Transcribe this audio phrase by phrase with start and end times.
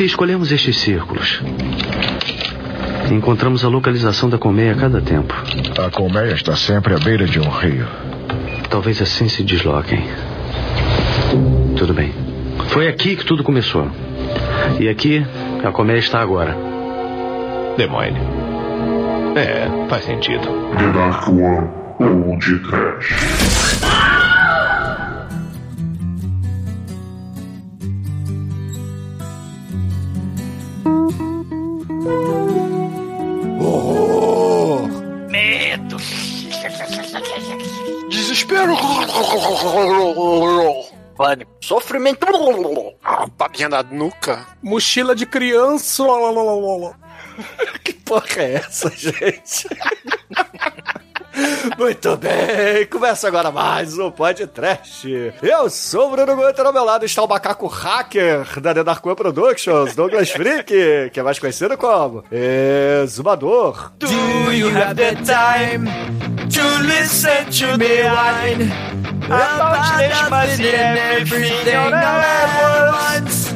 [0.00, 1.42] Se escolhemos estes círculos,
[3.12, 5.34] encontramos a localização da colmeia a cada tempo.
[5.78, 7.86] A colmeia está sempre à beira de um rio.
[8.70, 10.02] Talvez assim se desloquem.
[11.76, 12.14] Tudo bem.
[12.68, 13.90] Foi aqui que tudo começou.
[14.80, 15.22] E aqui
[15.62, 16.56] a colmeia está agora.
[17.76, 18.22] Demônio.
[19.36, 20.48] É, faz sentido.
[20.78, 23.69] The Dark One ou de Trash.
[41.30, 41.52] Pânico.
[41.60, 42.26] Sofrimento.
[43.38, 44.46] Babinha na nuca.
[44.60, 46.02] Mochila de criança.
[47.84, 49.68] que porra é essa, gente?
[51.78, 55.32] Muito bem, começa agora mais um podcast.
[55.42, 59.04] Eu sou o Bruno Guter, ao meu lado está o macaco hacker da The Dark
[59.04, 63.92] One Productions, Douglas Freak, que é mais conhecido como Exumador.
[63.98, 64.06] Do
[64.52, 65.86] you have the time
[66.50, 68.70] to listen to me whine
[69.26, 73.54] about nothing and everything all at once?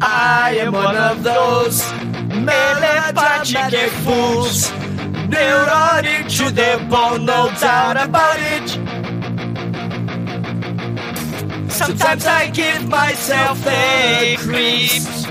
[0.00, 1.84] I am one of those
[2.34, 4.72] melodramatic fools,
[5.32, 8.68] neurotic to the bone, no doubt about it.
[11.72, 15.26] Sometimes I give myself the creeps.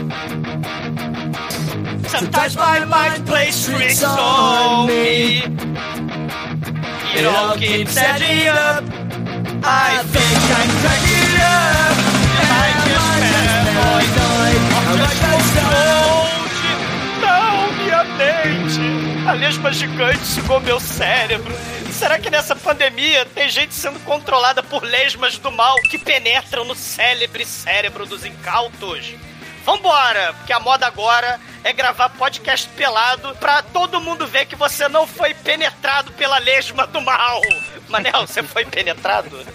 [2.11, 5.43] Sometimes my mind plays tricks on me.
[7.17, 8.83] It all keeps adding up.
[9.63, 11.95] I think I'm cracking up.
[12.51, 13.21] I just
[13.77, 14.61] paranoid.
[14.89, 15.51] I'm just
[17.21, 18.70] Não, minha mente!
[18.70, 18.70] A
[19.33, 21.53] lesma gigante sugou meu cérebro.
[21.91, 26.75] Será que nessa pandemia tem gente sendo controlada por lesmas do mal que penetram no
[26.75, 29.13] célebre cérebro dos incautos?
[29.63, 34.87] Vambora, porque a moda agora é gravar podcast pelado pra todo mundo ver que você
[34.87, 37.41] não foi penetrado pela lesma do mal.
[37.87, 39.45] Manel, você foi penetrado?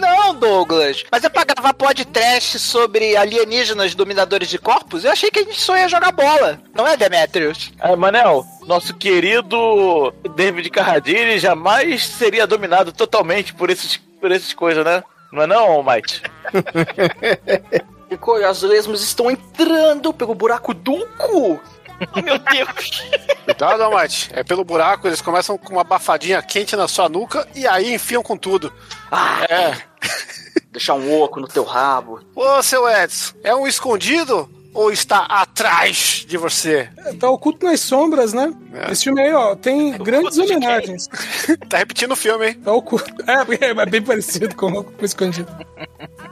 [0.00, 1.04] Não, Douglas.
[1.12, 5.04] Mas é pra gravar podcast sobre alienígenas dominadores de corpos?
[5.04, 6.60] Eu achei que a gente só ia jogar bola.
[6.74, 7.70] Não é, Demetrius?
[7.78, 14.84] É, Manel, nosso querido David Carradine jamais seria dominado totalmente por esses, por esses coisas,
[14.84, 15.04] né?
[15.30, 16.22] Não é não, Mike?
[18.10, 21.60] Nico, as lesmas estão entrando pelo buraco do cu.
[22.14, 23.02] Oh, meu Deus!
[23.44, 24.30] Cuidado, Almighty.
[24.32, 28.22] É pelo buraco, eles começam com uma abafadinha quente na sua nuca e aí enfiam
[28.22, 28.72] com tudo.
[29.10, 29.90] Ah, É.
[30.72, 32.20] deixar um oco no teu rabo.
[32.34, 36.88] Ô, seu Edson, é um escondido ou está atrás de você?
[37.18, 38.52] Tá oculto nas sombras, né?
[38.90, 41.08] Esse filme aí, ó, tem grandes oculto de homenagens.
[41.68, 42.54] Tá repetindo o filme, hein?
[42.54, 43.12] Tá oculto.
[43.26, 45.50] É, é bem parecido com com o escondido.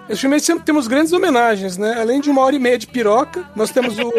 [0.08, 2.00] Esse filme aí sempre temos grandes homenagens, né?
[2.00, 4.10] Além de uma hora e meia de piroca, nós temos o.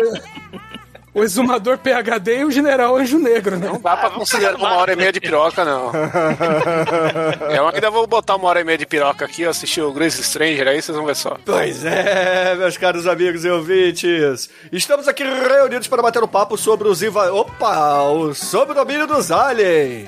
[1.14, 3.68] O exumador PHD e o general Anjo Negro, né?
[3.68, 5.92] Não dá pra considerar uma hora e meia de piroca, não.
[7.54, 10.22] Eu ainda vou botar uma hora e meia de piroca aqui, eu assistir o Grace
[10.24, 11.36] Stranger, aí vocês vão ver só.
[11.44, 14.50] Pois é, meus caros amigos e ouvintes.
[14.72, 17.32] Estamos aqui reunidos para bater um papo sobre os inva...
[17.34, 18.02] Opa!
[18.04, 20.08] o- Sobre o domínio dos aliens.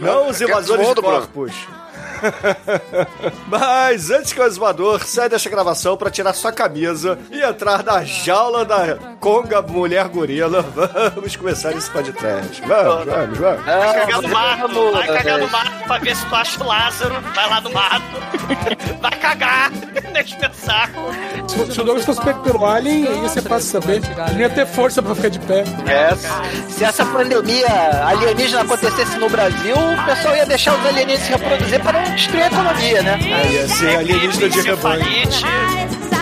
[0.00, 1.52] Não os invasores de corpos.
[3.46, 8.02] Mas antes que o exumador saia desta gravação para tirar sua camisa e entrar na
[8.04, 12.62] jaula da Conga Mulher Gorila, vamos começar esse podcast.
[12.62, 13.64] Vamos, vamos, vamos.
[13.64, 17.14] Vai cagar no mato, vai cagar no mato pra ver se tu acha o Lázaro.
[17.34, 18.04] Vai lá no mato.
[19.00, 19.70] Vai cagar
[20.12, 21.12] nesse saco.
[21.46, 23.96] Se, se o Douglas fosse pego pelo Alien, aí você passa a saber.
[23.96, 25.64] Ele não ia ter força pra ficar de pé.
[25.86, 26.14] É,
[26.68, 27.66] se essa pandemia
[28.06, 32.42] alienígena acontecesse no Brasil, o pessoal ia deixar os alienígenas se reproduzir para não destruir
[32.42, 33.18] a economia, né?
[33.22, 35.04] Aí ia ser alienígena de rebanho.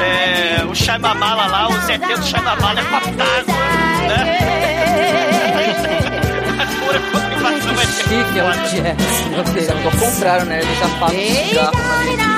[0.01, 3.55] É, o Shaimamala lá, o ZT do Shaimamala é d'água,
[4.09, 4.39] né?
[6.61, 9.69] A cura contra a invasão vai ser Chique é o Jazz, Deus.
[9.85, 10.61] Ao contrário, né?
[10.61, 11.77] Ele já fala um cigarro
[12.21, 12.37] na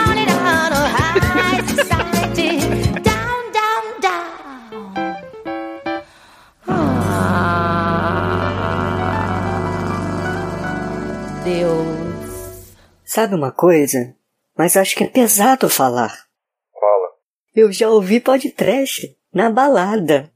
[11.45, 12.75] Deus.
[13.05, 14.15] Sabe uma coisa?
[14.57, 16.28] Mas acho que é pesado falar.
[17.61, 20.31] Eu já ouvi podcast na balada.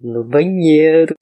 [0.00, 1.14] No banheiro.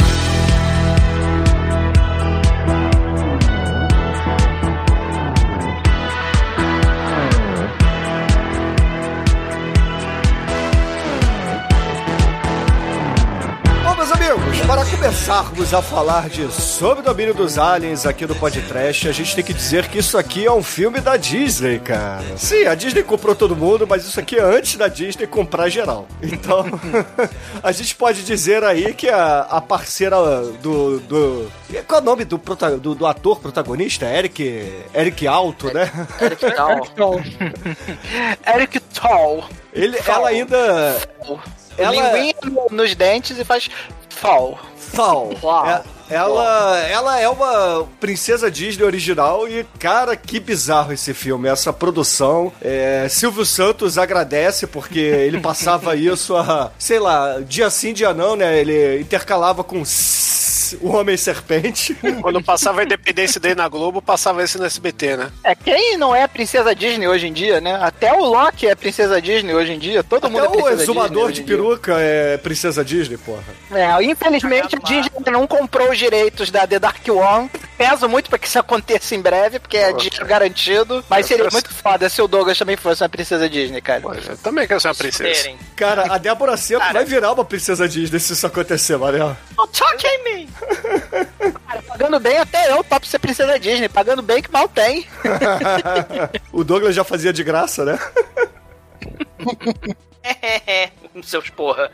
[15.04, 19.44] Começarmos a falar de Sob o Domínio dos Aliens aqui no podcast, a gente tem
[19.44, 22.24] que dizer que isso aqui é um filme da Disney, cara.
[22.38, 26.08] Sim, a Disney comprou todo mundo, mas isso aqui é antes da Disney comprar geral.
[26.22, 26.64] Então,
[27.62, 30.16] a gente pode dizer aí que a, a parceira
[30.62, 31.52] do, do...
[31.86, 34.06] Qual é o nome do, prota- do, do ator protagonista?
[34.06, 34.72] Eric...
[34.94, 35.92] Eric Alto, né?
[36.18, 36.50] Eric
[36.96, 37.22] Tall.
[38.56, 39.44] Eric Tall.
[39.74, 40.96] Ele, ela ainda...
[41.78, 43.68] Ela- Linguinha no- nos dentes e faz
[44.08, 44.58] fall.
[44.76, 45.30] Fall.
[45.66, 51.72] É- ela, ela é uma princesa Disney original e, cara, que bizarro esse filme, essa
[51.72, 52.52] produção.
[52.60, 58.36] É, Silvio Santos agradece porque ele passava isso a, sei lá, dia sim, dia não,
[58.36, 58.58] né?
[58.60, 59.82] Ele intercalava com
[60.80, 61.94] o Homem-Serpente.
[62.20, 65.32] Quando passava a independência dele na Globo, passava esse no SBT, né?
[65.42, 67.78] É, quem não é princesa Disney hoje em dia, né?
[67.80, 70.02] Até o Loki é princesa Disney hoje em dia.
[70.02, 73.42] Todo mundo é Até o princesa exumador Disney de em peruca é princesa Disney, porra.
[73.72, 77.50] É, infelizmente a Disney não comprou os direitos da The Dark One.
[77.76, 81.04] Peso muito pra que isso aconteça em breve, porque é dinheiro garantido.
[81.08, 84.02] Mas seria muito foda se o Douglas também fosse uma princesa Disney, cara.
[84.28, 85.50] Eu também quero ser uma princesa.
[85.74, 89.36] Cara, a Débora Seco vai virar uma princesa Disney se isso acontecer, Mariel.
[89.56, 90.48] Don't talk in me!
[91.66, 93.88] Cara, pagando bem até eu topo ser princesa Disney.
[93.88, 95.06] Pagando bem que mal tem.
[96.52, 97.98] o Douglas já fazia de graça, né?
[101.22, 101.90] Seus porra.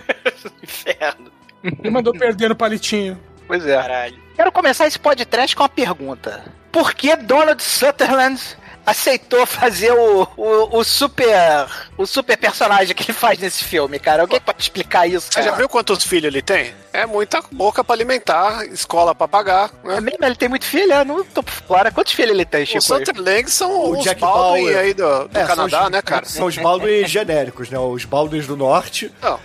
[0.62, 1.30] Inferno.
[1.62, 3.20] Ele mandou perder no palitinho.
[3.46, 3.76] Pois é.
[3.76, 4.18] Caralho.
[4.34, 6.44] Quero começar esse podcast com uma pergunta.
[6.70, 8.40] Por que Donald Sutherland
[8.86, 11.66] aceitou fazer o, o, o super
[11.98, 14.22] o super personagem que ele faz nesse filme, cara?
[14.22, 15.28] Alguém pode explicar isso?
[15.30, 16.72] Você já viu quantos filhos ele tem?
[16.92, 19.70] É muita boca pra alimentar, escola pra pagar.
[19.84, 19.96] Né?
[19.96, 20.24] É mesmo?
[20.24, 20.92] Ele tem muito filho?
[20.92, 21.90] Eu não tô por fora.
[21.90, 22.78] Quantos filhos ele tem, Chico?
[22.78, 24.78] Os Sutherland são O os Jack Baldwin Bauer.
[24.78, 26.24] aí do, do É, Canadá, os- né, cara?
[26.24, 27.78] São os Baldwin genéricos, né?
[27.78, 29.12] Os Baldwins do Norte.
[29.20, 29.38] Não.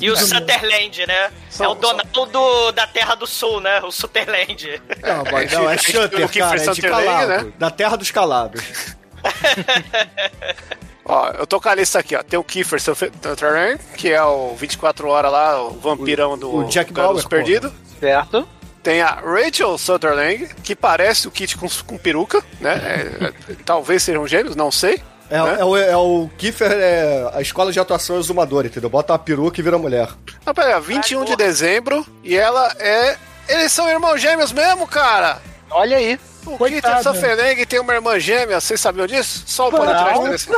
[0.00, 1.30] E o Sutherland, né?
[1.58, 3.80] é o Donaldo da Terra do Sul, né?
[3.80, 4.82] O Sutherland.
[5.02, 7.52] Não, mas não, é Shutter, cara, é de Calabro.
[7.58, 8.96] Da terra dos calabros.
[11.08, 12.22] Ó, eu tô com a lista aqui, ó.
[12.22, 16.92] Tem o Kiefer Sutherland, que é o 24 horas lá, o vampirão do o Jack
[16.92, 17.72] Bauer, Perdido.
[18.00, 18.46] Certo.
[18.82, 22.74] Tem a Rachel Sutherland, que parece o Kit com, com peruca, né?
[22.74, 25.02] É, é, talvez sejam gêmeos, não sei.
[25.30, 25.56] É, né?
[25.60, 28.88] é o, é o Kiefer, é a escola de atuação exumadora, entendeu?
[28.88, 30.08] Bota uma peruca e vira mulher.
[30.44, 33.16] Não, pera, aí, 21 de dezembro e ela é.
[33.48, 35.40] Eles são irmãos gêmeos mesmo, cara!
[35.70, 36.18] Olha aí.
[36.44, 39.42] O Kiefer Sutherland tem uma irmã gêmea, vocês sabiam disso?
[39.46, 40.48] Só o podcast desse.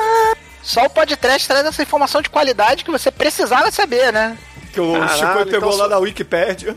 [0.62, 4.36] Só o podcast traz essa informação de qualidade que você precisava saber, né?
[4.72, 6.76] Que o Caralho, Chico pegou então lá só- na Wikipédia.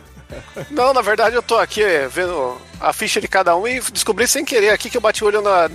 [0.69, 4.45] Não, na verdade eu tô aqui vendo a ficha de cada um e descobri sem
[4.45, 5.69] querer aqui que eu bati o olho na.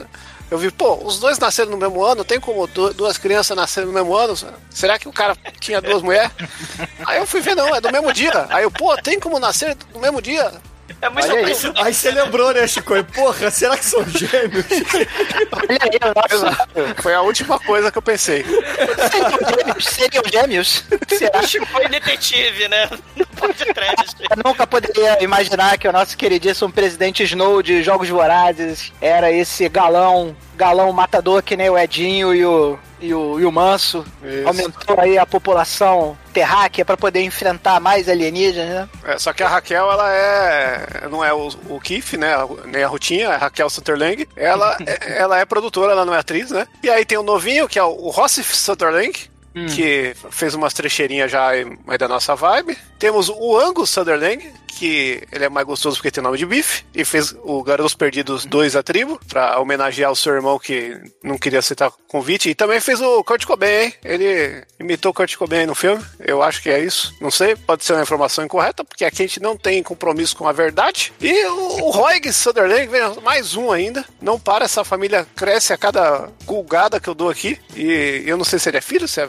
[0.50, 3.88] Eu vi, pô, os dois nasceram no mesmo ano, tem como du- duas crianças nascerem
[3.88, 4.34] no mesmo ano?
[4.70, 6.30] Será que o cara tinha duas mulheres?
[7.04, 8.46] Aí eu fui ver, não, é do mesmo dia.
[8.48, 10.52] Aí eu, pô, tem como nascer no mesmo dia?
[11.00, 11.84] É muito aí.
[11.84, 12.92] Aí você lembrou, né, Chico?
[13.04, 14.64] Porra, será que são gêmeos?
[15.52, 16.68] Olha aí, nossa.
[17.02, 18.44] Foi a última coisa que eu pensei.
[18.44, 19.84] Seriam gêmeos?
[19.84, 20.84] Seriam gêmeos?
[21.08, 21.42] Será?
[21.42, 22.88] Chico foi detetive, né?
[24.30, 29.68] Eu nunca poderia imaginar que o nosso queridíssimo presidente Snow de Jogos Vorazes era esse
[29.68, 34.04] galão, galão matador que nem o Edinho e o, e o, e o Manso.
[34.22, 34.48] Isso.
[34.48, 38.88] Aumentou aí a população terráquea para poder enfrentar mais alienígenas, né?
[39.04, 41.08] É, só que a Raquel, ela é.
[41.10, 42.34] Não é o, o Keith, né?
[42.66, 44.28] Nem a Rutinha, é a Raquel Sutherland.
[44.36, 46.66] Ela, é, ela é produtora, ela não é atriz, né?
[46.82, 49.30] E aí tem o novinho, que é o, o Rossi Sutherland.
[49.74, 51.64] Que fez umas trecheirinhas já aí,
[51.98, 52.76] da nossa vibe.
[52.98, 56.84] Temos o Angus Sutherland, que ele é mais gostoso porque tem nome de bife.
[56.94, 61.38] E fez o Garotos Perdidos 2 a tribo, pra homenagear o seu irmão que não
[61.38, 62.50] queria aceitar o convite.
[62.50, 63.94] E também fez o Kurt Cobain, hein?
[64.04, 66.04] Ele imitou o Kurt Cobain no filme.
[66.20, 67.14] Eu acho que é isso.
[67.20, 70.46] Não sei, pode ser uma informação incorreta, porque aqui a gente não tem compromisso com
[70.46, 71.12] a verdade.
[71.20, 74.04] E o, o Roig Sutherland, vem mais um ainda.
[74.20, 77.58] Não para, essa família cresce a cada gulgada que eu dou aqui.
[77.74, 79.28] E eu não sei se ele é filho, se é,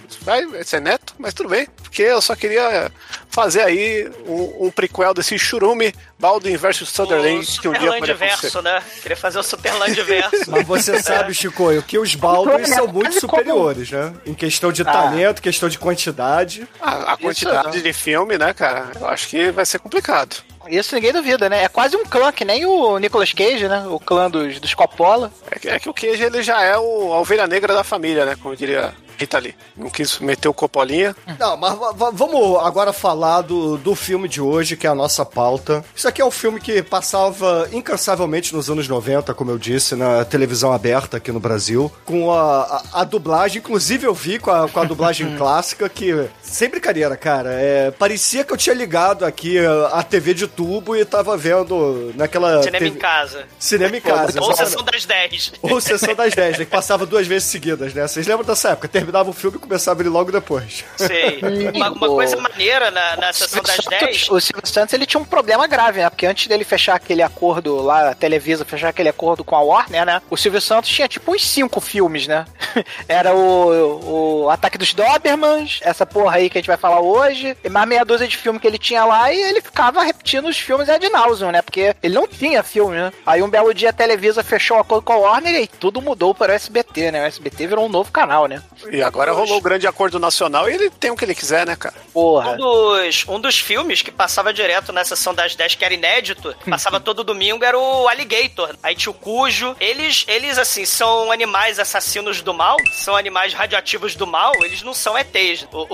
[0.64, 1.68] se é neto, mas tudo bem.
[1.82, 2.92] Porque eu só queria
[3.30, 8.62] fazer aí um, um prequel desse churume Baldwin versus Sutherland, que um dia pode verso,
[8.62, 8.82] né?
[9.02, 10.50] Queria fazer o Superland verso.
[10.50, 14.14] Mas você sabe, Chico, que os Baldwins são muito superiores, né?
[14.26, 16.68] Em questão de talento, questão de quantidade.
[16.82, 18.92] A, a quantidade de filme, né, cara?
[19.00, 20.38] Eu acho que vai ser complicado.
[20.68, 21.64] Isso ninguém duvida, né?
[21.64, 23.86] É quase um clã, que nem o Nicolas Cage, né?
[23.88, 25.32] O clã dos, dos Coppola.
[25.50, 28.26] É que, é que o Cage ele já é o, a ovelha negra da família,
[28.26, 28.36] né?
[28.42, 29.56] Como diria Rita Lee.
[29.76, 31.16] Não quis meter o Copolinha.
[31.40, 34.96] Não, mas va- va- vamos agora falar do, do filme de hoje, que é a
[34.96, 35.84] nossa pauta.
[35.96, 40.24] Isso aqui é um filme que passava incansavelmente nos anos 90, como eu disse, na
[40.26, 42.62] televisão aberta aqui no Brasil, com a,
[42.94, 43.58] a, a dublagem.
[43.60, 48.44] Inclusive, eu vi com a, com a dublagem clássica, que, sem brincadeira, cara, é, parecia
[48.44, 49.58] que eu tinha ligado aqui
[49.92, 52.62] a, TV de tubo e tava vendo naquela.
[52.64, 53.46] Cinema TV em casa.
[53.60, 54.40] Cinema em casa.
[54.42, 54.70] Ou exatamente.
[54.70, 55.54] sessão das 10.
[55.62, 56.66] Ou Sessão das 10, né?
[56.66, 58.08] Que passava duas vezes seguidas, né?
[58.08, 58.88] Vocês lembram dessa época?
[59.08, 60.84] Terminava o filme e começava ele logo depois.
[60.98, 61.40] Sei.
[61.74, 64.30] Uma, uma coisa maneira na, na sessão das 10.
[64.30, 66.10] O Silvio Santos ele tinha um problema grave, né?
[66.10, 70.06] Porque antes dele fechar aquele acordo lá, a Televisa fechar aquele acordo com a Warner,
[70.06, 70.22] né?
[70.30, 72.46] O Silvio Santos tinha tipo uns cinco filmes, né?
[73.08, 77.56] Era o, o Ataque dos Dobermans, essa porra aí que a gente vai falar hoje,
[77.64, 80.58] e mais meia dúzia de filme que ele tinha lá e ele ficava repetindo os
[80.58, 81.62] filmes ad nauseam, né?
[81.62, 83.12] Porque ele não tinha filme, né?
[83.26, 86.34] Aí um belo dia a Televisa fechou o acordo com a Warner e tudo mudou
[86.34, 87.24] para o SBT, né?
[87.24, 88.62] O SBT virou um novo canal, né?
[88.98, 91.76] E agora rolou o grande acordo nacional e ele tem o que ele quiser, né,
[91.76, 91.96] cara?
[92.14, 92.52] Porra.
[92.54, 96.56] Um dos, um dos filmes que passava direto na sessão das 10, que era inédito,
[96.64, 98.76] que passava todo domingo, era o Alligator.
[98.82, 99.76] Aí tinha o Cujo.
[99.80, 104.94] Eles, eles, assim, são animais assassinos do mal, são animais radioativos do mal, eles não
[104.94, 105.68] são ETs.
[105.72, 105.86] O,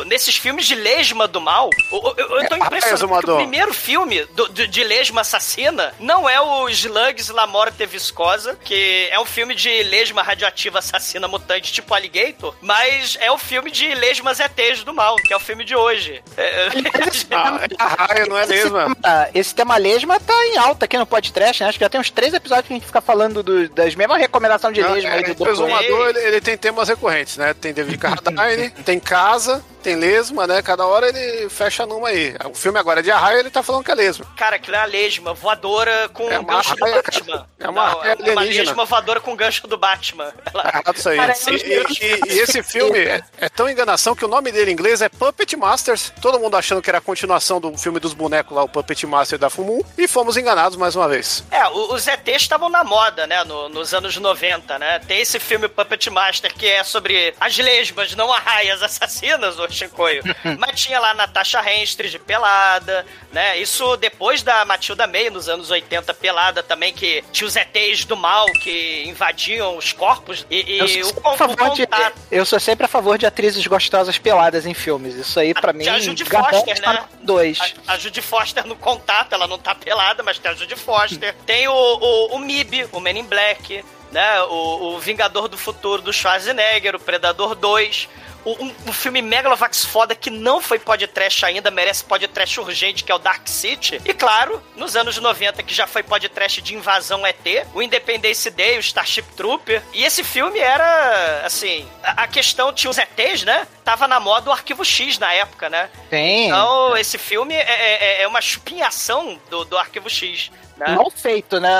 [0.00, 3.30] o- nesses filmes de lesma do mal, o- o- eu, eu tô É, impressionado porque
[3.30, 8.56] o primeiro filme do- do- de lesma assassina não é o Slugs La Morte Viscosa,
[8.62, 13.70] que é um filme de lesma radioativa assassina mutante tipo Alligator, mas é o filme
[13.70, 16.22] de lesmas ETs do mal, que é o filme de hoje.
[16.36, 16.68] É,
[17.32, 18.96] Ah, é a raia, não é lesma.
[19.02, 21.68] Ah, esse tema lesma tá em alta aqui no podcast, né?
[21.68, 24.18] Acho que já tem uns três episódios que a gente fica falando do- das mesmas
[24.18, 25.48] recomendações de Não, lesma é, aí do o Dr.
[25.50, 27.54] Exumador, ele, ele tem temas recorrentes, né?
[27.54, 30.62] Tem David Carradine, tem casa, tem lesma, né?
[30.62, 32.34] Cada hora ele fecha numa aí.
[32.50, 34.24] O filme agora é de arraia, ele tá falando que é lesma.
[34.36, 37.46] Cara, aquilo é a lesma voadora com É o uma gancho do raia, Batman.
[37.60, 40.32] É uma Não, é uma lesma voadora com o gancho do Batman.
[40.54, 41.18] Ela- isso aí.
[41.18, 45.02] E, e- e esse filme é, é tão enganação que o nome dele em inglês
[45.02, 46.12] é Puppet Masters.
[46.22, 49.38] Todo mundo achando que era a continuação do filme dos bonecos lá, o Puppet Master
[49.38, 49.84] da Fumu.
[49.98, 51.44] E fomos enganados mais uma vez.
[51.50, 54.98] É, os ETs estavam na moda, né, no- nos anos 90, né?
[55.00, 60.22] Tem esse filme Puppet Master que é sobre as lesmas, não arraias assassinas, ô Chicoio.
[60.58, 63.58] Mas tinha lá Natasha Henstridge de pelada, né?
[63.58, 68.16] Isso depois da Matilda May, nos anos 80, pelada também, que tinha os ETs do
[68.16, 70.46] mal que invadiam os corpos.
[70.50, 71.88] E, Eu e sou, o, a o de,
[72.30, 75.14] eu sou sempre a favor de atrizes gostosas peladas em filmes.
[75.14, 77.04] Isso aí, pra mim, a Judy Foster, tá né?
[77.22, 77.58] dois.
[77.86, 81.34] A, a Judy Foster no contato, ela não tá pelada, mas tem a Judy Foster.
[81.46, 84.42] Tem o, o, o MIB, o Men in Black, né?
[84.42, 88.08] O, o Vingador do Futuro do Schwarzenegger, o Predador 2.
[88.44, 93.10] O- Um, um filme Megalovax foda que não foi podcast ainda, merece podcast urgente, que
[93.10, 94.00] é o Dark City.
[94.04, 98.76] E claro, nos anos 90, que já foi podcast de invasão ET, o Independence Day,
[98.76, 99.82] o Starship Trooper.
[99.92, 103.66] E esse filme era, assim, a, a questão tinha os ETs, né?
[103.84, 105.88] Tava na moda o Arquivo X na época, né?
[106.10, 106.46] Tem.
[106.46, 110.50] Então, esse filme é, é- é uma chupinhação do, do Arquivo X.
[110.76, 110.88] Né?
[110.88, 111.70] Mal feito, né?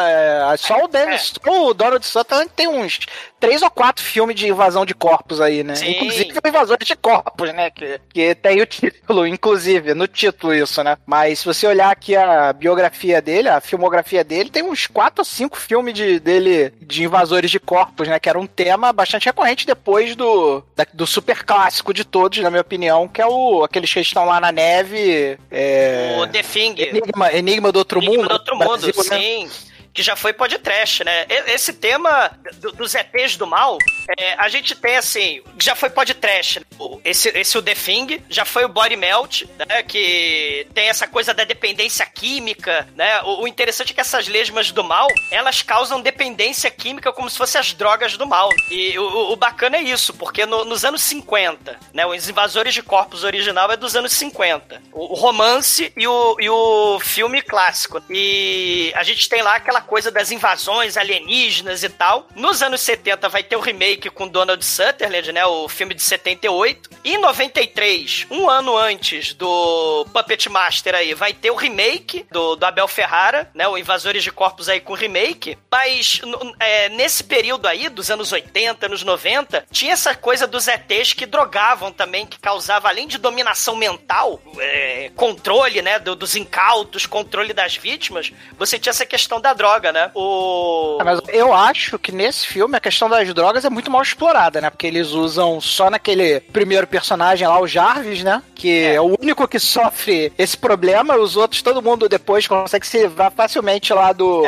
[0.52, 3.00] É, Só o Dennis, só o Donald Sutherland tem uns
[3.46, 5.74] três ou quatro filmes de invasão de corpos aí, né?
[5.74, 5.90] Sim.
[5.90, 7.70] Inclusive o Invasores de Corpos, né?
[7.70, 10.96] Que, que tem o título, inclusive, no título isso, né?
[11.06, 15.24] Mas se você olhar aqui a biografia dele, a filmografia dele, tem uns quatro ou
[15.24, 18.18] cinco filmes de, dele de invasores de corpos, né?
[18.18, 22.50] Que era um tema bastante recorrente depois do, da- do super clássico de todos, na
[22.50, 25.38] minha opinião, que é o aqueles que estão lá na neve.
[25.50, 26.16] É...
[26.20, 26.74] O The Thing.
[26.78, 28.28] Enigma, Enigma do Outro Enigma Mundo.
[28.28, 29.48] do Outro Mundo, Brasil, né?
[29.94, 31.24] Que já foi podcast, né?
[31.46, 33.78] Esse tema do- dos ETs do mal,
[34.18, 36.58] é, a gente tem assim, já foi podcast.
[36.58, 36.66] né?
[37.04, 39.84] Esse, esse o The Thing, já foi o Body Melt, né?
[39.84, 43.22] Que tem essa coisa da dependência química, né?
[43.22, 47.38] O, o interessante é que essas lesmas do mal, elas causam dependência química como se
[47.38, 48.50] fossem as drogas do mal.
[48.72, 52.04] E o, o- o bacana é isso, porque no- nos anos 50, né?
[52.04, 54.82] Os Invasores de Corpos original é dos anos 50.
[54.92, 58.02] O, o romance e o, e o filme clássico.
[58.10, 62.26] E a gente tem lá aquela coisa das invasões alienígenas e tal.
[62.34, 65.44] Nos anos 70 vai ter o remake com Donald Sutherland, né?
[65.46, 66.90] O filme de 78.
[67.04, 72.56] E em 93, um ano antes do Puppet Master aí, vai ter o remake do,
[72.56, 73.68] do Abel Ferrara, né?
[73.68, 75.56] O Invasores de Corpos aí com remake.
[75.70, 76.20] Mas
[76.58, 81.26] é, nesse período aí, dos anos 80, anos 90, tinha essa coisa dos ETs que
[81.26, 85.98] drogavam também, que causava, além de dominação mental, é, controle, né?
[85.98, 90.10] do- dos incautos, controle das vítimas, você tinha essa questão da droga, né?
[90.14, 90.98] O.
[91.00, 94.60] Ah, Mas eu acho que nesse filme a questão das drogas é muito mal explorada,
[94.60, 94.70] né?
[94.70, 98.42] Porque eles usam só naquele primeiro personagem lá, o Jarvis, né?
[98.54, 101.16] Que é, o único que sofre esse problema.
[101.16, 104.42] Os outros, todo mundo depois consegue se livrar facilmente lá do,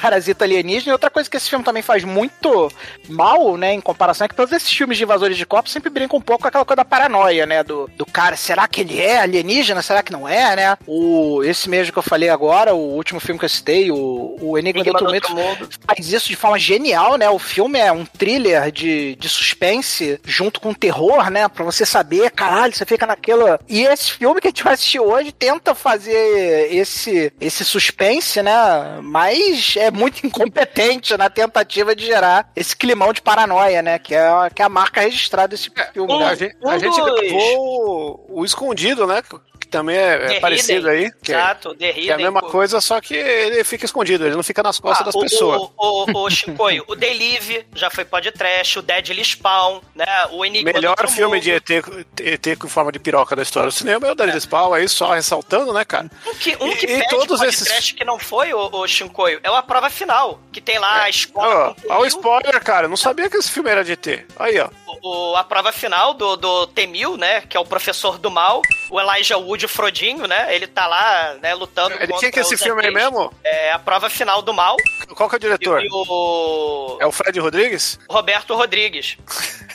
[0.00, 0.90] parasita alienígena.
[0.90, 2.72] E outra coisa que esse filme também faz muito
[3.08, 6.18] mal, né, em comparação, é que todos esses filmes de invasores de corpos sempre brincam
[6.18, 9.20] um pouco com aquela coisa da paranoia, né, do, do cara, será que ele é
[9.20, 10.78] alienígena, será que não é, né?
[10.86, 14.58] O, esse mesmo que eu falei agora, o último filme que eu citei, o, o
[14.58, 17.28] Enigma, Enigma do Outro Mundo, faz isso de forma genial, né?
[17.28, 21.48] O filme é um thriller de, de suspense junto com terror, né?
[21.48, 23.60] Pra você saber, caralho, você fica naquela.
[23.68, 28.52] E esse filme que a gente vai assistir hoje tenta fazer esse, esse suspense, né?
[29.02, 33.98] Mas é muito incompetente na tentativa de gerar esse climão de paranoia, né?
[33.98, 36.12] Que é, que é a marca registrada desse filme.
[36.18, 36.26] né?
[36.26, 39.22] a gente, a gente gravou o, o Escondido, né?
[39.76, 41.04] Também é, é parecido Hidden.
[41.06, 41.12] aí.
[41.22, 42.48] Que, é- Exato, The que é a Hidden, mesma pô.
[42.48, 45.62] coisa, só que ele fica escondido, ele não fica nas costas Ah, das o- pessoas.
[45.76, 50.06] O, o, o Chicoio, o Delive já foi podcast, o Deadly Spawn, né?
[50.32, 51.42] O Enigma Melhor filme Mundo.
[51.42, 51.70] de ET,
[52.20, 55.12] ET com forma de piroca da história do cinema é o Daniel Spawn, aí só
[55.12, 56.10] ressaltando, né, cara?
[56.26, 59.40] Um que, um E- que e todos podcast esses- que não foi o, o Shinkoio
[59.42, 61.74] é o A Prova Final, que tem lá a escola...
[61.88, 62.86] Olha o spoiler, cara.
[62.86, 64.06] Eu não sabia que esse filme era de ET.
[64.38, 64.68] Aí, ó.
[64.86, 67.40] O, o- a prova final do, do Temil, né?
[67.42, 68.62] Que é o professor do mal.
[68.90, 70.54] O Elijah Wood, o Frodinho, né?
[70.54, 73.32] Ele tá lá, né, lutando Ele contra tinha que esse os filme aí mesmo?
[73.44, 74.76] É a prova final do mal.
[75.14, 75.82] Qual que é o diretor?
[75.82, 77.98] E o É o Fred Rodrigues?
[78.08, 79.16] Roberto Rodrigues.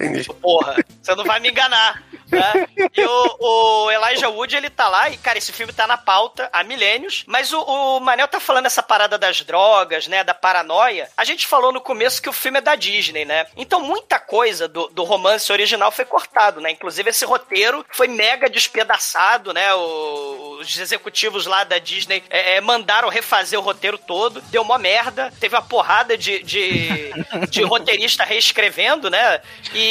[0.00, 0.28] Entendi.
[0.40, 2.02] Porra, você não vai me enganar.
[2.30, 2.68] Né?
[2.94, 6.48] E o, o Elijah Wood, ele tá lá, e, cara, esse filme tá na pauta
[6.52, 7.24] há milênios.
[7.26, 10.22] Mas o, o Manel tá falando essa parada das drogas, né?
[10.22, 11.08] Da paranoia.
[11.16, 13.46] A gente falou no começo que o filme é da Disney, né?
[13.56, 16.70] Então muita coisa do, do romance original foi cortado, né?
[16.70, 19.72] Inclusive esse roteiro foi mega despedaçado, né?
[19.74, 24.40] O- os executivos lá da Disney é, é, mandaram refazer o roteiro todo.
[24.42, 25.32] Deu uma merda.
[25.40, 27.10] Teve uma porrada de, de,
[27.48, 29.40] de roteirista reescrevendo, né?
[29.72, 29.87] E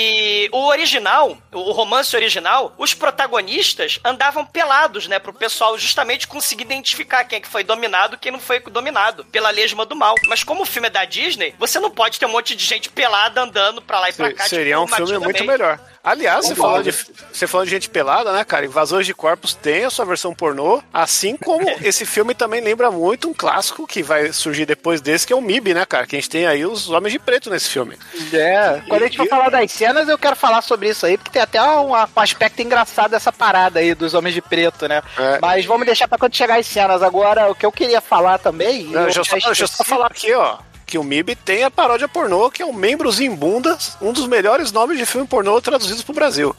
[0.51, 5.19] o original, o romance original, os protagonistas andavam pelados, né?
[5.19, 9.25] Pro pessoal justamente conseguir identificar quem é que foi dominado e quem não foi dominado
[9.25, 10.15] pela lesma do mal.
[10.27, 12.89] Mas como o filme é da Disney, você não pode ter um monte de gente
[12.89, 14.43] pelada andando pra lá e pra cá.
[14.43, 15.79] Se- Seria tipo, um filme muito melhor.
[16.03, 18.65] Aliás, você falou, de, você falou de gente pelada, né, cara?
[18.65, 23.29] Invasores de Corpos tem a sua versão pornô, assim como esse filme também lembra muito
[23.29, 26.05] um clássico que vai surgir depois desse, que é o MIB, né, cara?
[26.05, 27.97] Que a gente tem aí os Homens de Preto nesse filme.
[28.33, 31.31] É, quando a gente for falar das cenas, eu quero falar sobre isso aí, porque
[31.31, 35.01] tem até um, um aspecto engraçado dessa parada aí dos Homens de Preto, né?
[35.17, 35.39] É.
[35.41, 37.01] Mas vamos deixar pra quando chegar as cenas.
[37.03, 38.85] Agora, o que eu queria falar também.
[38.85, 40.57] Não, eu deixa, eu só, deixa eu só falar aqui, ó.
[40.87, 44.25] Que o MIB tem a paródia pornô, que é o Membros em Bundas, um dos
[44.25, 46.55] melhores nomes de filme pornô traduzidos pro Brasil.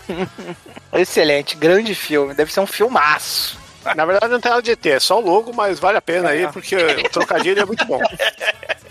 [0.92, 2.34] Excelente, grande filme.
[2.34, 3.58] Deve ser um filmaço.
[3.96, 6.28] Na verdade, não tem nada de ET, é só o logo, mas vale a pena
[6.28, 8.00] aí, porque o trocadilho é muito bom.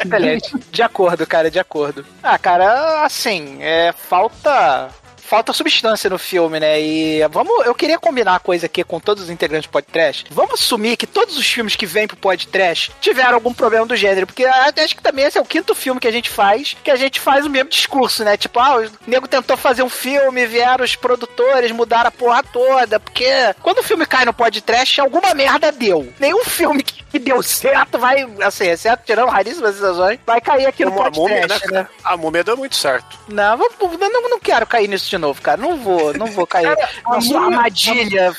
[0.04, 0.52] Excelente.
[0.71, 2.04] De acordo, cara, de acordo.
[2.23, 4.89] Ah, cara, assim, é, falta.
[5.30, 6.82] Falta substância no filme, né?
[6.82, 7.63] E vamos.
[7.63, 10.26] Eu queria combinar uma coisa aqui com todos os integrantes do podcast.
[10.32, 14.26] Vamos assumir que todos os filmes que vêm pro podcast tiveram algum problema do gênero.
[14.26, 16.96] Porque acho que também esse é o quinto filme que a gente faz, que a
[16.96, 18.38] gente faz o mesmo discurso, né?
[18.38, 23.00] Tipo, ah, o nego tentou fazer um filme, vieram os produtores, mudaram a porra toda.
[23.00, 23.30] Porque
[23.62, 26.12] quando o filme cai no podcast, alguma merda deu.
[26.20, 30.86] Nenhum filme que que deu certo vai, assim, exceto tirando raríssimas exceções, vai cair aqui
[30.86, 31.88] no Como a múmia, né, podcast, né?
[32.04, 33.18] A múmia deu muito certo.
[33.28, 35.62] Não, não, não quero cair nisso de novo, cara.
[35.62, 38.36] Não vou, não vou cair a na sua armadilha.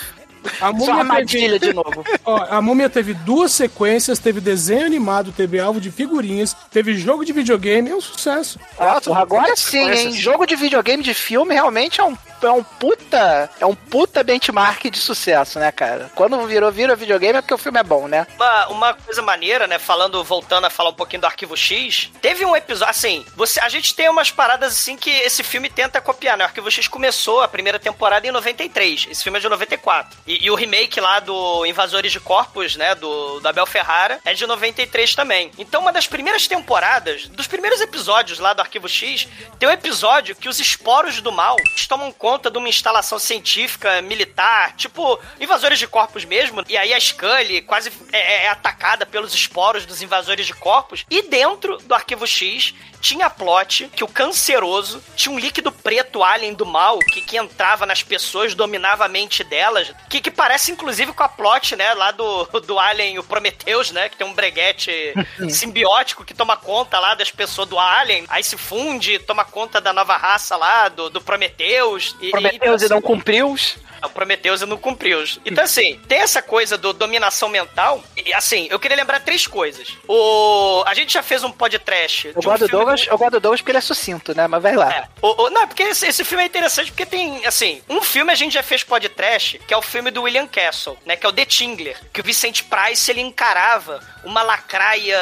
[0.60, 2.04] A múmia teve- de novo.
[2.24, 7.24] Ó, a múmia teve duas sequências, teve desenho animado, teve alvo de figurinhas, teve jogo
[7.24, 8.58] de videogame, é um sucesso.
[8.78, 10.12] Ah, porra, agora sim, hein?
[10.12, 13.50] Jogo de videogame de filme realmente é um, é um puta.
[13.60, 16.10] É um puta benchmark de sucesso, né, cara?
[16.14, 18.26] Quando virou, vira videogame é porque o filme é bom, né?
[18.36, 19.78] Uma, uma coisa maneira, né?
[19.78, 23.68] Falando, voltando a falar um pouquinho do Arquivo X, teve um episódio, assim, você, a
[23.68, 26.44] gente tem umas paradas assim que esse filme tenta copiar, né?
[26.44, 30.18] O Arquivo X começou a primeira temporada em 93, esse filme é de 94.
[30.30, 32.94] E, e o remake lá do Invasores de Corpos, né?
[32.94, 35.50] Do, do Abel Ferrara, é de 93 também.
[35.58, 39.26] Então, uma das primeiras temporadas, dos primeiros episódios lá do Arquivo X,
[39.58, 41.56] tem um episódio que os esporos do mal
[41.90, 46.64] tomam conta de uma instalação científica, militar, tipo invasores de corpos mesmo.
[46.68, 51.04] E aí a Scully quase é, é atacada pelos esporos dos invasores de corpos.
[51.10, 56.54] E dentro do arquivo X tinha plot que o canceroso tinha um líquido preto alien
[56.54, 59.92] do mal que, que entrava nas pessoas, dominava a mente delas.
[60.08, 64.08] Que, que parece inclusive com a plot, né, lá do, do alien, o Prometheus, né,
[64.08, 64.90] que tem um breguete
[65.48, 68.24] simbiótico que toma conta lá das pessoas do alien.
[68.28, 72.16] Aí se funde, toma conta da nova raça lá, do, do Prometheus.
[72.20, 73.56] E, Prometeus e não cumpriu.
[74.04, 75.10] O Prometheus não cumpriu.
[75.44, 78.02] Então, assim, tem essa coisa do dominação mental.
[78.16, 79.96] E, assim, eu queria lembrar três coisas.
[80.08, 80.82] O...
[80.86, 82.28] A gente já fez um podcast.
[82.28, 84.46] Eu gosto, do Douglas, eu gosto do Douglas porque ele é sucinto, né?
[84.46, 84.92] Mas vai lá.
[84.92, 85.08] É.
[85.20, 88.34] O, o, não, porque esse, esse, filme é interessante porque tem, assim, um filme a
[88.34, 91.16] gente já fez podcast, que é o filme do William Castle, né?
[91.16, 91.98] Que é o The Tingler.
[92.12, 95.18] Que o Vicente Price, ele encarava uma lacraia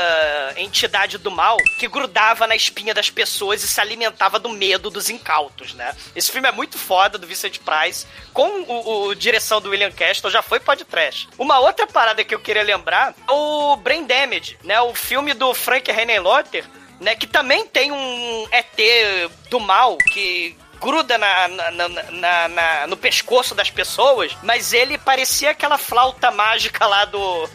[0.56, 5.08] entidade do mal que grudava na espinha das pessoas e se alimentava do medo dos
[5.08, 5.94] incautos, né?
[6.14, 10.30] Esse filme é muito foda, do Vincent Price, com o, o direção do William Castle,
[10.30, 11.28] já foi podcast.
[11.38, 14.80] Uma outra parada que eu queria lembrar é o Brain Damage, né?
[14.80, 16.64] O filme do Frank Henenlotter,
[17.00, 17.16] né?
[17.16, 23.54] Que também tem um ET do mal que gruda na, na, na, na, no pescoço
[23.54, 27.48] das pessoas, mas ele parecia aquela flauta mágica lá do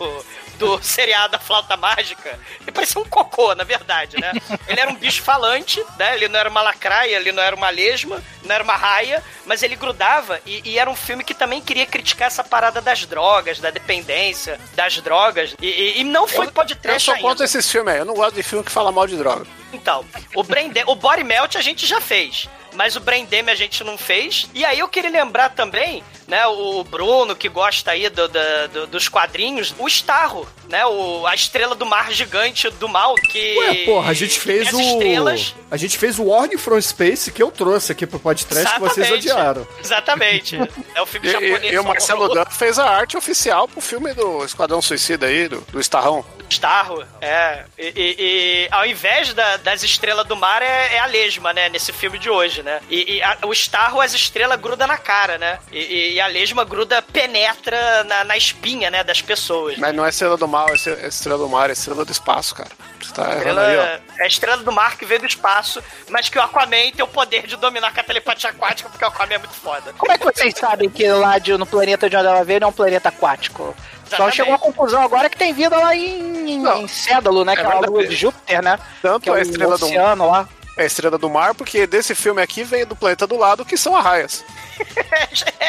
[0.63, 4.31] do seriado A Flauta Mágica, ele parecia um cocô, na verdade, né?
[4.67, 6.15] Ele era um bicho falante, né?
[6.15, 9.61] Ele não era uma lacraia, ele não era uma lesma, não era uma raia, mas
[9.61, 13.59] ele grudava e, e era um filme que também queria criticar essa parada das drogas,
[13.59, 15.55] da dependência das drogas.
[15.61, 18.35] E, e, e não foi podcast Eu só conto esses filmes aí, eu não gosto
[18.35, 19.45] de filme que fala mal de droga.
[19.73, 23.55] Então, o, Brain o Body Melt a gente já fez mas o Brain Dam a
[23.55, 24.49] gente não fez.
[24.53, 28.39] E aí eu queria lembrar também, né, o Bruno, que gosta aí do, do,
[28.71, 33.57] do, dos quadrinhos, o Starro, né, o, a estrela do mar gigante do mal, que...
[33.57, 34.79] Ué, porra, a gente fez o...
[34.79, 35.55] Estrelas.
[35.69, 39.11] A gente fez o Warning from Space, que eu trouxe aqui pro podcast que vocês
[39.11, 39.67] odiaram.
[39.83, 40.57] Exatamente.
[40.95, 41.63] É o filme japonês.
[41.63, 45.47] E, e o Marcelo Dan fez a arte oficial pro filme do Esquadrão Suicida aí,
[45.47, 46.23] do, do Starrão.
[46.49, 47.63] Starro, é.
[47.77, 51.69] E, e, e, ao invés da, das estrelas do mar, é, é, a lesma, né?
[51.69, 52.79] Nesse filme de hoje, né?
[52.89, 55.59] E, e a, o Starro, as estrelas grudam na cara, né?
[55.71, 59.03] E, a lesma gruda, penetra na, na, espinha, né?
[59.03, 59.77] Das pessoas.
[59.77, 62.71] Mas não é estrela do mal, é estrela do mar, é estrela do espaço, cara.
[63.01, 66.37] Você tá estrela, aí, é a estrela do mar que veio do espaço, mas que
[66.37, 69.37] o Aquaman tem o poder de dominar com a telepatia aquática, porque o Aquaman é
[69.37, 69.93] muito foda.
[69.97, 72.67] Como é que vocês sabem que lá de, no planeta de onde ela veio não
[72.67, 73.75] é um planeta aquático?
[74.15, 77.53] Só chegou a conclusão agora que tem vida lá em, em, em Cédalo, né?
[77.53, 78.79] É que é a lua de Júpiter, né?
[79.01, 80.47] Tanto que é a estrela oceano do lá.
[80.75, 83.77] É a estrela do mar, porque desse filme aqui vem do planeta do lado, que
[83.77, 84.43] são arraias.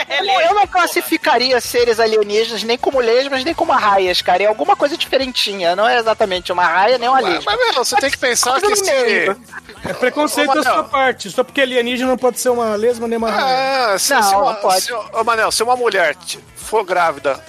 [0.09, 4.43] eu, eu não classificaria seres alienígenas nem como lesmas, nem como arraias, cara.
[4.43, 5.77] É alguma coisa diferentinha.
[5.77, 7.53] Não é exatamente uma raia nem uma lesma.
[7.53, 8.91] Mas, mas você tem que pensar que se...
[8.91, 11.31] É preconceito da sua parte.
[11.31, 13.95] Só porque alienígena não pode ser uma lesma nem uma raia.
[13.95, 14.81] Ah, se, não, se uma, não pode.
[14.81, 16.17] Se, oh, Manel, se uma mulher
[16.57, 17.45] for grávida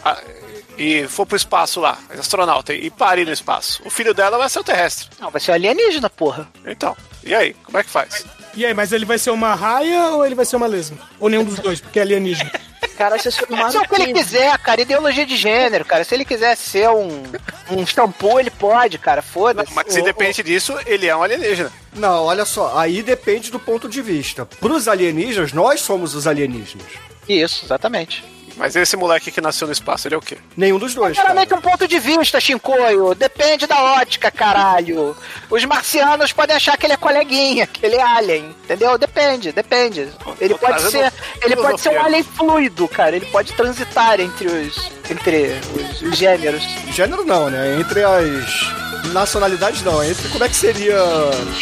[0.78, 4.60] e for pro espaço lá, astronauta, e parir no espaço, o filho dela vai ser
[4.60, 5.10] o terrestre.
[5.20, 6.48] Não, vai ser alienígena, porra.
[6.66, 8.26] Então, e aí, como é que faz?
[8.56, 10.98] E aí, mas ele vai ser uma raia ou ele vai ser uma lesma?
[11.20, 12.52] Ou nenhum dos dois, porque é alienígena?
[12.98, 16.06] Cara, se, se é o que ele quiser, cara, ideologia de gênero, cara.
[16.06, 17.24] Se ele quiser ser um,
[17.72, 19.74] um shampoo, ele pode, cara, foda-se.
[19.74, 21.74] Mas se depende disso, ele é um alienígena.
[21.94, 24.46] Não, olha só, aí depende do ponto de vista.
[24.46, 26.88] Pros alienígenas, nós somos os alienígenas.
[27.28, 28.24] Isso, exatamente.
[28.58, 30.38] Mas esse moleque que nasceu no espaço, ele é o quê?
[30.56, 31.18] Nenhum dos dois.
[31.18, 33.14] Claramente um ponto de vista, Shinkoio.
[33.14, 35.16] Depende da ótica, caralho.
[35.50, 38.56] Os marcianos podem achar que ele é coleguinha, que ele é alien.
[38.64, 38.98] Entendeu?
[38.98, 40.10] Depende, depende.
[40.40, 41.12] Ele pode ser.
[41.42, 43.16] Ele pode ser um alien fluido, cara.
[43.16, 44.90] Ele pode transitar entre os.
[45.10, 46.64] entre os, os gêneros.
[46.92, 47.78] Gênero não, né?
[47.80, 48.86] Entre as.
[49.14, 50.98] Nacionalidades não, entre como é que seria.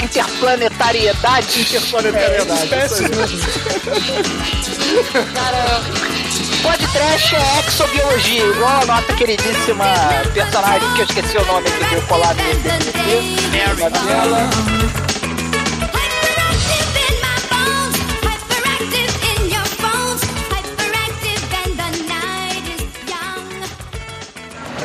[0.02, 1.62] Interplanetariedade?
[1.62, 2.74] Interplanetariedade.
[2.74, 2.88] É,
[5.34, 5.82] Cara,
[6.64, 9.86] podcast é exobiologia, igual a nossa queridíssima
[10.34, 13.38] personagem que eu esqueci o nome que veio colar nesse aqui.
[13.52, 13.84] Mary.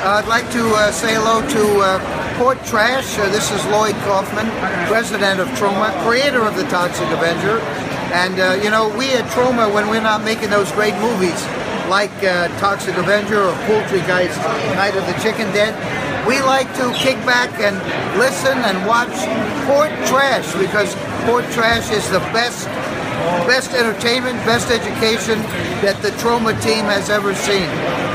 [0.01, 3.19] I'd like to uh, say hello to uh, Port Trash.
[3.19, 4.49] Uh, this is Lloyd Kaufman,
[4.87, 7.61] president of Troma, creator of the Toxic Avenger.
[8.14, 11.45] And, uh, you know, we at Troma, when we're not making those great movies
[11.88, 14.37] like uh, Toxic Avenger or Poultry Guys,
[14.77, 15.74] Night of the Chicken Dead,
[16.27, 17.77] we like to kick back and
[18.18, 19.09] listen and watch
[19.66, 22.66] Port Trash because Port Trash is the best
[23.46, 25.40] best entertainment, best education
[25.83, 27.66] that the Troma team has ever seen.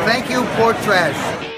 [0.06, 1.53] Thank you, Port Trash.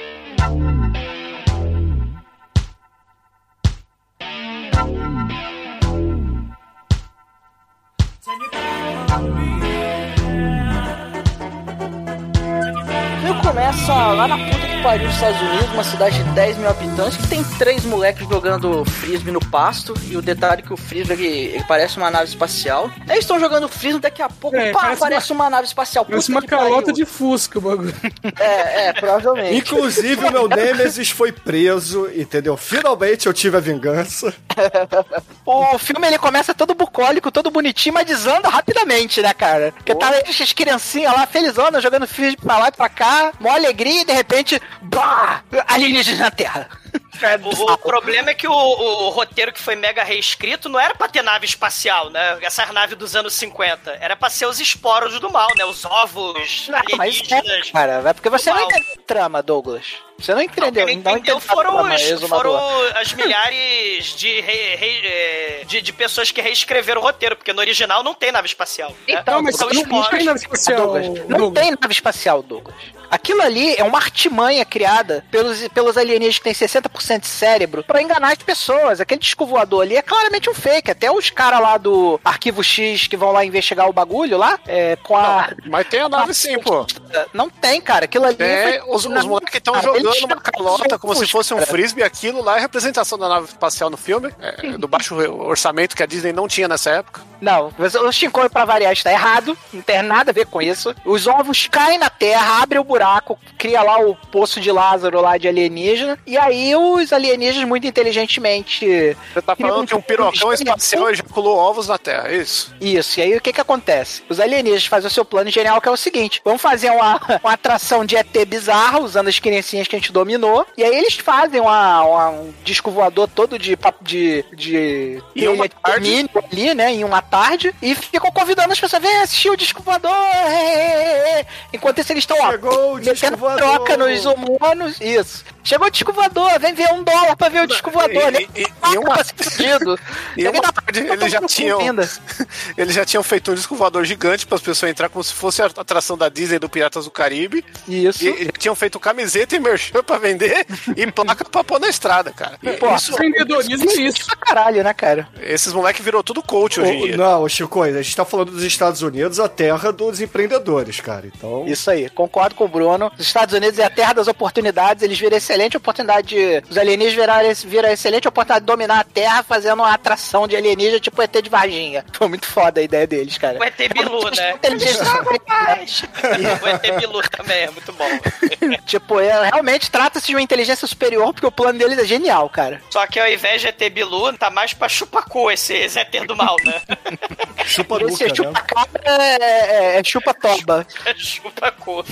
[13.55, 17.27] Começa lá na puta pariu dos Estados Unidos, uma cidade de 10 mil habitantes, que
[17.27, 19.95] tem três moleques jogando frisbee no pasto.
[20.03, 22.91] E o detalhe é que o frisbee ele, ele parece uma nave espacial.
[23.07, 25.49] Eles estão jogando frisbee, daqui a pouco, É, pá, parece parece uma...
[25.49, 26.05] nave espacial.
[26.05, 26.93] Parece uma calota pariu.
[26.93, 27.95] de fusca o bagulho.
[28.39, 29.57] É, é, provavelmente.
[29.57, 32.55] Inclusive, o meu Nemesis foi preso, entendeu?
[32.55, 34.31] Finalmente eu tive a vingança.
[35.45, 39.71] O filme ele começa todo bucólico, todo bonitinho, mas desanda rapidamente, né, cara?
[39.73, 44.01] Porque tá as criancinhas lá, felizona, jogando frisbee pra lá e pra cá, mó alegria
[44.01, 46.67] e de repente, bah, alienígenas na Terra.
[47.43, 51.07] O, o problema é que o, o roteiro que foi mega reescrito não era pra
[51.07, 52.37] ter nave espacial, né?
[52.41, 53.97] Essas naves dos anos 50.
[54.01, 55.65] Era pra ser os esporos do mal, né?
[55.65, 58.69] Os ovos Não, mas é, cara, é porque você não mal.
[58.69, 59.85] entendeu a trama, Douglas.
[60.17, 60.85] Você não entendeu.
[60.85, 62.57] Não entendeu entendeu a foram, trama, os, foram
[62.95, 67.59] as milhares de, re- re- eh, de, de pessoas que reescreveram o roteiro, porque no
[67.59, 68.91] original não tem nave espacial.
[68.91, 68.95] né?
[69.19, 70.07] Então, mas São não- não esporos.
[70.09, 71.63] tem nave espacial, Douglas, não Douglas.
[71.63, 72.75] tem nave espacial, Douglas.
[73.11, 78.01] Aquilo ali é uma artimanha criada pelos, pelos alienígenas que têm 60% de cérebro pra
[78.01, 78.99] enganar as pessoas.
[78.99, 80.91] Aquele disco voador ali é claramente um fake.
[80.91, 84.95] Até os caras lá do Arquivo X que vão lá investigar o bagulho lá, é,
[84.97, 85.49] com a...
[85.65, 86.85] Mas tem a nave sim, pô.
[87.33, 88.05] Não tem, cara.
[88.05, 88.37] Aquilo ali...
[88.39, 91.69] É, foi- os, os moleques estão jogando uma calota como se fosse um cara.
[91.69, 92.03] frisbee.
[92.03, 96.05] Aquilo lá é representação da nave espacial no filme, é, do baixo orçamento que a
[96.05, 97.21] Disney não tinha nessa época.
[97.41, 99.57] Não, o Shinkoi, pra variar, está errado.
[99.71, 100.95] Não tem nada a ver com isso.
[101.05, 105.37] Os ovos caem na Terra, abre o buraco, cria lá o poço de Lázaro lá
[105.37, 106.17] de alienígena.
[106.25, 108.85] E aí os alienígenas, muito inteligentemente.
[109.33, 112.73] Você tá falando que um pirocão espacial ejaculou ovos na Terra, é isso?
[112.81, 114.23] Isso, e aí o que que acontece?
[114.29, 117.53] Os alienígenas fazem o seu plano genial, que é o seguinte: vamos fazer uma, uma
[117.53, 121.59] atração de ET bizarra, usando as criancinhas que a gente dominou, e aí eles fazem
[121.61, 124.43] uma, uma- um disco voador todo de de.
[124.53, 126.91] de Em uma telha de alumínio ali, né?
[126.93, 130.11] Em uma tarde, e ficam convidando as pessoas a ver assistir o disco voador.
[130.11, 131.45] é, é, é.
[131.73, 134.99] Enquanto isso, eles estão, ó, metendo troca nos humanos.
[135.01, 135.43] Isso.
[135.65, 138.29] Chegou o disco voador, vem ver um dólar pra ver o disco voador.
[138.29, 139.99] E- nem e- e uma- ser fudido.
[140.37, 141.79] E uma tá- tarde tá eles já tinham.
[142.77, 145.61] Eles já tinham feito um disco voador gigante para as pessoas entrar como se fosse
[145.61, 147.63] a atração da Disney do Piratas do Caribe.
[147.87, 148.23] Isso.
[148.25, 151.87] E, e já tinham feito camiseta e merchan pra vender e placa pra pôr na
[151.87, 152.57] estrada, cara.
[152.61, 154.25] E Pô, isso, Empreendedorismo é isso.
[154.25, 155.27] pra caralho, né, cara?
[155.41, 157.17] esses moleques virou tudo coach hoje em O- dia.
[157.17, 161.27] não, Chico, a gente tá falando dos Estados Unidos, a terra dos empreendedores, cara.
[161.33, 161.65] Então.
[161.65, 163.11] Isso aí, concordo com o Bruno.
[163.17, 166.63] Os Estados Unidos é a terra das oportunidades, eles viram excelente oportunidade de.
[166.69, 170.99] Os alienígenas viraram, viram excelente oportunidade de dominar a terra fazendo uma atração de alienígena
[170.99, 172.05] tipo ET de Varginha.
[172.13, 173.57] Foi muito foda a ideia deles, cara.
[173.59, 174.51] O ET Bilu, né?
[174.51, 175.05] Inteligência
[176.61, 178.05] O ET Bilu também é muito bom.
[178.85, 182.81] tipo, é, realmente trata-se de uma inteligência superior, porque o plano deles é genial, cara.
[182.89, 186.35] Só que ao invés de ET Bilu, tá mais pra chupacu esse esse ET do
[186.35, 186.81] mal, né?
[187.65, 188.35] Chupa Esse nuca, né?
[188.35, 190.85] chupa-cabra é, é, é chupa-toba.
[191.17, 192.05] chupacu.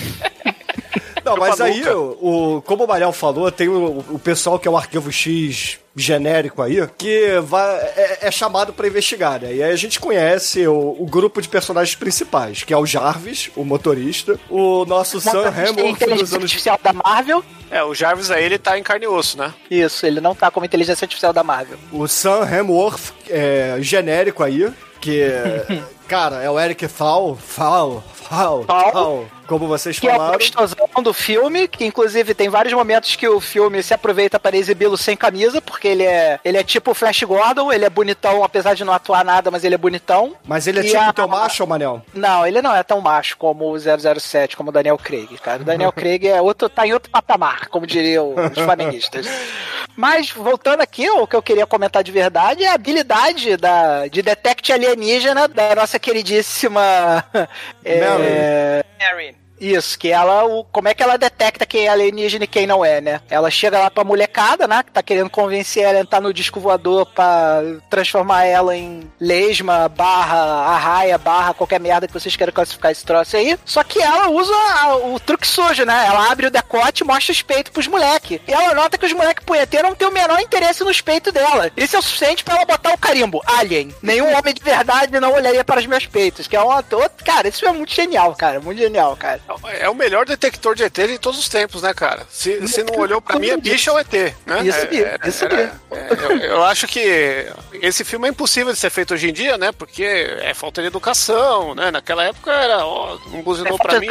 [1.23, 4.67] Não, mas Chupa aí, o, o- como o Mariel falou, tem o, o pessoal que
[4.67, 9.53] é o arquivo X genérico aí, que vai, é, é chamado pra investigar, né?
[9.53, 13.51] E aí a gente conhece o, o grupo de personagens principais, que é o Jarvis,
[13.55, 16.43] o motorista, o nosso Sam Hemworth dos inteligência anos...
[16.43, 17.43] artificial da Marvel.
[17.69, 19.53] É, o Jarvis aí ele tá em carne e osso, né?
[19.69, 21.77] Isso, ele não tá como inteligência artificial da Marvel.
[21.91, 25.27] O Sam Hemworth, é, genérico aí, que,
[26.07, 28.63] cara, é o Eric Thal, Thal, Thal.
[28.65, 30.37] Thal, como vocês Que é o falaram.
[30.37, 34.97] gostosão do filme, que inclusive tem vários momentos que o filme se aproveita para exibi-lo
[34.97, 38.73] sem camisa, porque ele é, ele é tipo o Flash Gordon, ele é bonitão, apesar
[38.73, 40.35] de não atuar nada, mas ele é bonitão.
[40.45, 42.01] Mas ele é E tipo a- teu macho, Manel?
[42.13, 45.61] Não, ele não é tão macho como o 007, como o Daniel Craig, cara.
[45.61, 49.27] O Daniel Craig é outro, tá em outro patamar, como diriam os flamenguistas.
[49.95, 54.21] Mas, voltando aqui, o que eu queria comentar de verdade é a habilidade da, de
[54.21, 57.23] detect alienígena da nossa queridíssima...
[57.85, 59.42] é, Harry.
[59.71, 62.83] Isso, que ela, o, como é que ela detecta quem é alienígena e quem não
[62.83, 63.21] é, né?
[63.29, 64.83] Ela chega lá pra molecada, né?
[64.83, 69.87] Que tá querendo convencer ela a entrar no disco voador pra transformar ela em lesma,
[69.89, 70.37] barra,
[70.73, 73.57] arraia, barra, qualquer merda que vocês queiram classificar esse troço aí.
[73.65, 76.05] Só que ela usa a- o truque sujo, né?
[76.07, 78.39] Ela abre o decote e mostra os peitos pros moleques.
[78.47, 81.71] E ela nota que os moleques punheteiros não têm o menor interesse nos peitos dela.
[81.77, 83.41] Isso é o suficiente pra ela botar o carimbo.
[83.45, 83.93] Alien.
[84.01, 86.47] Nenhum homem de verdade não olharia para os meus peitos.
[86.47, 86.83] Que é uma.
[87.23, 88.59] Cara, isso é muito genial, cara.
[88.59, 89.39] Muito genial, cara.
[89.79, 92.25] É o melhor detector de ET de todos os tempos, né, cara?
[92.29, 94.11] Se, se não olhou pra mim, é bicho ou ET,
[94.45, 94.61] né?
[94.63, 95.79] Isso É- mesmo, é- isso era- mesmo.
[95.91, 97.47] é, eu, eu acho que
[97.81, 99.71] esse filme é impossível de ser feito hoje em dia, né?
[99.71, 101.91] Porque é falta de educação, né?
[101.91, 104.07] Naquela época era, ó, não buzinou É pra mim.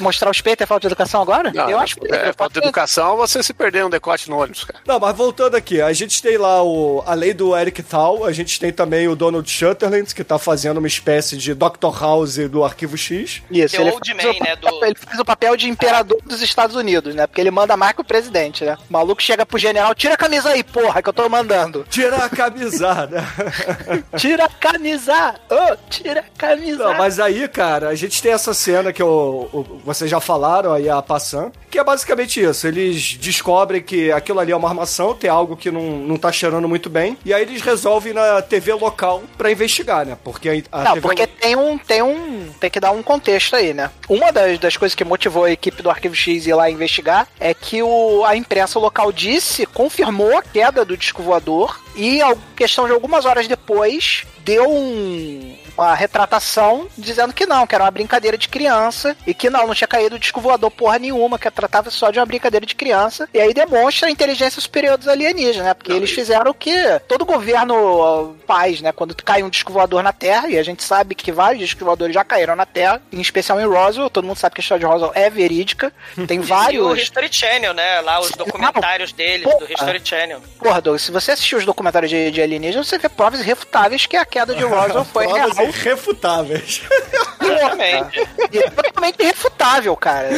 [0.00, 1.52] Mostrar os peitos é falta de educação agora?
[1.52, 4.80] Não, eu acho é, falta de educação você se perder um decote no ônibus, cara.
[4.86, 7.02] Não, mas voltando aqui, a gente tem lá o.
[7.06, 10.86] Além do Eric Thal, a gente tem também o Donald Sutherland, que tá fazendo uma
[10.88, 11.90] espécie de Dr.
[12.00, 13.42] House do Arquivo X.
[13.50, 14.56] Isso, The ele Old Man, o né?
[14.70, 14.84] Do...
[14.84, 17.26] Ele faz o papel de imperador dos Estados Unidos, né?
[17.26, 18.76] Porque ele manda mais que o presidente, né?
[18.88, 21.84] O maluco chega pro general, tira a camisa aí, porra, que eu tô mandando.
[21.90, 23.24] Tira a camisa, né?
[24.16, 25.34] Tira a camisa!
[25.50, 26.84] Ô, tira a camisa!
[26.84, 30.72] Não, mas aí, cara, a gente tem essa cena que o, o- vocês já falaram
[30.72, 32.66] aí, a Passan, que é basicamente isso.
[32.66, 36.68] Eles descobrem que aquilo ali é uma armação, tem algo que não, não tá cheirando
[36.68, 40.16] muito bem, e aí eles resolvem ir na TV local pra investigar, né?
[40.22, 42.48] Porque a, a Não, TV porque tem um, tem um.
[42.60, 43.90] Tem que dar um contexto aí, né?
[44.08, 47.52] Uma das, das coisas que motivou a equipe do Arquivo X ir lá investigar é
[47.54, 52.86] que o, a imprensa local disse, confirmou a queda do disco voador e, a questão
[52.86, 58.36] de algumas horas depois, deu um- uma retratação dizendo que não, que era uma brincadeira
[58.36, 61.90] de criança e que não, não tinha caído o disco voador porra nenhuma, que tratava
[61.90, 63.28] só de uma brincadeira de criança.
[63.32, 65.74] E aí demonstra a inteligência superior dos alienígenas, né?
[65.74, 66.74] Porque eles fizeram o que
[67.08, 68.92] todo governo faz, né?
[68.92, 72.14] Quando cai um disco voador na Terra, e a gente sabe que vários discos voadores
[72.14, 74.92] já caíram na Terra, em especial em Roswell, todo mundo sabe que a história de
[74.92, 75.92] Roswell é verídica.
[76.26, 76.98] Tem E o vários.
[76.98, 78.00] History Channel, né?
[78.00, 80.40] Lá os documentários deles, do History Channel.
[80.58, 84.16] Porra, Douglas, se você assistir os documentários de, de alienígenas, você vê provas irrefutáveis que
[84.16, 85.50] a queda de Roswell foi real.
[85.64, 86.82] Irrefutáveis.
[87.44, 88.28] Exatamente.
[88.52, 90.28] E é totalmente irrefutável, cara.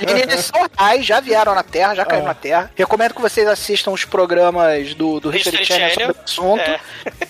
[0.00, 2.70] Alienígenas são reais, já vieram na Terra, já caíram na Terra.
[2.74, 5.90] Recomendo que vocês assistam os programas do, do History, Channel.
[5.90, 6.60] sobre o assunto.
[6.60, 6.80] É.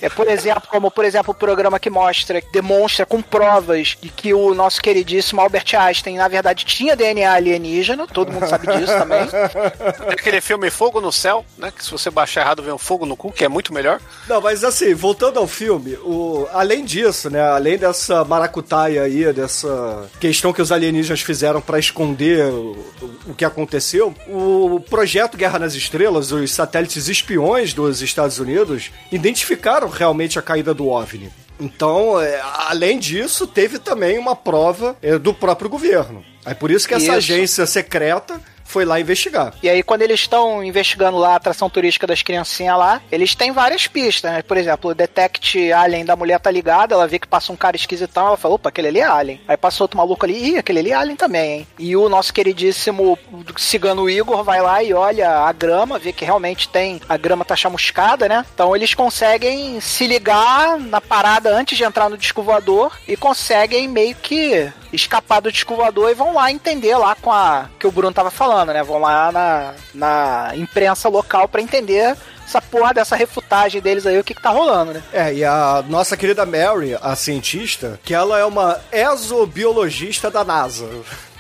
[0.01, 0.09] É.
[0.09, 4.35] por exemplo, como por exemplo o programa que mostra, que demonstra com provas de que
[4.35, 8.07] o nosso queridíssimo Albert Einstein, na verdade, tinha DNA alienígena.
[8.07, 9.27] Todo mundo sabe disso também.
[9.27, 11.73] Tem aquele filme Fogo no Céu, né?
[11.77, 14.01] Que se você baixar errado vem um fogo no cu, que é muito melhor.
[14.29, 20.09] Não, mas assim, voltando ao filme, o, além disso, né, além dessa maracutaia aí, dessa
[20.21, 22.77] questão que os alienígenas fizeram pra esconder o,
[23.27, 29.89] o que aconteceu, o projeto Guerra nas Estrelas, os satélites espiões dos Estados Unidos, identificaram
[29.89, 31.31] realmente a caída do OVNI.
[31.61, 36.25] Então, é, além disso, teve também uma prova é, do próprio governo.
[36.45, 37.13] É por isso que essa Isso.
[37.13, 39.53] agência secreta foi lá investigar.
[39.63, 43.51] E aí, quando eles estão investigando lá a atração turística das criancinhas lá, eles têm
[43.51, 44.43] várias pistas, né?
[44.43, 47.77] Por exemplo, o Detect Alien da mulher tá ligada, ela vê que passa um cara
[47.77, 49.41] esquisitão, ela fala, opa, aquele ali é Alien.
[49.49, 51.67] Aí passa outro maluco ali, ih, aquele ali é Alien também, hein?
[51.79, 53.19] E o nosso queridíssimo
[53.57, 57.57] cigano Igor vai lá e olha a grama, vê que realmente tem, a grama tá
[57.57, 58.47] chamuscada, né?
[58.55, 63.89] Então eles conseguem se ligar na parada antes de entrar no disco voador e conseguem
[63.89, 65.77] meio que escapar do disco
[66.11, 68.83] e vão lá entender lá com a que o Bruno tava falando, né?
[68.83, 74.25] Vão lá na, na imprensa local pra entender essa porra dessa refutagem deles aí, o
[74.25, 75.03] que que tá rolando, né?
[75.13, 80.89] É, e a nossa querida Mary, a cientista, que ela é uma exobiologista da NASA.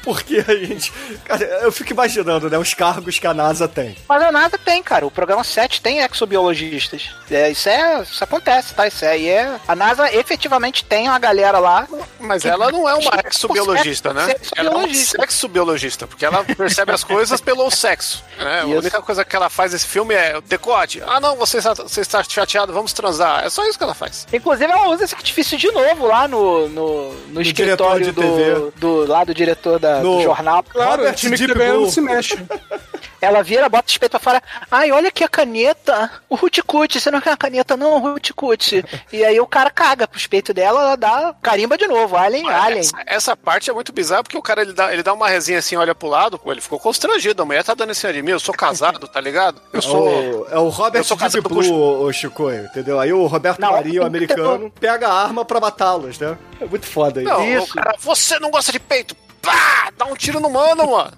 [0.02, 0.92] Porque a gente.
[1.24, 2.58] Cara, eu fico imaginando, né?
[2.58, 3.96] Os cargos que a NASA tem.
[4.08, 5.06] Mas a NASA tem, cara.
[5.06, 7.10] O programa 7 tem exobiologistas.
[7.30, 8.86] É, isso, é, isso acontece, tá?
[8.86, 9.58] Isso aí é.
[9.66, 11.86] A NASA efetivamente tem uma galera lá.
[12.18, 14.34] Mas ela não é uma exobiologista, né?
[14.56, 16.06] Ela é uma sexobiologista.
[16.06, 18.24] porque ela percebe as coisas pelo sexo.
[18.38, 18.60] Né?
[18.62, 21.02] A única coisa que ela faz nesse filme é o decote.
[21.06, 23.44] Ah, não, você está, você está chateado, vamos transar.
[23.44, 24.26] É só isso que ela faz.
[24.32, 28.72] Inclusive, ela usa esse artifício de novo lá no, no, no escritório do, TV.
[28.76, 29.06] do.
[29.06, 30.62] lá do diretor da, do No jornal.
[30.62, 31.90] Claro, Robert o time que Deep tá ganhando Blue.
[31.90, 32.38] se mexe.
[33.20, 34.42] Ela vira, bota o espeto pra fora.
[34.70, 36.11] Ai, olha aqui a caneta.
[36.29, 38.83] O Ruticute, você não quer a caneta, não, Ruticute.
[39.12, 42.16] e aí o cara caga pro peito dela, ela dá carimba de novo.
[42.16, 42.81] Alien, Alien.
[42.81, 45.59] Essa, essa parte é muito bizarra, porque o cara ele dá, ele dá uma resinha
[45.59, 47.42] assim, olha pro lado, ele ficou constrangido.
[47.42, 49.61] A mulher tá dando em cima de mim, eu sou casado, tá ligado?
[49.72, 50.09] Eu É sou.
[50.09, 52.98] o, é o Robert eu sou Deep casado com Blue, o Chico, entendeu?
[52.98, 56.38] Aí o Roberto Não, Marinho, o americano, pega a arma pra matá-los, né?
[56.61, 57.31] É muito foda isso.
[57.31, 57.74] Não, Isso.
[57.74, 59.14] cara, você não gosta de peito?
[59.42, 59.90] Pá!
[59.96, 61.12] Dá um tiro no mano, mano.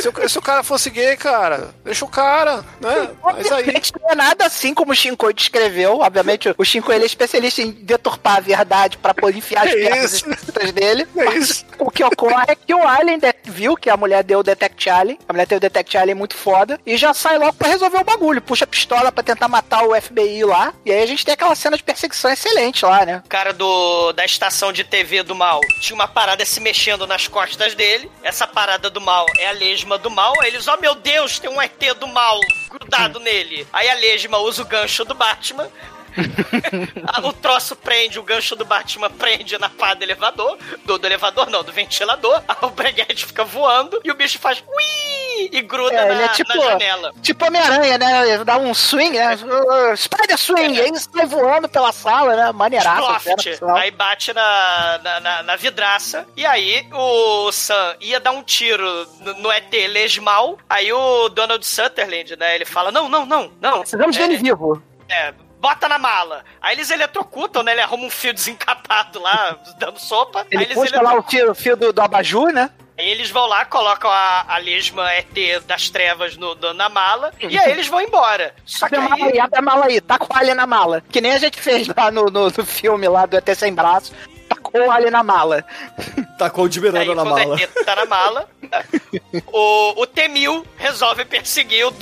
[0.00, 3.10] se, o, se o cara fosse gay, cara, deixa o cara, né?
[3.22, 3.60] Mas aí.
[3.60, 5.98] Obviamente não é nada assim como o Shinkoi descreveu.
[6.00, 9.76] Obviamente, o Shinkoi ele é especialista em deturpar a verdade pra poder enfiar as É
[9.76, 11.06] pernas escritas dele.
[11.16, 11.64] É isso.
[11.78, 15.18] O que ocorre é que o Alien viu que a mulher deu o Detect Alien.
[15.28, 16.80] A mulher tem o Detect Alien muito foda.
[16.86, 18.40] E já sai logo pra resolver o bagulho.
[18.40, 20.72] Puxa a pistola pra tentar matar o FBI lá.
[20.84, 23.22] E aí a gente tem aquela cena de perseguição excelente lá, né?
[23.24, 27.26] O cara do, da estação de TV do mal tinha uma parada se mexendo nas
[27.36, 28.10] costas dele.
[28.22, 30.32] Essa parada do mal é a lesma do mal.
[30.40, 33.68] Aí eles, oh meu Deus, tem um ET do mal grudado nele.
[33.74, 35.70] Aí a lesma usa o gancho do Batman.
[37.06, 40.58] Ah, o troço prende, o gancho do Batman prende na pá do elevador.
[40.84, 42.42] Do, do elevador, não, do ventilador.
[42.62, 46.56] O Breguete fica voando e o bicho faz ui e gruda É, na, é tipo,
[46.56, 47.12] na janela.
[47.22, 48.44] tipo Homem-Aranha, né?
[48.44, 49.34] Dá um swing, né?
[49.36, 50.80] Uh, Spider swing.
[50.80, 52.52] Aí sai voando pela sala, né?
[52.52, 53.20] Maneiraço.
[53.22, 53.76] Cena, por sinal.
[53.76, 56.26] Aí bate na, na, na- na vidraça.
[56.36, 60.58] E aí o Sam ia dar um tiro no, no ET lesmal.
[60.68, 62.54] Aí o Donald Sutherland, né?
[62.54, 63.80] Ele fala: Não, não, não, não.
[63.80, 64.82] Precisamos é, dele vivo.
[65.08, 65.32] é,
[65.66, 66.44] bota na mala.
[66.60, 67.72] Aí eles eletrocutam, né?
[67.72, 70.46] Ele arruma um fio desencapado lá, dando sopa.
[70.50, 72.70] Ele aí eles puxa lá o fio, o fio do, do abajur, né?
[72.98, 75.28] Aí eles vão lá, colocam a, a lesma ET
[75.66, 78.54] das trevas no, do- na mala, e aí eles vão embora.
[78.64, 80.54] Só que Abre a mala aí, aí, abre a mala aí, tá com a alha
[80.54, 81.02] na mala.
[81.10, 84.14] Que nem a gente fez lá no, no, no filme lá do ET Sem Braço.
[84.48, 85.62] Tacou a alha na mala.
[86.38, 87.60] Tacou o de Miranda na mala.
[87.60, 88.48] ET tá na mala,
[89.52, 91.92] o, o T-1000 resolve perseguir o,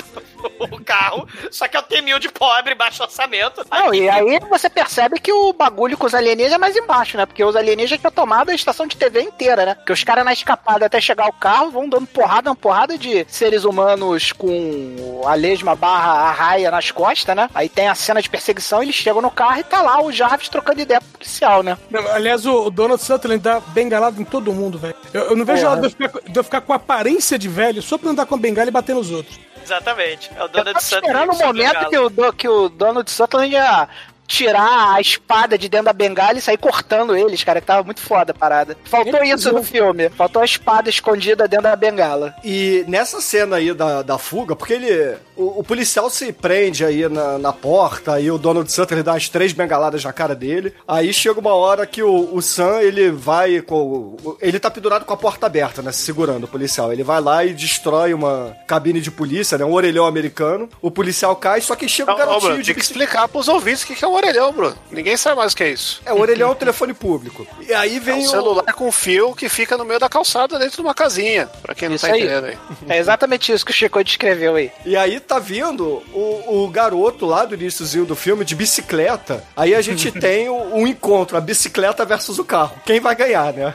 [0.58, 3.64] o carro, só que é o T-1000 de pobre, baixo orçamento.
[3.70, 7.26] Não, e aí você percebe que o bagulho com os alienígenas é mais embaixo, né?
[7.26, 9.74] Porque os alienígenas tinham tomado a estação de TV inteira, né?
[9.74, 13.24] Porque os caras na escapada até chegar ao carro vão dando porrada, uma porrada de
[13.28, 17.48] seres humanos com a lesma barra arraia nas costas, né?
[17.54, 20.48] Aí tem a cena de perseguição, eles chegam no carro e tá lá o Jarvis
[20.48, 21.76] trocando ideia com o policial, né?
[21.90, 24.94] Não, aliás, o o Donald Sutherland dá bengalado em todo mundo, velho.
[25.12, 25.68] Eu, eu não vejo Porra.
[25.68, 28.26] a hora de eu, ficar, de eu ficar com aparência de velho só pra andar
[28.26, 29.38] com a bengala e bater nos outros.
[29.64, 30.30] Exatamente.
[30.36, 33.52] É o Eu Donald tava esperando o Sutherland momento que o, que o Donald Sutherland
[33.52, 33.88] ia
[34.26, 38.00] tirar a espada de dentro da bengala e sair cortando eles, cara, que tava muito
[38.00, 38.76] foda a parada.
[38.84, 40.08] Faltou isso no filme.
[40.10, 42.34] Faltou a espada escondida dentro da bengala.
[42.42, 45.16] E nessa cena aí da, da fuga, porque ele.
[45.36, 49.28] O, o policial se prende aí na, na porta, aí o Donald Sutherland dá as
[49.28, 50.72] três bengaladas na cara dele.
[50.86, 53.74] Aí chega uma hora que o, o Sam, ele vai com.
[54.22, 55.90] o- Ele tá pendurado com a porta aberta, né?
[55.92, 56.92] Segurando o policial.
[56.92, 59.64] Ele vai lá e destrói uma cabine de polícia, né?
[59.64, 60.68] Um orelhão americano.
[60.80, 63.82] O policial cai, só que chega um garotinho Bruno, de tem que explicar pros ouvintes
[63.82, 64.76] o que é um orelhão, Bruno.
[64.90, 66.00] Ninguém sabe mais o que é isso.
[66.06, 67.46] É, o orelhão é um telefone público.
[67.66, 70.58] E aí É vem um o- celular com fio que fica no meio da calçada
[70.58, 71.46] dentro de uma casinha.
[71.62, 72.20] Pra quem não Isso tá aí.
[72.22, 72.58] entendendo aí.
[72.88, 74.70] É exatamente isso que o Chico descreveu aí.
[74.86, 79.42] E aí tá vindo o, o garoto lá do iníciozinho do filme de bicicleta.
[79.56, 82.76] Aí a gente tem o, um encontro, a bicicleta versus o carro.
[82.84, 83.74] Quem vai ganhar, né?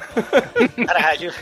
[0.86, 1.34] Caralho.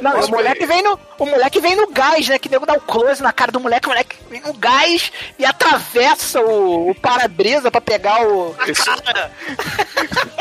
[0.00, 0.98] Não, Mas o moleque vem no.
[1.18, 2.38] O moleque vem no gás, né?
[2.38, 5.44] Que nego dá o close na cara do moleque, o moleque vem no gás e
[5.44, 8.54] atravessa o, o para-brisa pra pegar o.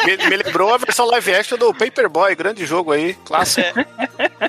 [0.05, 3.67] Me, me lembrou a versão live action do Paperboy, grande jogo aí, clássico.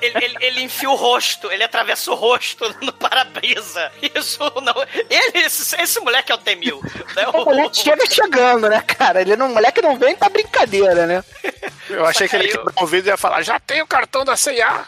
[0.01, 3.91] Ele, ele, ele enfia o rosto, ele atravessa o rosto no para-brisa.
[4.15, 4.73] Isso não.
[5.09, 6.81] Ele, esse, esse moleque é o T-1000.
[7.15, 7.27] Né?
[7.27, 9.21] O moleque chega chegando, né, cara?
[9.21, 11.23] Ele não, o moleque não vem pra brincadeira, né?
[11.89, 14.23] Eu achei que ele ia quebrar o vidro e ia falar: já tem o cartão
[14.23, 14.85] da CIA.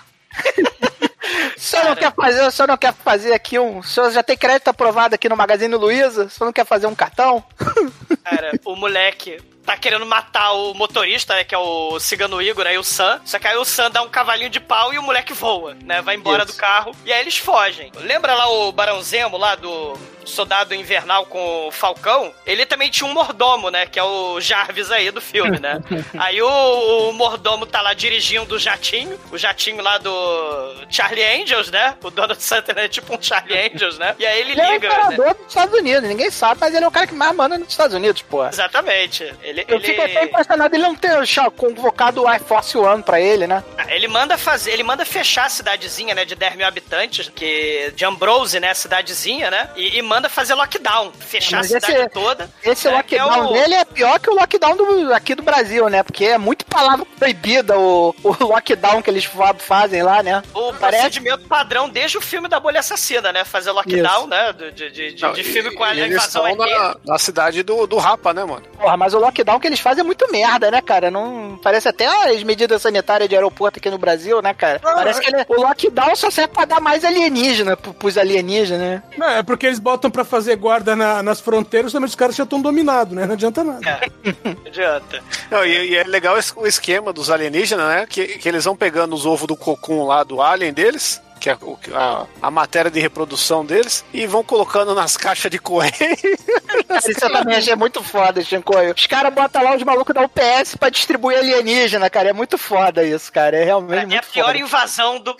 [1.55, 3.79] O senhor não quer fazer, o senhor não quer fazer aqui um.
[3.79, 6.25] O senhor já tem crédito aprovado aqui no Magazine Luiza?
[6.25, 7.43] O senhor não quer fazer um cartão?
[8.23, 11.43] Cara, o moleque tá querendo matar o motorista, né?
[11.43, 13.21] Que é o Cigano Igor, aí o Sam.
[13.25, 16.01] Só que aí o Sam dá um cavalinho de pau e o moleque voa, né?
[16.01, 16.53] Vai embora Isso.
[16.53, 16.95] do carro.
[17.05, 17.91] E aí eles fogem.
[17.95, 19.97] Lembra lá o Barão Zemo lá do
[20.29, 22.33] Soldado Invernal com o Falcão?
[22.45, 23.85] Ele também tinha um mordomo, né?
[23.85, 25.81] Que é o Jarvis aí do filme, né?
[26.17, 29.19] aí o, o mordomo tá lá dirigindo o jatinho.
[29.31, 31.95] O jatinho lá do Charlie Angels, né?
[32.03, 34.15] O Donald Sutherland é tipo um Charlie Angels, né?
[34.19, 34.95] E aí ele Ele é o liga, né?
[34.95, 37.69] imperador dos Estados Unidos, ninguém sabe, mas ele é o cara que mais manda nos
[37.69, 38.45] Estados Unidos, pô.
[38.47, 39.23] Exatamente.
[39.41, 39.85] Ele, Eu ele...
[39.87, 41.11] fico até impressionado ele não ter
[41.55, 43.63] convocado o Air Force One pra ele, né?
[43.87, 48.05] Ele manda fazer, ele manda fechar a cidadezinha, né, de 10 mil habitantes, que de
[48.05, 52.49] Ambrose, né, cidadezinha, né, e, e manda fazer lockdown, fechar a Mas cidade esse- toda.
[52.63, 55.89] Esse né, é lockdown o- dele é pior que o lockdown do, aqui do Brasil,
[55.89, 56.03] né?
[56.03, 60.43] Porque é muito palavra proibida o, o lockdown que eles fa- fazem lá, né?
[60.53, 63.43] O procedimento padrão desde o filme da bolha assassina, né?
[63.43, 64.27] Fazer lockdown, Isso.
[64.27, 64.53] né?
[64.53, 66.57] De, de, de, Não, de filme e- com a invasão ET.
[66.57, 68.63] na, na cidade do, do Rapa, né, mano?
[68.79, 71.09] Porra, mas o lockdown que eles fazem é muito merda, né, cara?
[71.09, 74.79] Não parece até as medidas sanitárias de aeroporto aqui no Brasil, né, cara?
[74.79, 79.03] Parece que ele- o lockdown só serve pra dar mais alienígena pro- pros alienígenas, né?
[79.17, 82.43] Não, é porque eles botam pra fazer guarda na- nas fronteiras, também os caras já
[82.43, 83.25] estão dominados, né?
[83.25, 84.01] Não adianta nada.
[84.43, 85.23] Não adianta.
[85.51, 88.05] Não, e, e é legal esse- o esquema dos alienígenas, né?
[88.07, 91.57] Que, que eles vão pegando os ovos do cocum lá do alien deles, que é
[91.93, 95.91] a, a matéria de reprodução deles, e vão colocando nas caixas de correio.
[97.09, 98.93] Isso eu também achei muito foda, Shinkoio.
[98.95, 102.29] Os caras botam lá os malucos da UPS pra distribuir alienígena, cara.
[102.29, 103.57] É muito foda isso, cara.
[103.57, 104.57] É realmente É muito a pior foda.
[104.57, 105.35] invasão do,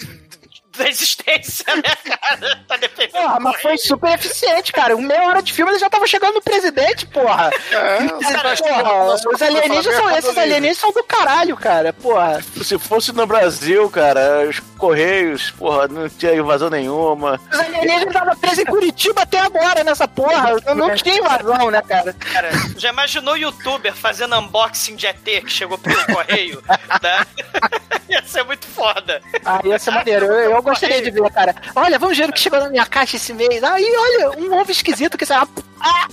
[0.77, 2.63] da existência, né, cara?
[2.67, 2.92] Tá defendendo.
[3.13, 4.95] Porra, mas foi super eficiente, cara.
[4.95, 7.51] Uma meia hora de filme eles já estavam chegando no presidente, porra.
[7.71, 7.97] É,
[8.57, 11.93] porra, os alienígenas são esses alienígenas são do caralho, cara.
[11.93, 12.43] Porra.
[12.63, 17.39] Se fosse no Brasil, cara, os Correios, porra, não tinha invasão nenhuma.
[17.51, 20.55] Os alienígenas estavam presos em Curitiba até agora nessa porra.
[20.65, 22.13] Não, não tinha invasão, né, cara?
[22.13, 26.63] Cara, já imaginou youtuber fazendo unboxing de ET que chegou pelo correio?
[27.01, 27.25] né?
[28.09, 29.21] Ia ser muito foda.
[29.45, 30.25] Ah, ia ser maneiro.
[30.25, 31.55] Eu, eu gostaria de ver, cara.
[31.75, 33.63] Olha, vamos ver o que chegou na minha caixa esse mês.
[33.63, 35.47] Aí, olha, um ovo esquisito que será.
[35.79, 36.07] Ah!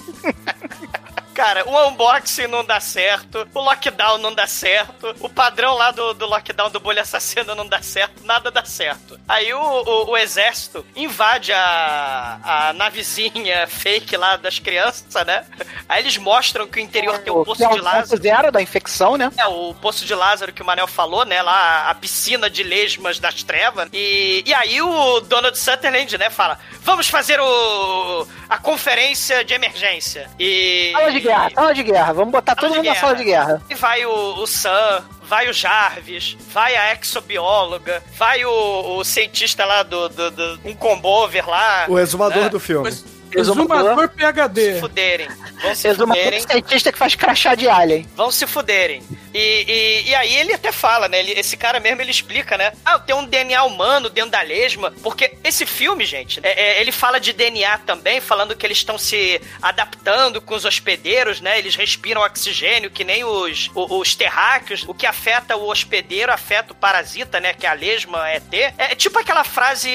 [1.35, 6.13] Cara, o unboxing não dá certo, o lockdown não dá certo, o padrão lá do,
[6.13, 9.19] do lockdown do bolha assassino não dá certo, nada dá certo.
[9.29, 15.45] Aí o, o, o exército invade a, a navezinha fake lá das crianças, né?
[15.89, 18.21] Aí eles mostram que o interior tem o poço Que é de Lázaro.
[18.23, 19.31] zero da infecção, né?
[19.39, 21.41] É, o Poço de Lázaro que o Manel falou, né?
[21.43, 23.89] Lá, a piscina de lesmas das trevas.
[23.93, 30.29] E, e aí o Donald Sutherland, né, fala: vamos fazer o, a conferência de emergência.
[30.39, 30.91] E.
[30.93, 32.13] Sala de guerra, sala de guerra.
[32.13, 33.01] Vamos botar todo de mundo na guerra.
[33.07, 33.63] sala de guerra.
[33.71, 39.65] E vai o, o Sam, vai o Jarvis, vai a exobióloga, vai o, o cientista
[39.65, 41.87] lá do, do, do- um combover lá.
[41.89, 42.49] O exumador né?
[42.49, 42.91] do filme.
[43.39, 44.75] Exumador PHD.
[44.75, 45.29] Se fuderem.
[45.63, 46.41] Vão se Exumador fuderem.
[46.41, 48.07] cientista que faz crachá de alien.
[48.17, 49.03] Vão se fuderem.
[49.33, 51.21] E, e, e aí ele até fala, né?
[51.21, 52.73] ele- esse cara mesmo, ele explica, né?
[52.85, 54.93] Ah, tem um DNA humano dentro da lesma.
[55.03, 58.99] Porque esse filme, gente, é- é, ele fala de DNA também, falando que eles estão
[58.99, 61.59] se adaptando com os hospedeiros, né?
[61.59, 64.85] Eles respiram oxigênio, que nem os, o- os terráqueos.
[64.89, 67.53] O que afeta o hospedeiro afeta o parasita, né?
[67.55, 68.53] Que é a lesma ET.
[68.77, 69.91] É tipo aquela frase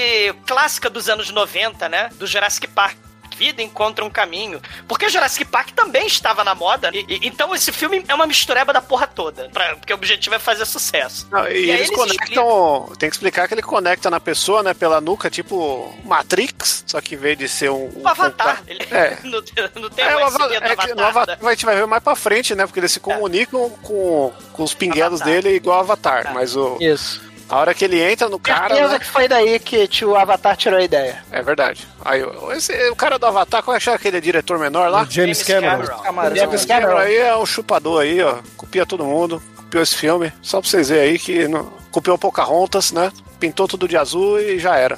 [0.47, 2.09] clássica dos anos 90, né?
[2.13, 2.97] Do Jurassic Park
[3.35, 4.61] vida encontra um caminho.
[4.87, 6.89] Porque Jurassic Park também estava na moda.
[6.93, 9.49] E- e- então esse filme é uma mistureba da porra toda.
[9.49, 11.27] Pra, porque o objetivo é fazer sucesso.
[11.31, 12.91] Não, e, aí eles conectam.
[12.97, 14.73] Tem que explicar que ele conecta na pessoa, né?
[14.73, 16.83] Pela nuca, tipo Matrix.
[16.87, 17.91] Só que em vez de ser um.
[17.95, 18.63] O Avatar.
[18.67, 19.17] Ele, É.
[19.23, 19.41] não,
[19.81, 21.05] não tem É, é que no Avatar.
[21.05, 22.65] Avatar a gente vai ver mais pra frente, né?
[22.65, 26.33] Porque eles se comunicam com, com os pinguelos dele igual Avatar.
[26.33, 26.77] Mas o.
[26.79, 27.21] Isso.
[27.47, 28.69] A hora que ele entra no cara.
[28.73, 28.99] Certeza né?
[28.99, 31.23] que foi daí que tio Avatar tirou a ideia.
[31.31, 31.87] É verdade.
[32.03, 35.03] Aí, o- esse, o cara do Avatar, como é que chama aquele diretor menor lá?
[35.03, 35.85] O James Cameron.
[35.85, 36.35] Cameron.
[36.35, 38.37] James Cameron aí é um chupador aí, ó.
[38.57, 39.41] Copia todo mundo.
[39.55, 40.33] Copiou esse filme.
[40.41, 43.11] Só pra vocês verem aí que não, copiou Pocahontas, né?
[43.39, 44.97] Pintou tudo de azul e já era.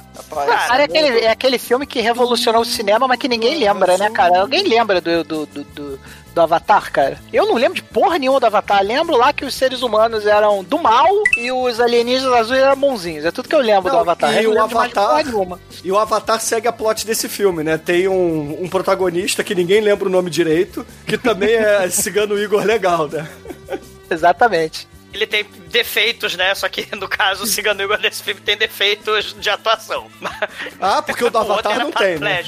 [0.68, 4.10] Cara, é aquele, é aquele filme que revolucionou o cinema, mas que ninguém lembra, né,
[4.10, 4.40] cara?
[4.40, 6.00] Alguém lembra do, do, do, do-
[6.34, 7.18] do Avatar, cara?
[7.32, 8.80] Eu não lembro de porra nenhuma do Avatar.
[8.84, 13.24] Lembro lá que os seres humanos eram do mal e os alienígenas azuis eram bonzinhos.
[13.24, 14.32] É tudo que eu lembro do Não, Avatar.
[14.40, 15.24] e Eu o Avatar-.
[15.82, 17.76] E o Avatar segue a plot desse filme, né?
[17.76, 22.62] Tem um, um protagonista que ninguém lembra o nome direito, que também é cigano Igor
[22.64, 23.26] legal, né?
[24.08, 24.86] Exatamente.
[25.12, 26.54] Ele tem defeitos, né?
[26.54, 30.10] Só que no caso, o Cigano Igor desse filme tem defeitos de atuação.
[30.80, 32.42] Ah, porque o do Avatar era não tem, né?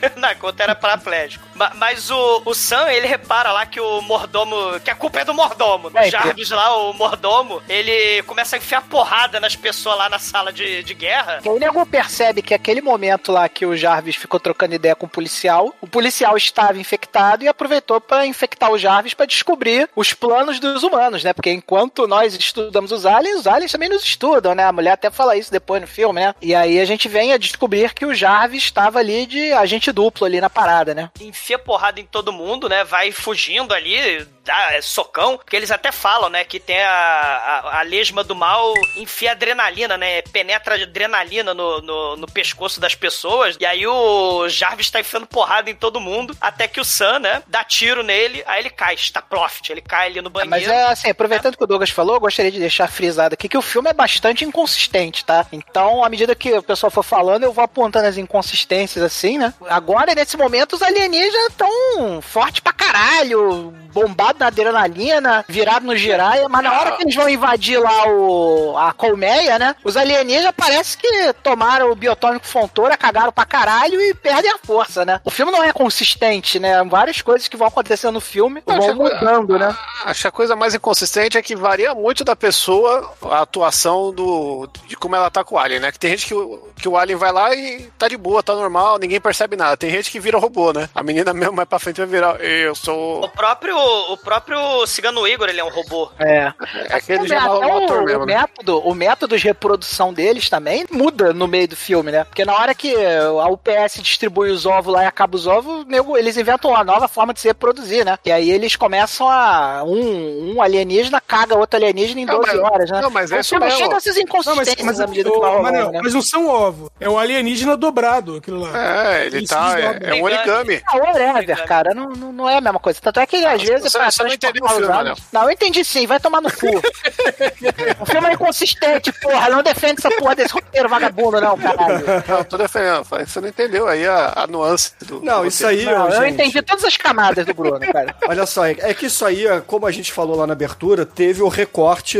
[0.16, 1.46] Na conta era paraplégico.
[1.54, 4.78] Ma- Mas o, o Sam, ele repara lá que o mordomo.
[4.80, 5.90] Que a culpa é do mordomo.
[5.94, 10.18] É, O Jarvis lá, o mordomo, ele começa a enfiar porrada nas pessoas lá na
[10.18, 11.40] sala de, de guerra.
[11.44, 15.08] O nego percebe que aquele momento lá que o Jarvis ficou trocando ideia com o
[15.08, 20.58] policial, o policial estava infectado e aproveitou para infectar o Jarvis para descobrir os planos
[20.60, 21.32] dos humanos, né?
[21.32, 24.64] Porque enquanto nós estudamos os aliens, os aliens também nos estudam, né?
[24.64, 26.34] A mulher até fala isso depois no filme, né?
[26.40, 30.26] E aí a gente vem a descobrir que o Jarvis estava ali de agente duplo
[30.26, 31.10] ali na parada, né?
[31.20, 32.84] enfia porrada em todo mundo, né?
[32.84, 35.36] Vai fugindo ali, dá é, socão.
[35.36, 36.42] Porque eles até falam, né?
[36.42, 40.22] Que tem a, a, a lesma do mal enfia adrenalina, né?
[40.22, 43.56] Penetra adrenalina no, no, no pescoço das pessoas.
[43.60, 46.34] E aí o Jarvis tá enfiando porrada em todo mundo.
[46.40, 47.42] Até que o Sam, né?
[47.46, 48.42] Dá tiro nele.
[48.46, 49.70] Aí ele cai, está profit.
[49.70, 50.50] Ele cai ali no banheiro.
[50.50, 53.58] Mas é assim, aproveitando que o Douglas falou, eu gostaria de deixar frisado aqui que
[53.58, 55.46] o filme é bastante inconsistente, tá?
[55.52, 59.52] Então, à medida que o pessoal for falando, eu vou apontando as inconsistências assim, né?
[59.68, 66.48] Agora, nesse momento, os alienígenas estão fortes pra caralho, bombado na adrenalina, virado no giraia,
[66.48, 69.74] mas na hora que eles vão invadir lá o, a colmeia, né?
[69.84, 75.04] Os alienígenas parece que tomaram o biotônico Fontoura, cagaram pra caralho e perdem a força,
[75.04, 75.20] né?
[75.24, 76.82] O filme não é consistente, né?
[76.84, 79.76] Várias coisas que vão acontecendo no filme vão Acho que- mudando, né?
[80.04, 84.68] Acho que a coisa mais inconsistente é que varia muito da pessoa a atuação do
[84.86, 85.92] de como ela tá com o Alien, né?
[85.92, 88.54] Que tem gente que, o- que o Alien vai lá e tá de boa, tá
[88.54, 89.76] normal, ninguém percebe nada.
[89.76, 90.88] Tem gente que vira robô, né?
[90.94, 92.40] A menina mesmo mais pra frente vai virar.
[92.40, 93.24] Eu sou.
[93.24, 96.10] O próprio, o próprio Cigano Igor, ele é um robô.
[96.18, 96.52] É.
[96.90, 98.34] É aquele já até o o, mesmo, o né?
[98.36, 102.24] método, o método de reprodução deles também muda no meio do filme, né?
[102.24, 105.86] Porque na hora que a UPS distribui os ovos lá e acaba os ovos,
[106.18, 108.18] eles inventam uma nova forma de se reproduzir, né?
[108.24, 109.82] E aí eles começam a.
[109.84, 113.00] Um, um alienígena caga outro alienígena em Não, 12 mas- horas, né?
[113.00, 113.76] não, mas é Então, isso mesmo.
[113.78, 116.00] cheio dessas Não, mas, inconsistências mas, à medida que vai rolando, Manel, né?
[116.02, 116.90] mas não são ovo.
[117.00, 119.14] É o alienígena dobrado, aquilo lá.
[119.14, 119.74] É, ele Ele tá.
[119.74, 120.06] desdobra.
[120.06, 120.82] É, é um origami.
[120.86, 123.00] Ah, whatever, cara, não, não, não é a mesma coisa.
[123.00, 125.18] Tanto é que às vezes, você- pra você não entendeu o filme, aliens.
[125.32, 126.66] Não, eu entendi sim, vai tomar no cu.
[128.00, 129.48] o filme é inconsistente, porra.
[129.48, 132.04] Não defende essa porra desse roteiro vagabundo, não, caralho.
[132.26, 133.04] Não, tô defendendo.
[133.04, 135.20] Você não entendeu aí a, a nuance do.
[135.22, 135.90] Não, do isso roteiro.
[135.90, 136.34] aí, Não, eu gente.
[136.34, 138.14] entendi todas as camadas do Bruno, cara.
[138.26, 141.04] Olha só, é é que isso aí, é, como a gente falou lá na abertura,
[141.04, 142.18] teve o recorte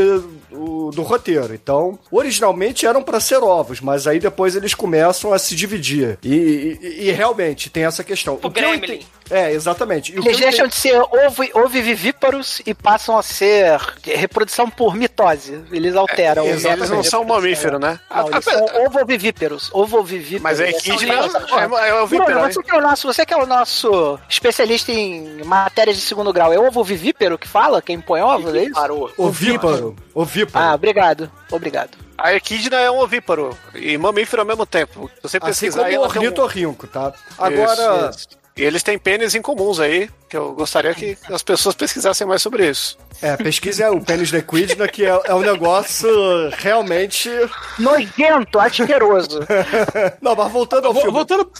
[0.51, 1.55] do, do roteiro.
[1.55, 6.19] Então, originalmente eram pra ser ovos, mas aí depois eles começam a se dividir.
[6.23, 8.35] E, e- e realmente tem essa questão.
[8.35, 8.95] O O que eu Gremlin.
[8.97, 10.13] ente- É, exatamente.
[10.15, 11.45] E o que Eles deixam de ser ovo,
[11.79, 15.63] ovivíparos e passam a ser reprodução por mitose.
[15.73, 16.45] Eles alteram.
[16.47, 17.99] Eles não são mamíferos, né?
[18.11, 19.71] Não, eles são ovo-vivíperos.
[19.73, 20.43] Ovo-vivíperos.
[20.43, 23.35] Mas a equidna é, é o Bruno, vípero, você que, é o nosso, você que
[23.35, 27.83] é o nosso especialista em matérias de segundo grau, é ovo-vivípero que fala?
[27.83, 29.13] Quem põe ovos, é isso?
[29.17, 29.97] Ovíparo.
[30.15, 30.65] Ovíparo.
[30.65, 31.31] Ah, obrigado.
[31.51, 32.09] Obrigado.
[32.17, 35.09] A equidna é um ovíparo e mamífero ao mesmo tempo.
[35.15, 37.13] Se você assim pesquisar como aí, o um- ornitorrinco, tá?
[37.39, 38.38] Agora, Isso, isso.
[38.59, 42.69] E eles têm pênis incomuns aí, que eu gostaria que as pessoas pesquisassem mais sobre
[42.69, 42.99] isso.
[43.21, 46.09] É, pesquisa é o pênis da equidna, que é, é um negócio
[46.57, 47.29] realmente...
[47.79, 49.41] Nojento, asqueroso.
[50.21, 51.11] Não, mas voltando ao filme.
[51.11, 51.51] Voltando.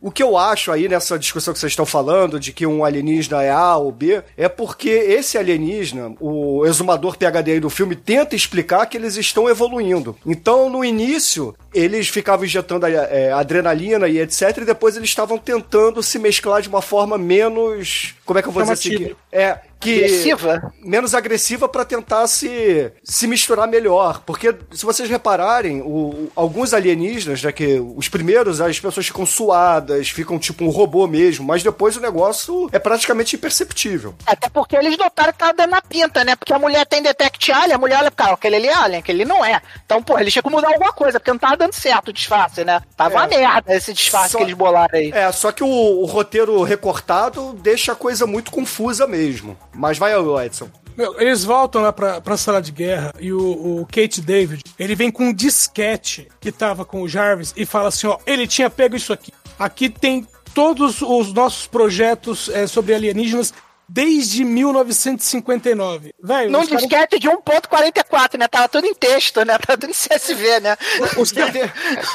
[0.00, 3.42] O que eu acho aí nessa discussão que vocês estão falando de que um alienígena
[3.42, 8.34] é A ou B é porque esse alienígena, o exumador PHD aí do filme, tenta
[8.34, 10.16] explicar que eles estão evoluindo.
[10.24, 14.58] Então, no início, eles ficavam injetando é, adrenalina e etc.
[14.58, 18.14] E depois eles estavam tentando se mesclar de uma forma menos.
[18.24, 19.04] Como é que eu vou dizer Chamativa.
[19.04, 19.16] assim?
[19.32, 19.58] É.
[19.84, 20.72] Que, Agressiva?
[20.82, 24.22] menos agressiva pra tentar se, se misturar melhor.
[24.24, 30.08] Porque, se vocês repararem, o- alguns alienígenas, né, que os primeiros as pessoas ficam suadas,
[30.08, 34.14] ficam tipo um robô mesmo, mas depois o negócio é praticamente imperceptível.
[34.26, 36.34] Até porque eles notaram que tava dando na pinta, né?
[36.36, 39.24] Porque a mulher tem detect alien, a mulher olha, cara, aquele ali é alien, aquele
[39.24, 39.60] não é.
[39.84, 42.64] Então, pô, eles tinham que mudar alguma coisa, porque não tava dando certo o disfarce,
[42.64, 42.80] né?
[42.96, 45.10] Tava uma merda esse disfarce Só- que eles bolaram aí.
[45.14, 49.56] É, só que o, o roteiro recortado deixa a coisa muito confusa mesmo.
[49.74, 50.68] Mas vai, ô, Edson.
[50.96, 54.94] Meu, eles voltam lá pra, pra sala de guerra e o, o Kate David, ele
[54.94, 58.70] vem com um disquete que tava com o Jarvis e fala assim, ó, ele tinha
[58.70, 59.32] pego isso aqui.
[59.58, 63.52] Aqui tem todos os nossos projetos é, sobre alienígenas
[63.88, 66.14] desde 1959.
[66.22, 68.48] Velho, Num disquete de 1.44, né?
[68.48, 69.58] Tava tudo em texto, né?
[69.58, 70.76] Tava tudo em CSV, né?
[71.16, 71.40] Os que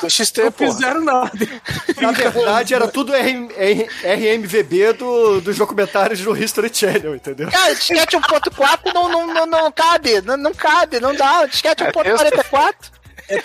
[0.10, 1.32] XT, não fizeram nada.
[2.02, 3.50] Na verdade, era tudo RM,
[4.04, 7.50] RMVB do, dos documentários do History Channel, entendeu?
[7.50, 11.46] Cara, disquete 1.4 não, não, não, não cabe, não, não cabe, não dá.
[11.46, 12.99] Disquete 1.44.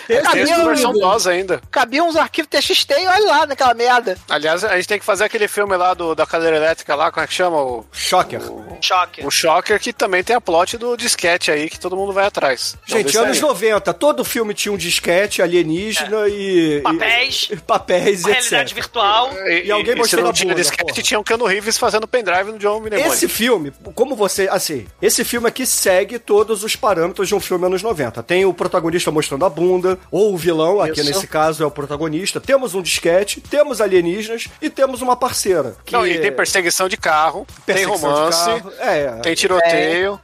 [0.07, 1.61] Texto versão DOS ainda.
[1.71, 4.17] Cabia uns arquivos TXT e olha lá naquela merda.
[4.29, 7.23] Aliás, a gente tem que fazer aquele filme lá do, da cadeira elétrica lá, como
[7.23, 7.57] é que chama?
[7.61, 8.41] O Shocker.
[8.81, 9.25] Choque.
[9.25, 12.75] O Shocker, que também tem a plot do disquete aí, que todo mundo vai atrás.
[12.85, 13.41] Gente, desse anos aí.
[13.43, 16.81] 90, todo filme tinha um disquete alienígena e.
[16.81, 17.47] Papéis.
[17.51, 18.75] E, papéis, Uma realidade etc.
[18.75, 19.31] virtual.
[19.47, 21.01] E, E alguém se mostrando não a tinha bunda, disquete, porra.
[21.03, 23.07] tinha o Keanu Reeves fazendo pendrive no John Mnemonic.
[23.07, 24.47] Esse filme, como você.
[24.49, 28.23] Assim, esse filme aqui segue todos os parâmetros de um filme anos 90.
[28.23, 29.74] Tem o protagonista mostrando a bunda,
[30.11, 31.09] ou o vilão, aqui Isso.
[31.09, 32.39] nesse caso é o protagonista.
[32.39, 35.75] Temos um disquete, temos alienígenas e temos uma parceira.
[35.85, 39.19] Que Não, e tem perseguição de carro, tem Perseguição de romance, carro, é.
[39.21, 40.19] tem tiroteio.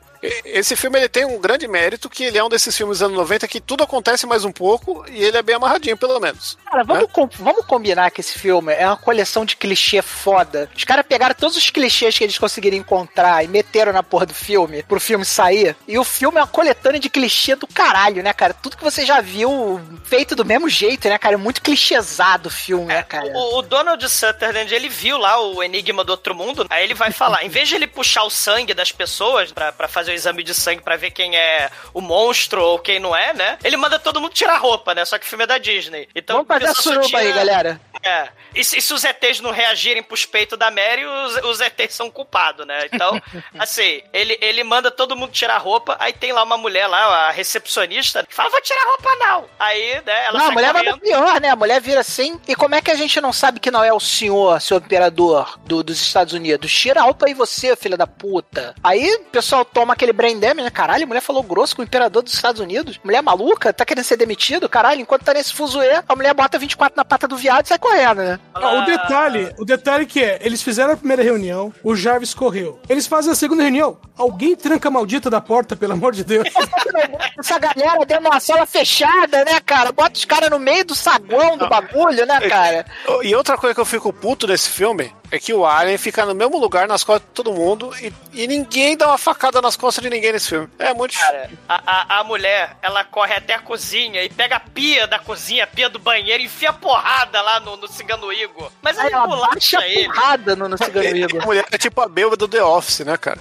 [0.46, 3.18] Esse filme ele tem um grande mérito que ele é um desses filmes dos anos
[3.18, 6.58] 90 que tudo acontece mais um pouco e ele é bem amarradinho, pelo menos.
[6.70, 10.70] Cara, vamos, com- vamos combinar que esse filme é uma coleção de clichê foda.
[10.76, 14.34] Os caras pegaram todos os clichês que eles conseguiram encontrar e meteram na porra do
[14.34, 15.76] filme, pro filme sair.
[15.88, 18.54] E o filme é uma coletânea de clichê do caralho, né, cara?
[18.54, 21.36] Tudo que você já viu feito do mesmo jeito, né, cara?
[21.36, 23.26] É muito clichêsado o filme, né, cara?
[23.34, 27.12] O, o Donald Sutherland, ele viu lá o Enigma do Outro Mundo, aí ele vai
[27.12, 30.44] falar, em vez de ele puxar o sangue das pessoas pra, pra fazer o exame
[30.44, 33.58] de sangue pra ver quem é o monstro ou quem não é, né?
[33.64, 35.06] Ele manda todo mundo tirar roupa, né?
[35.06, 36.08] Só que o filme é da Disney.
[36.16, 37.82] Então, Vamos fazer a suruba aí, tira- galera.
[38.04, 38.30] É.
[38.56, 41.94] E se, e se os ETs não reagirem pros peitos da Mary, os, os ETs
[41.94, 42.88] são culpados, né?
[42.92, 43.22] Então,
[43.60, 47.32] assim, ele, ele manda todo mundo tirar roupa, aí tem lá uma mulher lá, a
[47.32, 49.46] recepcionista, que fala, vou tirar roupa não.
[49.60, 51.00] Aí, né, ela não, a mulher correndo.
[51.00, 51.50] pior, né?
[51.50, 52.40] A mulher vira assim.
[52.48, 55.60] E como é que a gente não sabe que não é o senhor, seu imperador
[55.66, 56.72] do- dos Estados Unidos?
[56.74, 58.74] Tira a roupa aí você, filha da puta.
[58.84, 60.70] Aí o pessoal toma aquele brain damage, né?
[60.72, 63.00] Caralho, a mulher falou grosso com o imperador dos Estados Unidos.
[63.04, 64.68] Mulher maluca, tá querendo ser demitido?
[64.68, 67.78] Caralho, enquanto tá nesse fuzuê, a mulher bota 24 na pata do viado e sai
[67.78, 68.40] correndo, né?
[68.56, 72.80] Não, o detalhe, o detalhe que é, eles fizeram a primeira reunião, o Jarvis correu.
[72.90, 76.48] Eles fazem a segunda reunião, alguém tranca a maldita da porta, pelo amor de Deus.
[77.38, 79.92] Essa galera dentro de uma sala fechada, né, cara?
[79.92, 82.86] Bota os caras no meio do saguão do bagulho, né, cara?
[83.22, 86.36] E outra coisa que eu fico puto nesse filme é que o Alien fica no
[86.36, 89.91] mesmo lugar nas costas de todo mundo e, e ninguém dá uma facada nas costas
[90.00, 90.70] de ninguém nesse filme.
[90.80, 94.60] É muito Cara, a, a, a mulher, ela corre até a cozinha e pega a
[94.60, 98.72] pia da cozinha, a pia do banheiro, e enfia porrada lá no, no Cigano Igor.
[98.82, 100.06] Mas Aí ele ela bolacha ele.
[100.06, 101.42] porrada no, no Cigano Igor.
[101.42, 103.40] A mulher é tipo a bêbada do The Office, né, cara?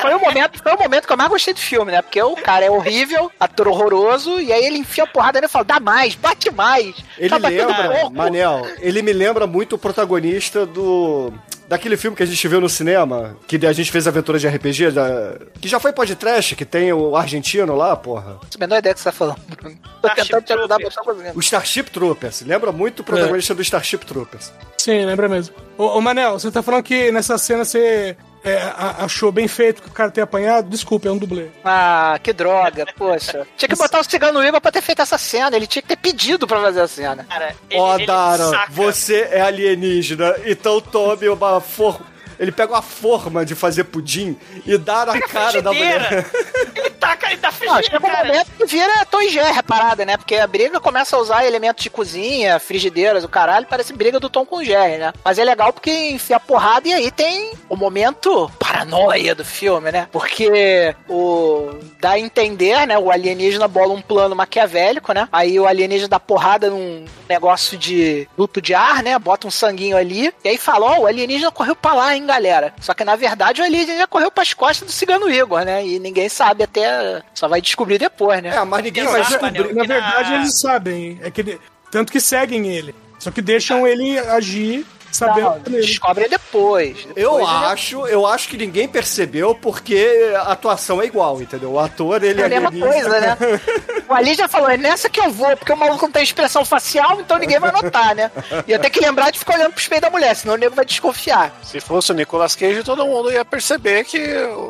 [0.00, 2.00] Foi o, momento, foi o momento que eu mais gostei do filme, né?
[2.00, 5.50] Porque o cara é horrível, ator horroroso, e aí ele enfia a porrada nele e
[5.50, 6.94] fala, dá mais, bate mais.
[7.18, 8.10] Ele tá lembra.
[8.10, 11.32] Manel, ele me lembra muito o protagonista do.
[11.72, 14.90] Daquele filme que a gente viu no cinema, que a gente fez aventura de RPG,
[14.90, 18.32] da- que já foi podcast, que tem o argentino lá, porra.
[18.32, 19.78] Não menor ideia do que você tá falando, Bruno.
[20.02, 21.34] Tô tentando te ajudar, mas conseguindo.
[21.34, 22.42] O Starship Troopers.
[22.42, 24.52] Lembra muito o protagonista do Starship Troopers.
[24.76, 25.54] Sim, lembra mesmo.
[25.78, 28.58] Ô, ô Manel, você tá falando que nessa cena você é,
[28.98, 30.68] achou bem feito que o cara tenha apanhado?
[30.68, 31.48] Desculpa, é um dublê.
[31.64, 33.46] Ah, que droga, poxa.
[33.56, 35.96] Tinha que botar o Cigano Igor pra ter feito essa cena, ele tinha que ter
[35.96, 37.26] pedido pra fazer a cena.
[37.28, 42.11] Cara, Ó, Dara, você é alienígena, então tome uma forma.
[42.42, 44.36] Ele pega uma forma de fazer pudim
[44.66, 46.26] e dá na cara da mulher.
[46.74, 50.04] Ele taca, ele tá Não, chega um momento que vira Tom e Jerry a parada,
[50.04, 50.16] né?
[50.16, 54.30] Porque a briga começa a usar elementos de cozinha, frigideiras, o caralho, parece briga do
[54.30, 55.12] Tom com o Jerry, né?
[55.24, 59.92] Mas é legal porque enfia a porrada e aí tem o momento paranoia do filme,
[59.92, 60.08] né?
[60.10, 61.70] Porque o
[62.00, 62.98] dá a entender, né?
[62.98, 65.28] O alienígena bola um plano maquiavélico, né?
[65.30, 69.18] Aí o alienígena dá porrada num negócio de duto de ar, né?
[69.18, 72.74] Bota um sanguinho ali e aí fala, ó, o alienígena correu pra lá, hein, galera?
[72.80, 75.86] Só que na verdade o alienígena correu pras costas do cigano Igor, né?
[75.86, 77.22] E ninguém sabe até.
[77.34, 78.54] Só vai descobrir depois, né?
[78.56, 81.18] É, mas ninguém Mas, na verdade, eles sabem.
[81.22, 81.60] É que ele-
[81.90, 82.94] tanto que seguem ele.
[83.18, 86.98] Só que deixam ele agir sabendo Não, descobre depois.
[87.14, 91.72] Eu Depois ele- acho, eu acho que ninguém percebeu porque a atuação é igual, entendeu?
[91.72, 93.36] O ator, ele É a mesma coisa, né?
[94.08, 96.66] O Ali já falou, é nessa que eu vou, porque o maluco não tem expressão
[96.66, 98.30] facial, então ninguém vai notar, né?
[98.66, 100.74] E eu tenho que lembrar de ficar olhando pros peitos da mulher, senão o nego
[100.74, 101.50] vai desconfiar.
[101.62, 104.18] Se fosse o Nicolas Cage, todo mundo ia perceber que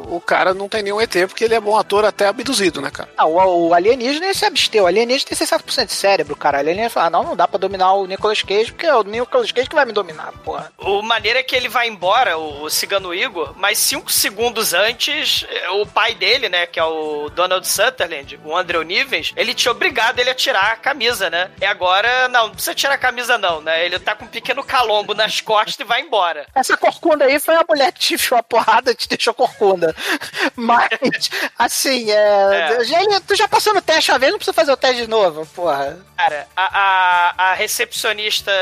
[0.09, 3.09] o cara não tem nenhum ET, porque ele é bom ator até abduzido, né, cara?
[3.17, 4.85] Ah, o, o alienígena ele se absteu.
[4.85, 6.59] O alienígena tem 60% de cérebro, cara.
[6.59, 9.03] O alienígena fala, ah, não, não dá pra dominar o Nicolas Cage, porque é o
[9.03, 10.73] Nicolas Cage que vai me dominar, porra.
[10.79, 15.47] O maneiro é que ele vai embora, o, o Cigano Igor, mas cinco segundos antes,
[15.49, 19.71] eh, o pai dele, né, que é o Donald Sutherland, o Andrew Nivens, ele tinha
[19.73, 21.51] obrigado ele a tirar a camisa, né?
[21.61, 23.85] E agora, não, não precisa tirar a camisa não, né?
[23.85, 26.47] Ele tá com um pequeno calombo nas costas e vai embora.
[26.55, 29.95] Essa corcunda aí foi a mulher que te enfiou a porrada e te deixou corcunda.
[30.57, 32.15] Mas, assim, é.
[32.15, 33.03] É.
[33.03, 35.47] Ele- tu já passou no teste uma vez, não precisa fazer o teste de novo,
[35.55, 35.99] porra.
[36.17, 38.53] Cara, a, a, a recepcionista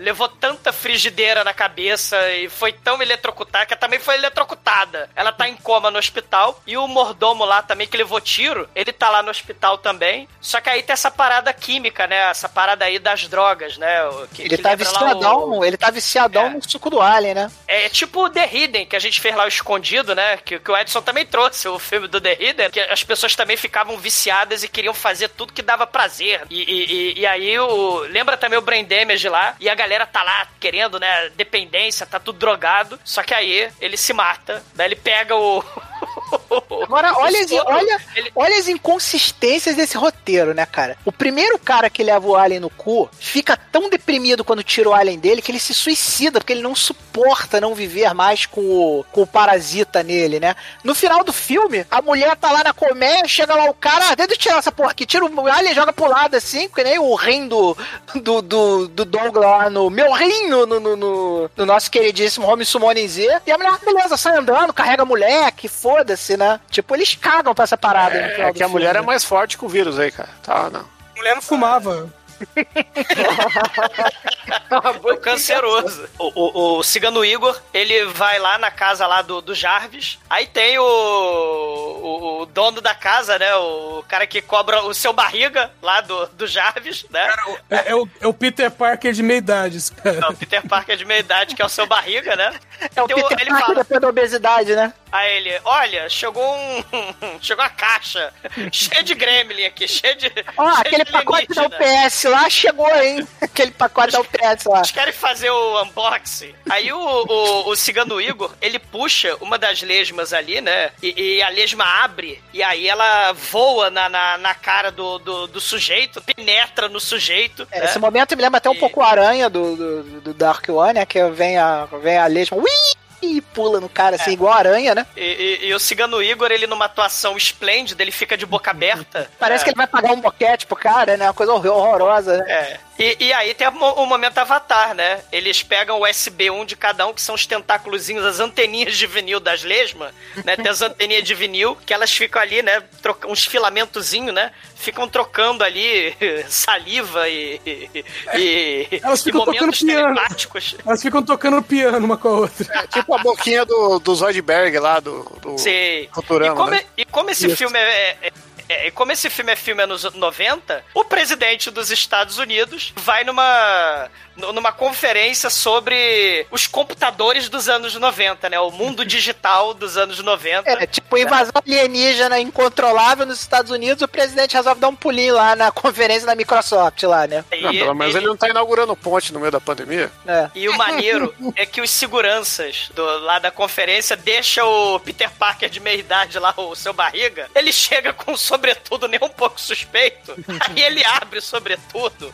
[0.00, 1.07] levou tanta frigideira
[1.44, 5.08] na cabeça e foi tão eletrocutada que ela também foi eletrocutada.
[5.14, 8.92] Ela tá em coma no hospital e o mordomo lá também que levou tiro, ele
[8.92, 10.28] tá lá no hospital também.
[10.40, 12.30] Só que aí tem essa parada química, né?
[12.30, 13.98] Essa parada aí das drogas, né?
[14.34, 17.50] Que, Ele que tá viciadão, o- ele tá viciadão no suco do Alien, né?
[17.66, 20.36] É tipo o The Hidden, que a gente fez lá o escondido, né?
[20.38, 23.56] Que, que o Edson também trouxe, o filme do The Hidden, que as pessoas também
[23.56, 26.42] ficavam viciadas e queriam fazer tudo que dava prazer.
[26.50, 27.98] E, e, e- e aí o.
[28.08, 29.54] Lembra também o Brain Damage lá?
[29.60, 31.30] E a galera tá lá querendo, né?
[31.30, 32.98] Dependência, tá tudo drogado.
[33.04, 35.62] Só que aí ele se mata, daí ele pega o.
[36.82, 38.00] Agora, olha, as, olha,
[38.34, 40.96] olha as inconsistências desse roteiro, né, cara?
[41.04, 44.94] O primeiro cara que leva o alien no cu fica tão deprimido quando tira o
[44.94, 49.04] alien dele que ele se suicida, porque ele não suporta não viver mais com o,
[49.12, 50.54] com o parasita nele, né?
[50.82, 54.14] No final do filme, a mulher tá lá na colmeia, chega lá o cara, ah,
[54.14, 56.84] deixa eu tirar essa porra aqui, tira o alien e joga pro lado assim, porque
[56.84, 57.76] nem o rim do,
[58.14, 59.90] do, do, do Douglas lá no.
[59.90, 63.42] Meu rim no, no, no, no- no nosso queridíssimo Home Summoning Z.
[63.46, 66.60] E a mulher, beleza, sai andando, carrega a mulher, que foda-se, né?
[66.70, 69.58] Tipo, eles cagam pra essa parada É do que a filme, mulher é mais forte
[69.58, 70.30] que o vírus aí, cara.
[70.42, 70.80] Tá, não.
[70.80, 72.08] A mulher não fumava.
[75.02, 76.08] o canceroso.
[76.18, 80.18] O, o, o Cigano Igor, ele vai lá na casa lá do, do Jarvis.
[80.28, 83.54] Aí tem o, o, o dono da casa, né?
[83.56, 87.28] O cara que cobra o seu barriga lá do, do Jarvis, né?
[87.70, 90.20] É, é o, é o Peter Parker de meia idade, cara.
[90.20, 92.54] Não, Peter Parker de meia idade, que é o seu barriga, né?
[92.94, 94.92] É o Tem Peter ele Parker fala, depois da obesidade, né?
[95.10, 96.84] Aí ele, olha, chegou um.
[97.40, 98.32] chegou uma caixa
[98.72, 100.32] cheia de gremlin aqui, cheia de.
[100.56, 102.06] Ó, cheia aquele de pacote da alienígena.
[102.06, 103.28] UPS lá chegou, hein?
[103.40, 104.78] Aquele pacote da UPS lá.
[104.78, 106.54] Eles querem fazer o unboxing.
[106.68, 110.90] Aí o, o, o cigano Igor, ele puxa uma das lesmas ali, né?
[111.02, 112.42] E, e a lesma abre.
[112.52, 117.66] E aí ela voa na, na, na cara do, do, do sujeito, penetra no sujeito.
[117.70, 117.86] É, né?
[117.86, 121.06] Esse momento me lembra até um pouco a aranha do, do, do Dark One, né?
[121.06, 122.56] Que vem a, vem a lesma.
[122.56, 122.97] Ui!
[123.20, 125.06] E pula no cara, assim, igual aranha, né?
[125.16, 125.20] E,
[125.62, 129.28] e- e o Cigano Igor, ele numa atuação esplêndida, ele fica de boca aberta.
[129.38, 129.64] Parece É.
[129.64, 131.26] que ele vai pagar um boquete pro cara, né?
[131.26, 132.44] Uma coisa horror- horrorosa, né?
[132.50, 132.80] É.
[132.98, 135.20] E, e aí tem o mo- o momento avatar, né?
[135.30, 139.38] Eles pegam o USB1 de cada um, que são os tentáculozinhos, as anteninhas de vinil
[139.38, 140.12] das lesmas,
[140.44, 140.56] né?
[140.56, 142.82] Tem as anteninhas de vinil, que elas ficam ali, né?
[143.00, 144.50] Troca, uns filamentozinhos, né?
[144.74, 146.12] Ficam trocando ali
[146.48, 147.60] saliva e.
[147.64, 150.14] e, e Elas ficam e momentos tocando piano.
[150.16, 150.76] telepáticos.
[150.84, 152.78] Elas ficam tocando piano uma com a outra.
[152.82, 156.08] É tipo a boquinha do, do Zoidberg lá, do, do Sim.
[156.12, 156.84] Futurama, e, como, né?
[156.96, 157.56] e como esse Isso.
[157.56, 158.32] filme é, é-
[158.68, 163.24] é- e como esse filme é filme anos 90, o presidente dos Estados Unidos vai
[163.24, 168.60] numa numa conferência sobre os computadores dos anos 90, né?
[168.60, 170.70] O mundo digital dos anos 90.
[170.70, 175.56] É, tipo, invasão alienígena incontrolável nos Estados Unidos, o presidente resolve dar um pulinho lá
[175.56, 177.44] na conferência da Microsoft lá, né?
[177.60, 180.10] Não, pelo menos ele não tá inaugurando ponte no meio da pandemia.
[180.26, 180.48] É.
[180.54, 185.68] E o maneiro é que os seguranças do, lá da conferência deixam o Peter Parker
[185.68, 187.48] de meia idade lá, o seu barriga.
[187.54, 190.34] Ele chega com um sobretudo nem um pouco suspeito.
[190.60, 192.32] Aí ele abre o sobretudo.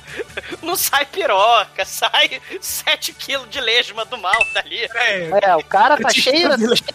[0.62, 4.88] Não sai piroca, sai 7 quilos de lesma do mal dali.
[5.42, 6.48] É, o cara tá cheio,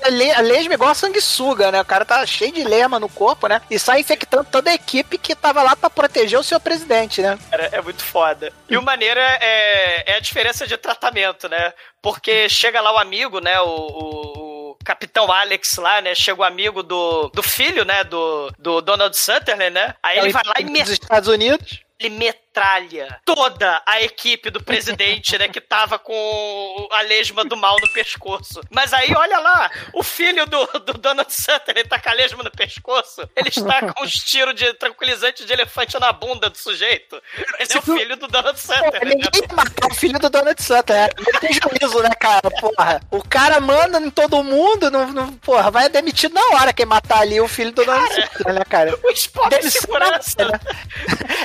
[0.10, 1.82] le- lesma igual a sanguessuga, né?
[1.82, 3.62] O cara tá cheio de lema no corpo, né?
[3.70, 7.38] E sai infectando toda a equipe que tava lá pra proteger o seu presidente, né?
[7.50, 8.52] Cara, é muito foda.
[8.70, 11.74] E o maneiro é, é- é a diferença de tratamento, né?
[12.02, 13.60] Porque chega lá o amigo, né?
[13.62, 16.16] O, o- Capitão Alex lá, né?
[16.16, 18.04] Chega o amigo do, do filho, né?
[18.06, 19.93] Do, do Donald Sutherland, né?
[20.02, 21.82] Aí É o ele vai lá e dos Estados Unidos.
[22.00, 22.16] ele
[22.60, 27.91] metralha toda a equipe do presidente, né, que tava com a lesma do mal no
[27.93, 28.62] pescoço.
[28.70, 32.43] Mas aí, olha lá, o filho do, do Donald Sutter, ele tá com a lesma
[32.43, 37.22] no pescoço, ele está com os tiros de tranquilizante de elefante na bunda do sujeito.
[37.60, 39.05] Ele é o filho do Donald Sutter.
[39.05, 39.16] né?
[39.16, 41.10] Ninguém matar o filho do Donald Sutton, né?
[41.18, 42.49] Não tem juízo, né, cara?
[42.60, 43.01] Porra.
[43.12, 47.20] O cara manda em todo mundo, não, não- porra, vai demitido na hora quem matar
[47.20, 48.97] ali o filho do Donald Sutton, né, cara?
[49.03, 50.36] O Spock de segurança.
[50.45, 50.60] né?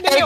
[0.05, 0.25] É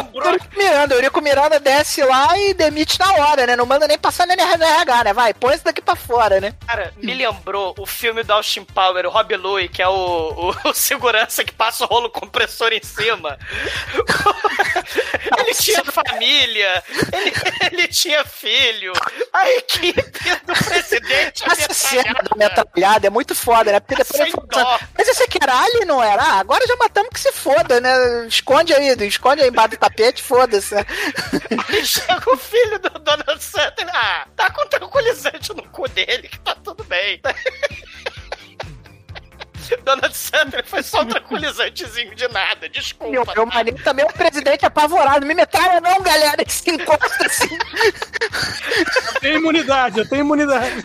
[0.85, 3.57] igual o Eurico Miranda, desce lá e demite na hora, né?
[3.57, 5.13] Não manda nem passar no RH, né?
[5.13, 6.55] Vai, põe isso daqui pra fora, né?
[6.67, 10.69] Cara, me lembrou o filme do Austin Power, o Rob Louie, que é o, o-
[10.71, 13.39] o segurança que passa o rolo compressor em cima.
[15.39, 17.33] ele tinha família, ele,
[17.73, 18.93] ele tinha filho,
[19.33, 20.03] a equipe
[20.47, 23.81] do presidente Essa cena da metralhada é muito foda, né?
[23.81, 26.23] Porque depois ele falou, mas esse aqui era ali, não era?
[26.23, 28.27] Ah, agora já matamos que se foda, né?
[28.27, 30.58] Esconde aí, esconde aí embaixo do tapete, foda-se.
[30.71, 30.85] Né?
[31.69, 36.39] Aí chega o filho do Donald Sutton, ah, tá com tranquilizante no cu dele, que
[36.41, 37.21] tá tudo bem.
[39.85, 43.13] Donald Sutton foi só um tranquilizantezinho de nada, desculpa.
[43.13, 45.27] Meu, meu marido também é um presidente apavorado.
[45.27, 46.41] Me metralha não, galera.
[46.41, 47.59] Ele se encosta assim.
[49.15, 50.83] Eu tenho imunidade, eu tenho imunidade.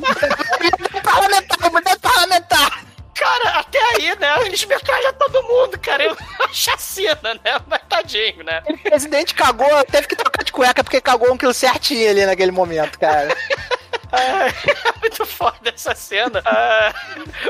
[1.04, 2.86] parlamentar, imunidade parlamentar.
[3.24, 4.46] Cara, até aí, né?
[4.46, 6.12] Eles metralham todo mundo, cara.
[6.12, 6.18] Uma
[6.52, 7.58] chacina, né?
[7.66, 8.62] Mas tadinho, né?
[8.68, 12.52] O presidente cagou, teve que trocar de cueca porque cagou um quilo certinho ali naquele
[12.52, 13.34] momento, cara.
[14.14, 16.42] Ah, é muito foda essa cena.
[16.46, 16.94] Ah,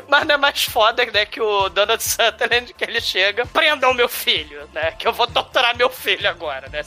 [0.07, 3.93] mas não é mais foda, né, que o Donald Sutherland, que ele chega, prendam o
[3.93, 4.91] meu filho, né?
[4.91, 6.81] Que eu vou torturar meu filho agora, né?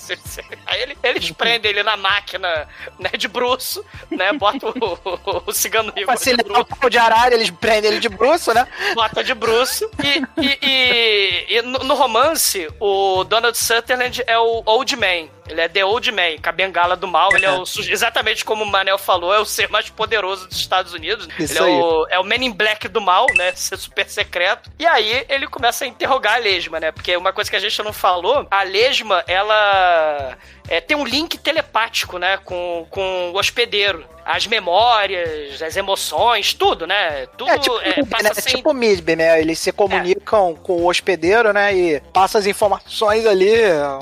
[0.66, 2.66] Aí ele- eles prendem ele na máquina,
[2.99, 4.33] né, de bruxo, né?
[4.33, 8.09] Bota o, o, o cigano de Facilitar o pau de arara, eles prendem ele de
[8.09, 8.66] bruxo, né?
[8.95, 9.91] bota de bruxo.
[10.03, 15.29] E, e- e- e no, no romance, o Donald Sutherland é o Old Man.
[15.49, 17.31] Ele é The Old Man, com a bengala do mal.
[17.35, 20.93] Ele é o, exatamente como o Manel falou, é o ser mais poderoso dos Estados
[20.93, 21.29] Unidos.
[21.39, 23.53] Isso ele é o, é o Men in Black do mal, né?
[23.57, 24.71] Ser super secreto.
[24.79, 26.93] E aí ele começa a interrogar a Lesma, né?
[26.93, 30.37] Porque uma coisa que a gente não falou, a Lesma, ela
[30.69, 32.39] é, tem um link telepático, né?
[32.45, 34.05] Com, com o hospedeiro.
[34.25, 37.27] As memórias, as emoções, tudo, né?
[37.39, 38.35] Tudo É tipo, é, passa né?
[38.35, 39.41] sem tipo o MISB, né?
[39.41, 41.73] Eles se comunicam com o hospedeiro, né?
[41.73, 43.53] E passam as informações ali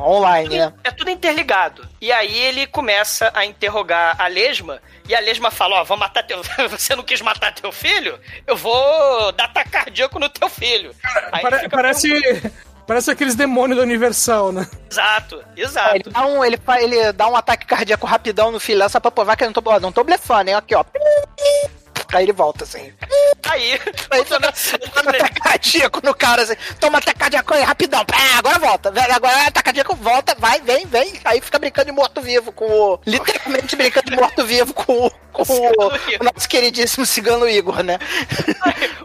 [0.01, 0.73] online, né?
[0.83, 1.87] É tudo interligado.
[2.01, 4.81] E aí ele começa a interrogar a Lesma.
[5.07, 6.43] E a Lesma fala: Ó, vou matar teu.
[6.71, 8.19] Você não quis matar teu filho?
[8.47, 10.95] Eu vou dar ataque cardíaco no teu filho.
[11.33, 12.09] Aí fica parece,
[12.87, 14.69] parece aqueles demônios da Universal, né?
[14.91, 15.95] Exato, É, exato.
[15.97, 19.11] ele, dá um, ele, ele dá um ataque cardíaco rapidão no filho lá, só pra
[19.11, 20.57] provar que eu não tô, ó, não tô blefando, hein?
[20.57, 20.85] Aqui, ó.
[22.13, 22.93] Aí ele volta assim.
[23.51, 23.81] Aí,
[24.11, 24.53] Aí toma,
[24.95, 26.55] toma ataque cardíaco no cara, assim.
[26.81, 28.05] Toma ataque cardíaco aí, rapidão.
[28.05, 28.89] Pá, agora volta.
[29.15, 31.21] Agora ataque cardíaco, volta, vai, vem, vem.
[31.25, 33.01] Aí fica brincando de morto-vivo com o.
[33.07, 35.89] Literalmente brincando de morto-vivo com, o- com o,
[36.21, 37.99] o nosso queridíssimo cigano Igor, né?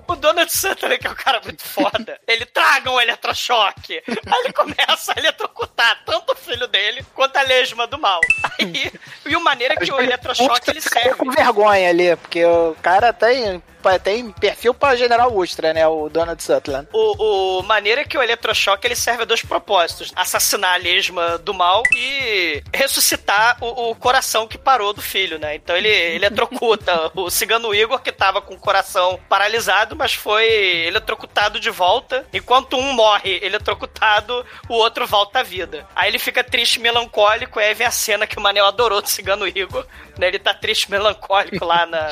[0.07, 4.01] O Donald Sutherland, que é um cara muito foda, ele traga um eletrochoque.
[4.07, 8.19] Aí ele começa a eletrocutar tanto o filho dele quanto a lesma do mal.
[8.59, 8.91] Aí,
[9.25, 11.15] e o maneiro é que o eletrochoque ele serve.
[11.15, 13.63] com vergonha ali, porque o cara tem
[14.03, 15.87] tem perfil pra General Ustra, né?
[15.87, 16.87] O Donald Sutherland.
[16.93, 21.37] O, o maneiro é que o eletrochoque ele serve a dois propósitos: assassinar a lesma
[21.37, 25.55] do mal e ressuscitar o, o coração que parou do filho, né?
[25.55, 30.45] Então ele eletrocuta o cigano Igor, que tava com o coração paralisado, mas foi
[30.85, 32.25] eletrocutado de volta.
[32.33, 35.85] Enquanto um morre eletrocutado, o outro volta à vida.
[35.95, 39.47] Aí ele fica triste, melancólico, aí vem a cena que o Manel adorou do cigano
[39.47, 39.85] Igor.
[40.17, 40.27] Né?
[40.27, 42.09] Ele tá triste, melancólico lá na,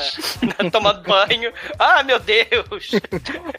[0.62, 1.52] na- tomando banho.
[1.78, 2.90] Ah, meu Deus!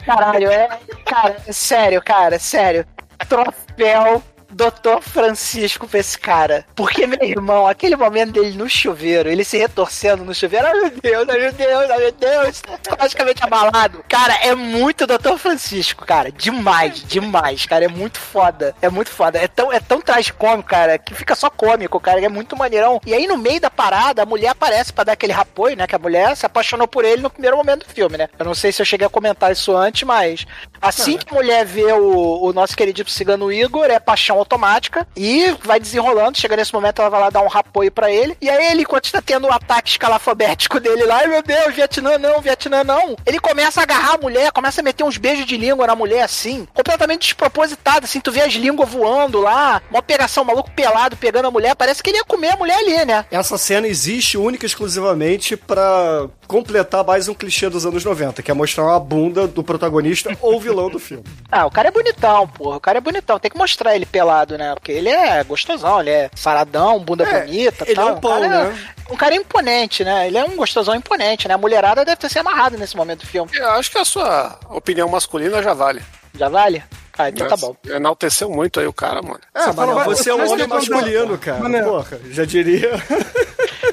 [0.04, 0.68] Caralho, é.
[1.06, 2.86] Cara, é sério, cara, sério.
[3.28, 5.00] Troféu Dr.
[5.00, 6.66] Francisco pra esse cara.
[6.74, 10.90] Porque, meu irmão, aquele momento dele no chuveiro, ele se retorcendo no chuveiro, ai meu
[10.90, 14.04] Deus, ai meu Deus, ai meu Deus, praticamente abalado.
[14.08, 15.36] Cara, é muito Dr.
[15.38, 16.30] Francisco, cara.
[16.32, 17.84] Demais, demais, cara.
[17.84, 18.74] É muito foda.
[18.82, 19.38] É muito foda.
[19.38, 22.24] É tão, é tão tragicômico, cara, que fica só cômico, cara.
[22.24, 23.00] É muito maneirão.
[23.06, 25.86] E aí, no meio da parada, a mulher aparece pra dar aquele apoio, né?
[25.86, 28.28] Que a mulher se apaixonou por ele no primeiro momento do filme, né?
[28.38, 30.46] Eu não sei se eu cheguei a comentar isso antes, mas
[30.80, 35.54] assim que a mulher vê o, o nosso queridito cigano Igor, é paixão automática e
[35.62, 36.38] vai desenrolando.
[36.38, 38.36] Chega nesse momento, ela vai lá dar um apoio pra ele.
[38.40, 42.18] E aí, ele, enquanto está tendo o ataque escalafobético dele lá, ai meu Deus, Vietnã
[42.18, 43.16] não, Vietnã não.
[43.26, 46.22] Ele começa a agarrar a mulher, começa a meter uns beijos de língua na mulher
[46.22, 48.04] assim, completamente despropositado.
[48.04, 51.74] Assim, tu vê as línguas voando lá, uma pegação, um maluco pelado pegando a mulher.
[51.74, 53.24] Parece que ele ia comer a mulher ali, né?
[53.30, 58.50] Essa cena existe única e exclusivamente pra completar mais um clichê dos anos 90, que
[58.50, 61.22] é mostrar a bunda do protagonista ou vilão do filme.
[61.48, 62.76] Ah, o cara é bonitão, porra.
[62.76, 63.38] O cara é bonitão.
[63.38, 64.74] Tem que mostrar ele pelado, né?
[64.74, 68.08] Porque ele é gostosão, ele é saradão, bunda bonita ele tal.
[68.08, 68.78] é um pão, cara né?
[69.08, 70.26] Um cara imponente, né?
[70.26, 71.54] Ele é um gostosão imponente, né?
[71.54, 73.48] A mulherada deve ter se amarrado nesse momento do filme.
[73.54, 76.02] Eu acho que a sua opinião masculina já vale.
[76.34, 76.82] Já vale?
[77.20, 77.76] Ah, então tá bom.
[77.86, 79.40] Enalteceu muito aí o cara, mano.
[79.54, 81.60] É, mas fala, você é um homem masculino, cara.
[81.60, 81.84] Manel.
[81.84, 82.90] Porra, já diria.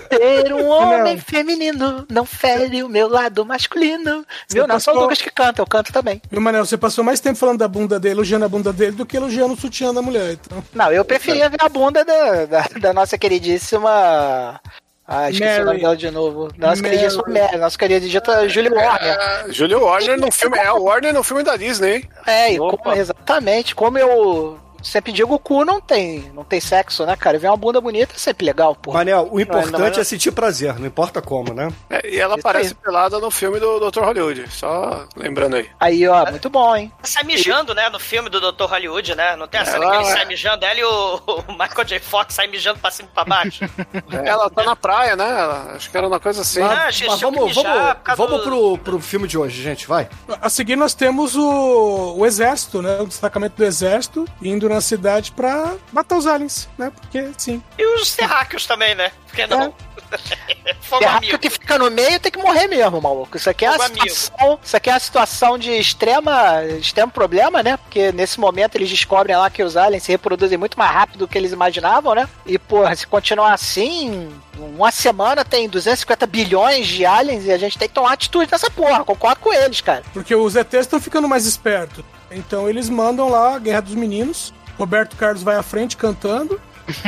[0.09, 4.25] Ser um homem feminino não fere o meu lado masculino.
[4.49, 4.65] Viu?
[4.65, 6.21] Não é só o passou- Lucas que canta, eu canto também.
[6.31, 9.05] Viu, Manel, você passou mais tempo falando da bunda dele, elogiando a bunda dele, do
[9.05, 10.33] que elogiando o sutiã da mulher.
[10.33, 10.63] Então.
[10.73, 14.59] Não, eu preferia ver a bunda da, da, da nossa queridíssima.
[15.07, 15.61] Ah, esqueci Mary.
[15.61, 16.49] o nome dela de novo.
[16.57, 16.97] Nossa Mary.
[16.97, 19.17] queridíssima Mary, nossa queridíssima Julie Warner.
[19.17, 20.57] É, Júlio Warner no filme.
[20.57, 22.09] É, o Warner no filme da Disney, hein?
[22.25, 23.73] É, e como- exatamente.
[23.73, 27.37] Como eu sempre digo, o cu não tem, não tem sexo, né, cara?
[27.39, 28.93] Ver uma bunda bonita é sempre legal, pô.
[28.93, 29.99] Manel, o importante Não, não, não.
[29.99, 31.69] é sentir prazer, não importa como, né?
[31.89, 32.75] É, e ela Isso aparece aí.
[32.75, 34.01] pelada no filme do Dr.
[34.03, 34.45] Hollywood.
[34.51, 35.69] Só lembrando aí.
[35.79, 36.91] Aí, ó, muito bom, hein?
[37.03, 37.89] Sai mijando, né?
[37.89, 38.65] No filme do Dr.
[38.65, 39.35] Hollywood, né?
[39.35, 41.15] Não tem a cena Ela- que ele sai mijando, ela e o,
[41.47, 41.99] o Michael J.
[41.99, 43.65] Fox sai mijando pra cima e pra baixo.
[44.25, 45.27] Ela tá na praia, né?
[45.29, 46.61] Ela- acho que era uma coisa assim.
[46.61, 49.61] Ah, Mas gente, tinha que vamos, mijar vamos, vamos do- pro, pro filme de hoje,
[49.61, 50.07] gente, vai.
[50.41, 52.99] A seguir nós temos o, o exército, né?
[53.01, 56.91] O destacamento do exército indo na cidade pra matar os aliens, né?
[56.99, 57.61] Porque sim.
[57.77, 59.11] E os terráqueos também, né?
[59.27, 59.73] Por que não?
[60.81, 63.35] Fogo Terráqueo que fica no meio tem que morrer mesmo, maluco.
[63.35, 64.09] Isso aqui é Fogo amigo.
[64.09, 67.77] situação, isso aqui é uma situação de extrema, extremo problema, né?
[67.77, 71.27] Porque nesse momento eles descobrem lá que os aliens se reproduzem muito mais rápido do
[71.27, 72.27] que eles imaginavam, né?
[72.45, 77.77] E, porra, se continuar assim, uma semana tem 250 bilhões de aliens e a gente
[77.77, 79.03] tem que tomar atitude nessa porra.
[79.03, 80.03] Concordo com eles, cara.
[80.13, 82.03] Porque os ETs estão ficando mais espertos.
[82.31, 84.53] Então eles mandam lá a Guerra dos Meninos.
[84.77, 86.59] Roberto Carlos vai à frente cantando.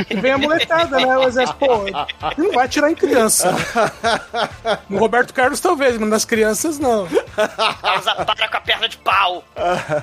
[0.08, 1.16] E vem a molecada, né?
[1.18, 1.94] O exército, pô, ele
[2.38, 3.54] não vai atirar em criança.
[4.88, 7.08] No Roberto Carlos, talvez, mas nas crianças, não.
[7.82, 9.44] Elas aparam com a perna de pau.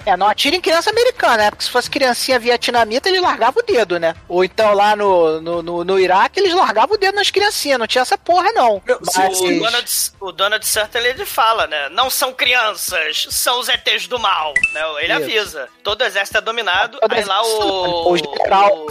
[0.06, 1.50] É, não atira em criança americana, né?
[1.52, 4.16] Porque se fosse criancinha vietnamita, eles largavam o dedo, né?
[4.28, 7.80] Ou então lá no, no, no, no Iraque, eles largavam o dedo nas criancinhas.
[7.80, 8.82] Não tinha essa porra, não.
[9.16, 11.90] Mas- O Donald, o Donald Sutherland ele fala, né?
[11.90, 14.54] Não são crianças, são os ETs do mal.
[14.74, 14.82] Né?
[15.02, 15.24] Ele Isso.
[15.24, 15.70] avisa.
[15.84, 17.00] Todo exército é dominado.
[17.00, 18.12] Todo aí lá o.
[18.12, 18.88] O general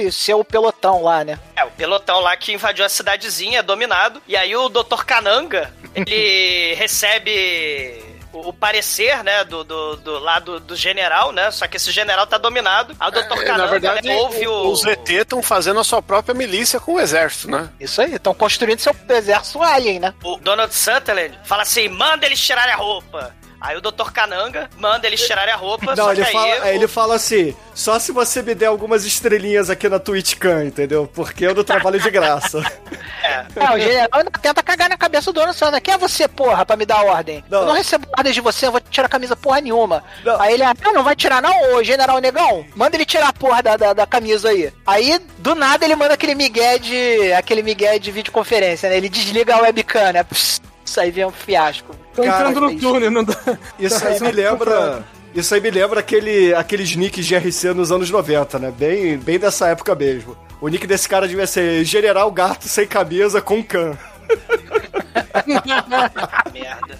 [0.00, 1.38] e seu pelotão lá, né?
[1.56, 4.22] É, o pelotão lá que invadiu a cidadezinha é dominado.
[4.26, 5.04] E aí o Dr.
[5.04, 11.50] Cananga, ele recebe o, o parecer, né, do, do, do lado do general, né?
[11.50, 12.96] Só que esse general tá dominado.
[12.98, 13.18] Aí o Dr.
[13.18, 14.70] É, Cananga na verdade, né, ouve o...
[14.70, 17.68] os ET estão fazendo a sua própria milícia com o exército, né?
[17.78, 20.14] Isso aí, estão construindo seu exército alien, né?
[20.22, 23.34] O Donald Sutherland fala assim: manda eles tirarem a roupa.
[23.60, 24.10] Aí o Dr.
[24.12, 26.60] Cananga manda eles tirarem a roupa, Não, só ele que fala, aí.
[26.70, 31.10] é, ele fala assim: só se você me der algumas estrelinhas aqui na TwitchCam, entendeu?
[31.12, 32.60] Porque eu não trabalho de graça.
[33.22, 33.44] É,
[33.74, 35.80] o general ainda tenta cagar na cabeça do dono Sandra.
[35.80, 37.44] Quem é você, porra, pra me dar ordem?
[37.50, 37.60] Não.
[37.60, 40.02] Eu não recebo ordens de você, eu vou tirar a camisa porra nenhuma.
[40.38, 42.64] Aí ele, ah, não vai tirar não, ô general negão?
[42.74, 44.72] Manda ele tirar a porra da, da, da camisa aí.
[44.86, 47.32] Aí, do nada, ele manda aquele migué de.
[47.34, 48.96] aquele migué de videoconferência, né?
[48.96, 50.24] Ele desliga a webcam, né?
[50.24, 51.94] Pss, Isso aí vem um fiasco.
[52.16, 53.36] Tô entrando Cara, no túnel, não dá.
[53.78, 55.04] Isso aí me lembra.
[55.32, 58.72] Isso aí me lembra aquele, aqueles nicks de RC nos anos 90, né?
[58.76, 60.36] Bem, bem dessa época mesmo.
[60.60, 63.96] O nick desse cara devia ser General Gato sem camisa com can.
[66.52, 66.98] merda.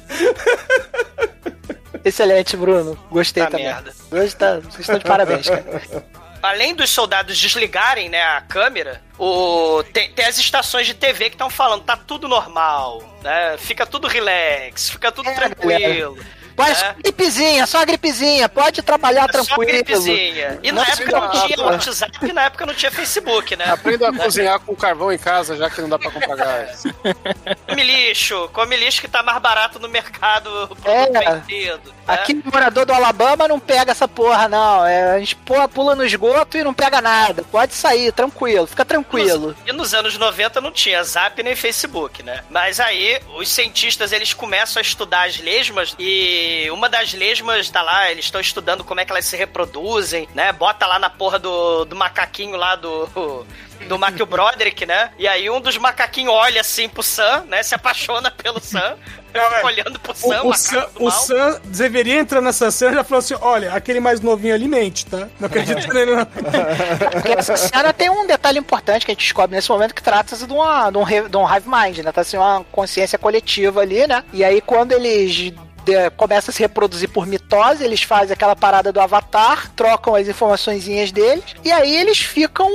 [2.05, 2.97] Excelente, Bruno.
[3.11, 3.66] Gostei Tá também.
[3.66, 3.93] merda.
[4.09, 5.64] Gostei, vocês estão de parabéns, cara.
[6.43, 9.82] Além dos soldados desligarem, né, a câmera, o...
[9.93, 13.57] tem, tem as estações de TV que estão falando, tá tudo normal, né?
[13.59, 16.18] Fica tudo relax, fica tudo tranquilo.
[16.65, 18.49] Pode, só gripezinha, só gripezinha.
[18.49, 19.73] Pode trabalhar Só tranquilo.
[19.73, 20.59] gripezinha.
[20.63, 21.71] E na Não época não tinha preocupa.
[21.73, 23.65] WhatsApp e na época não tinha Facebook, né?
[23.67, 26.83] Aprenda a cozinhar com carvão em casa, já que não dá pra comprar gás.
[27.69, 31.07] Come lixo, come lixo que tá mais barato no mercado, É.
[31.41, 31.91] vendido.
[31.91, 31.95] né?
[32.07, 34.85] Aqui, morador do Alabama não pega essa porra, não.
[34.85, 37.45] É, a gente pula, pula no esgoto e não pega nada.
[37.51, 39.55] Pode sair, tranquilo, fica tranquilo.
[39.67, 42.43] E nos anos 90 não tinha Zap nem Facebook, né?
[42.51, 47.83] Mas aí os cientistas eles começam a estudar as lesmas e uma das lesmas tá
[47.83, 50.53] lá, eles estão estudando como é que elas se reproduzem, né?
[50.53, 53.09] Bota lá na porra do, do macaquinho lá do
[53.89, 55.11] do Matthew Broderick, né?
[55.19, 57.63] E aí um dos macaquinhos olha assim pro Sam, né?
[57.63, 58.97] Se apaixona pelo Sam,
[59.27, 61.11] fica olhando pro Sam, O, o, Sam, do o.
[61.11, 65.07] Sam deveria entrar nessa cena e já falou assim: olha, aquele mais novinho ali mente,
[65.07, 65.29] tá?
[65.39, 66.27] Não acredito nele, não.
[67.13, 70.47] Porque essa cena tem um detalhe importante que a gente descobre nesse momento que trata-se
[70.47, 72.13] de, uma, de, um, de um hive mind, né?
[72.13, 74.25] Tá assim, uma consciência coletiva ali, né?
[74.33, 75.53] E aí quando eles
[75.91, 80.28] de- começam a se reproduzir por mitose, eles fazem aquela parada do avatar, trocam as
[80.28, 82.68] informaçõezinhas deles, e aí eles ficam.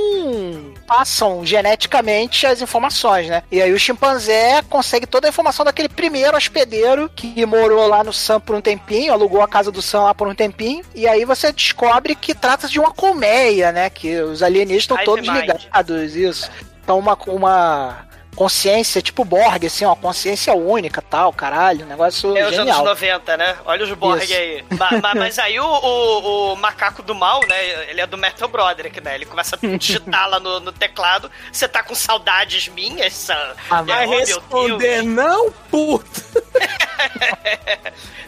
[0.86, 3.42] passam geneticamente as informações, né?
[3.50, 8.12] E aí o chimpanzé consegue toda a informação daquele primeiro hospedeiro que morou lá no
[8.12, 11.24] Sam por um tempinho, alugou a casa do Sam lá por um tempinho, e aí
[11.24, 13.90] você descobre que trata-se de uma colmeia, né?
[13.90, 16.50] Que os alienígenas estão todos ligados, isso.
[16.82, 18.05] Então uma, uma
[18.36, 22.76] consciência tipo Borg, assim, uma consciência única tal, caralho, um negócio É os genial.
[22.86, 23.56] anos 90, né?
[23.64, 24.32] Olha os Borg Isso.
[24.34, 24.64] aí.
[24.78, 27.90] Ma- ma- mas aí o, o- o macaco do mal, né?
[27.90, 29.14] Ele é do Metal Broderick, né?
[29.14, 31.30] Ele começa a digitar lá no, no teclado.
[31.50, 33.54] Você tá com saudades minhas, Sam?
[33.70, 35.04] Ah, E, vai oh, responder Deus.
[35.06, 36.22] não, puta.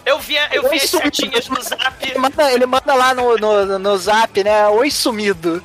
[0.07, 1.15] Eu vi, eu vi Oi, as sumido.
[1.17, 1.95] setinhas no zap.
[2.01, 4.67] Ele manda, ele manda lá no, no, no zap, né?
[4.69, 5.63] Oi, sumido.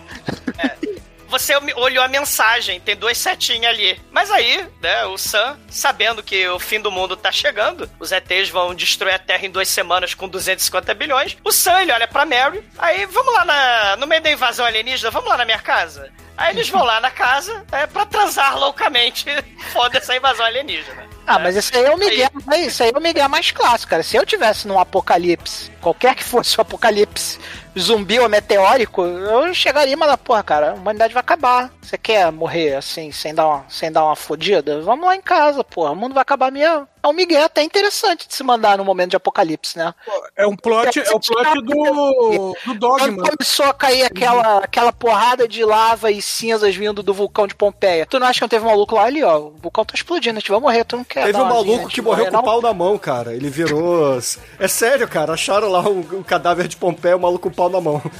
[1.33, 3.99] Você olhou a mensagem, tem duas setinhas ali.
[4.11, 8.49] Mas aí, né, o Sam, sabendo que o fim do mundo tá chegando, os ETs
[8.49, 11.35] vão destruir a Terra em duas semanas com 250 bilhões.
[11.43, 15.09] O Sam, ele olha pra Mary, aí vamos lá na, no meio da invasão alienígena,
[15.09, 16.11] vamos lá na minha casa?
[16.37, 19.25] Aí eles vão lá na casa é, pra transar loucamente.
[19.73, 21.07] Foda essa invasão alienígena.
[21.25, 23.89] Ah, mas esse aí é o Miguel, aí, isso aí é o Miguel mais clássico,
[23.89, 24.03] cara.
[24.03, 27.39] Se eu tivesse num apocalipse, qualquer que fosse o apocalipse,
[27.77, 31.71] zumbi ou meteórico, eu chegaria mandar, porra, cara, a humanidade vai acabar.
[31.81, 34.81] Você quer morrer assim, sem dar uma, sem dar uma fodida?
[34.81, 36.87] Vamos lá em casa, porra, o mundo vai acabar mesmo.
[37.03, 39.93] É um Miguel até interessante de se mandar no momento de apocalipse, né?
[40.37, 43.23] É um plot, é o plot do, do Quando Dogma.
[43.29, 48.05] começou a cair aquela, aquela porrada de lava e cinzas vindo do vulcão de Pompeia,
[48.05, 49.37] tu não acha que não teve um maluco lá ali, ó?
[49.37, 51.89] O vulcão tá explodindo, a gente vai morrer, tu não quer Teve um uma maluco
[51.89, 53.33] que morreu morrer, com o pau na mão, cara.
[53.35, 54.17] Ele virou.
[54.57, 55.33] É sério, cara.
[55.33, 58.01] Acharam lá o, o cadáver de Pompeia, o maluco com o pau na mão.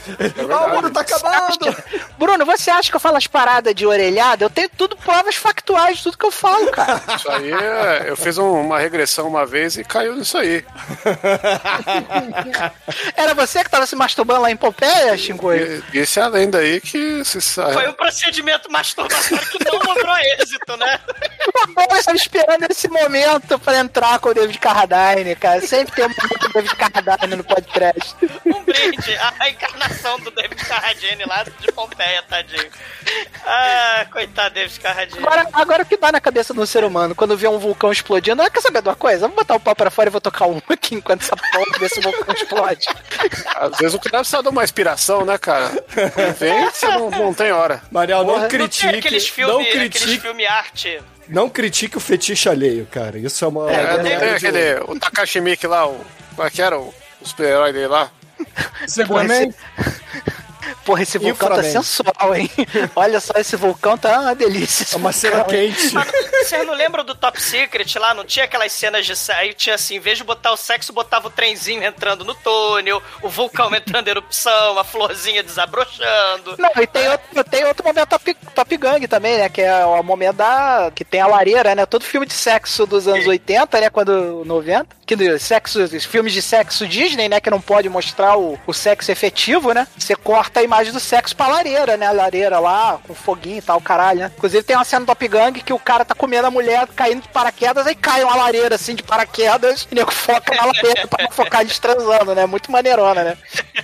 [0.54, 1.76] Ah, o mundo tá acabando!
[2.18, 4.44] Bruno, você acha que eu falo as paradas de orelhada?
[4.46, 7.02] Eu tenho tudo provas factuais de tudo que eu falo, cara.
[7.16, 10.64] Isso aí, é, eu fiz um- uma regressão uma vez e caiu nisso aí.
[13.16, 15.54] Era você que tava se masturbando lá em Pompeia, Xingu?
[15.54, 20.16] E- Disse a lenda aí que se sa- Foi um procedimento masturbatório que não logrou
[20.40, 21.00] êxito, né?
[21.92, 25.62] Eu estava esperando esse momento pra entrar com o David Carradine, cara.
[25.62, 28.16] Sempre tem um momento com o David Carradine no podcast.
[28.46, 32.70] Um brinde, a encarnação do David Carradine lá de Pompeia, tadinho.
[33.46, 35.20] Ah, coitado David Carradine.
[35.26, 38.42] Agora, agora o que dá na cabeça do ser humano quando vê um vulcão explodindo?
[38.42, 39.20] Ah, quer saber de uma coisa?
[39.22, 42.02] Vamos botar o pau pra fora e vou tocar um aqui enquanto essa porra desse
[42.02, 42.88] vulcão explode.
[43.56, 45.72] Às vezes o cara precisa de uma inspiração, né, cara?
[46.40, 47.82] Vem, você não, não tem hora.
[47.92, 48.96] Mariel, não Não critique.
[48.98, 51.02] aqueles Não filmes, aqueles critique, filme arte.
[51.28, 53.18] não critique o fetiche alheio, cara.
[53.20, 53.72] Isso é uma.
[53.72, 56.00] É, tem, tem aquele, o Takashi Miike lá, o,
[56.36, 58.10] qual é que era o, o super-herói dele lá?
[58.88, 59.56] Seguramente.
[60.86, 62.50] Porra, esse vulcão tá sensual, hein?
[62.96, 64.96] Olha só, esse vulcão tá uma delícia.
[64.96, 65.90] É uma cena quente.
[65.90, 68.14] Vocês não lembram do Top Secret lá?
[68.14, 69.42] Não tinha aquelas cenas de sexo?
[69.42, 73.02] Aí tinha assim, em vez de botar o sexo, botava o trenzinho entrando no túnel,
[73.22, 76.56] o vulcão entrando em erupção, a florzinha desabrochando.
[76.58, 79.50] Não, e tem outro, tem outro momento Top, Top Gang também, né?
[79.50, 80.92] Que é o momento da.
[80.94, 81.86] que tem a lareira, né?
[81.86, 83.90] Todo filme de sexo dos anos 80, né?
[83.90, 84.44] Quando.
[84.46, 85.04] 90.
[85.06, 87.40] Que sexo, filmes de sexo Disney, né?
[87.40, 89.88] Que não pode mostrar o, o sexo efetivo, né?
[89.98, 92.08] Você corta a imagem do sexo pra lareira, né?
[92.08, 94.32] A lareira lá, com foguinho e tal, caralho, né?
[94.38, 97.22] Inclusive tem uma cena do Top Gang que o cara tá comendo a mulher caindo
[97.22, 101.08] de paraquedas, aí cai uma lareira assim de paraquedas e o nego foca na lareira
[101.08, 102.46] pra não focar eles transando, né?
[102.46, 103.38] Muito maneirona, né?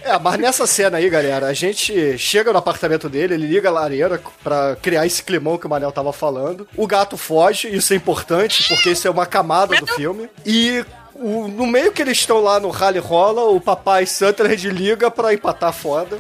[0.04, 3.72] É, mas nessa cena aí, galera, a gente chega no apartamento dele, ele liga a
[3.72, 6.68] lareira pra criar esse climão que o Manel tava falando.
[6.76, 10.30] O gato foge, isso é importante, porque isso é uma camada do filme.
[10.46, 10.84] E
[11.16, 15.34] o- no meio que eles estão lá no rally rola, o papai Sutherland liga pra
[15.34, 16.18] empatar foda.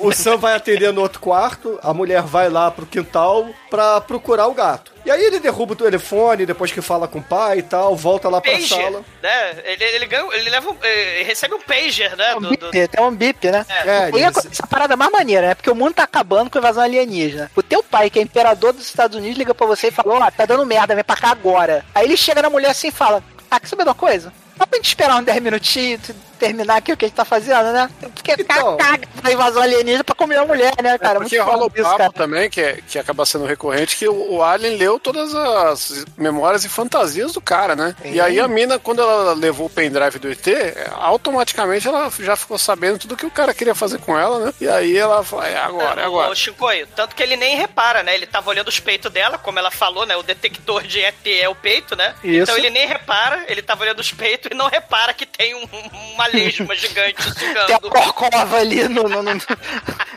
[0.00, 4.00] O, o Sam vai atender no outro quarto, a mulher vai lá pro quintal pra
[4.00, 4.92] procurar o gato.
[5.04, 8.28] E aí ele derruba o telefone, depois que fala com o pai e tal, volta
[8.28, 9.04] lá pra Pager, sala.
[9.22, 9.56] né?
[9.64, 12.34] Ele, ele, ganha, ele leva um, eh, recebe um pager, né?
[12.34, 13.66] do- do- Bip, tem um bip, né?
[13.68, 15.54] É, e a, eles- essa parada mais maneira, né?
[15.54, 17.50] Porque o mundo tá acabando com invasão alienígena.
[17.54, 20.30] O teu pai, que é imperador dos Estados Unidos, liga pra você e fala: Ó,
[20.30, 21.84] tá dando merda, vem pra cá agora.
[21.94, 24.32] Aí ele chega na mulher assim e fala: Ah, quer saber de uma coisa?
[24.56, 26.00] Dá pra gente esperar uns 10 minutinhos,
[26.34, 27.90] terminar aqui o que a gente tá fazendo, né?
[28.00, 31.18] Porque o cara caga pra invasão alienígena pra comer a mulher, né, cara?
[31.18, 32.12] É porque Muito rola o papo cara.
[32.12, 36.64] também, que, é- que acaba sendo recorrente, que o, o Alien leu todas as memórias
[36.64, 37.94] e fantasias do cara, né?
[38.04, 42.36] E aí a mina, quando ela levou o pendrive do ET, é, automaticamente ela já
[42.36, 44.54] ficou sabendo tudo que o cara queria fazer com ela, né?
[44.60, 46.30] E aí ela falou, é agora, é agora.
[46.30, 48.14] O Chicoio, tanto que ele nem repara, né?
[48.14, 50.16] Ele tava olhando os peitos dela, como ela falou, né?
[50.16, 52.14] O detector de ET é o peito, né?
[52.22, 52.42] Isso.
[52.42, 55.68] Então ele nem repara, ele tava olhando os peitos e não repara que tem um-
[56.14, 57.90] uma lesma gigante Tem a sugando.
[57.90, 59.32] corcova ali no, no, no,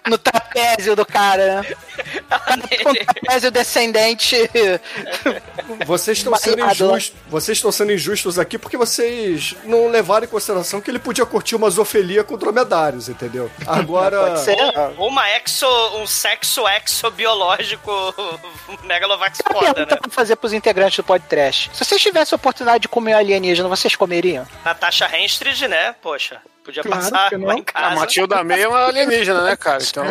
[0.07, 1.75] no trapézio do cara, né?
[2.83, 4.35] Com o trapézio descendente.
[5.85, 7.13] Vocês estão sendo injustos.
[7.27, 11.55] Vocês estão sendo injustos aqui porque vocês não levaram em consideração que ele podia curtir
[11.55, 13.49] uma zoofilia com dromedários, entendeu?
[13.65, 14.19] Agora.
[14.19, 14.57] Pode ser.
[14.97, 15.67] Ou uma exo,
[15.97, 17.91] um sexo exobiológico
[18.83, 20.01] megalovax foda, pergunta né?
[20.01, 21.69] pra fazer pros integrantes do podcast.
[21.73, 24.47] Se vocês tivessem a oportunidade de comer um alienígena, vocês comeriam?
[24.63, 25.95] Natasha Henstridge, né?
[26.01, 27.95] Poxa, podia Claro passar lá em A casa.
[27.95, 29.81] Matilda May é uma alienígena, né, cara?
[29.81, 30.03] Então,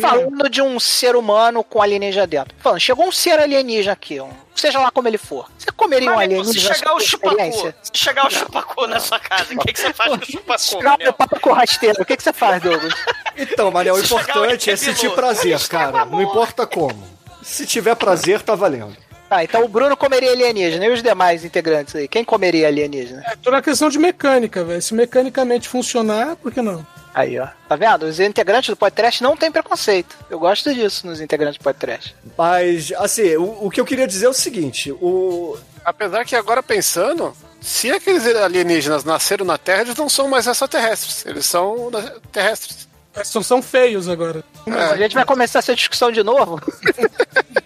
[0.00, 2.54] Falando de um ser humano com alienígena dentro.
[2.58, 5.50] Falando, chegou um ser alienígena aqui, um, seja lá como ele for.
[5.58, 6.52] Você comeria um Mas, alienígena?
[6.52, 9.92] se chegar o chupacu, se chegar o chupacu na sua casa, o que, que você
[9.92, 11.10] faz com o chupacu, Chegar Manel?
[11.10, 12.94] o papo com rasteiro, o que, que você faz, Douglas?
[13.38, 16.06] Então, Manel, o Se importante é sentir prazer, cara.
[16.06, 17.06] Não importa como.
[17.42, 18.96] Se tiver prazer, tá valendo.
[19.28, 20.86] Tá, então o Bruno comeria alienígena.
[20.86, 22.06] E os demais integrantes aí?
[22.06, 23.22] Quem comeria alienígena?
[23.26, 24.80] É toda a questão de mecânica, velho.
[24.80, 26.86] Se mecanicamente funcionar, por que não?
[27.12, 27.48] Aí, ó.
[27.68, 28.04] Tá vendo?
[28.04, 30.14] Os integrantes do podcast não têm preconceito.
[30.28, 32.14] Eu gosto disso nos integrantes do podcast.
[32.36, 35.56] Mas, assim, o, o que eu queria dizer é o seguinte: o.
[35.84, 41.24] apesar que agora pensando, se aqueles alienígenas nasceram na Terra, eles não são mais extraterrestres.
[41.24, 41.90] Eles são
[42.30, 42.86] terrestres.
[43.24, 44.44] Só são feios agora.
[44.90, 46.60] A gente vai começar essa discussão de novo?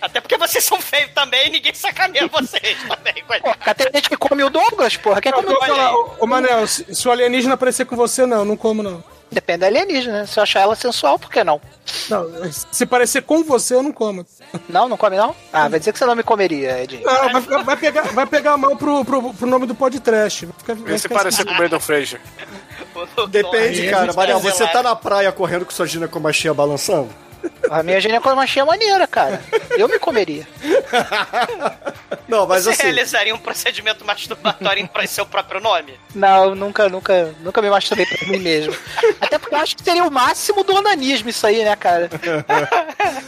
[0.00, 3.22] Até porque vocês são feios também e ninguém sacaneia vocês também.
[3.26, 5.20] Pô, tem gente que come o Douglas, porra.
[5.20, 8.82] Quem come o ô, Manel, se, se o alienígena aparecer com você, não, não como
[8.82, 9.02] não.
[9.30, 10.20] Depende da alienígena.
[10.20, 10.26] né?
[10.26, 11.60] Se eu achar ela sensual, por que não?
[12.08, 12.26] Não,
[12.72, 14.24] se parecer com você, eu não como.
[14.70, 15.36] Não, não come não?
[15.52, 17.02] Ah, vai dizer que você não me comeria, Edinho.
[17.04, 20.46] Não, vai, ficar- vai pegar, vai pegar a mão pro, pro, pro nome do podcast.
[20.46, 21.48] Vai ficar, vai E se parecer assim.
[21.48, 22.20] com o Brandon Fraser?
[23.28, 24.12] Depende, cara.
[24.12, 27.10] vai você tá na praia correndo com sua ginecomachia balançando?
[27.70, 29.42] A minha ginecomastia é maneira, cara.
[29.76, 30.46] Eu me comeria.
[32.26, 32.82] Não, mas Você assim.
[32.84, 35.98] realizaria um procedimento masturbatório em seu próprio nome?
[36.14, 38.74] Não, eu nunca, nunca, nunca me masturbei pra mim mesmo.
[39.20, 42.08] Até porque eu acho que seria o máximo do onanismo isso aí, né, cara?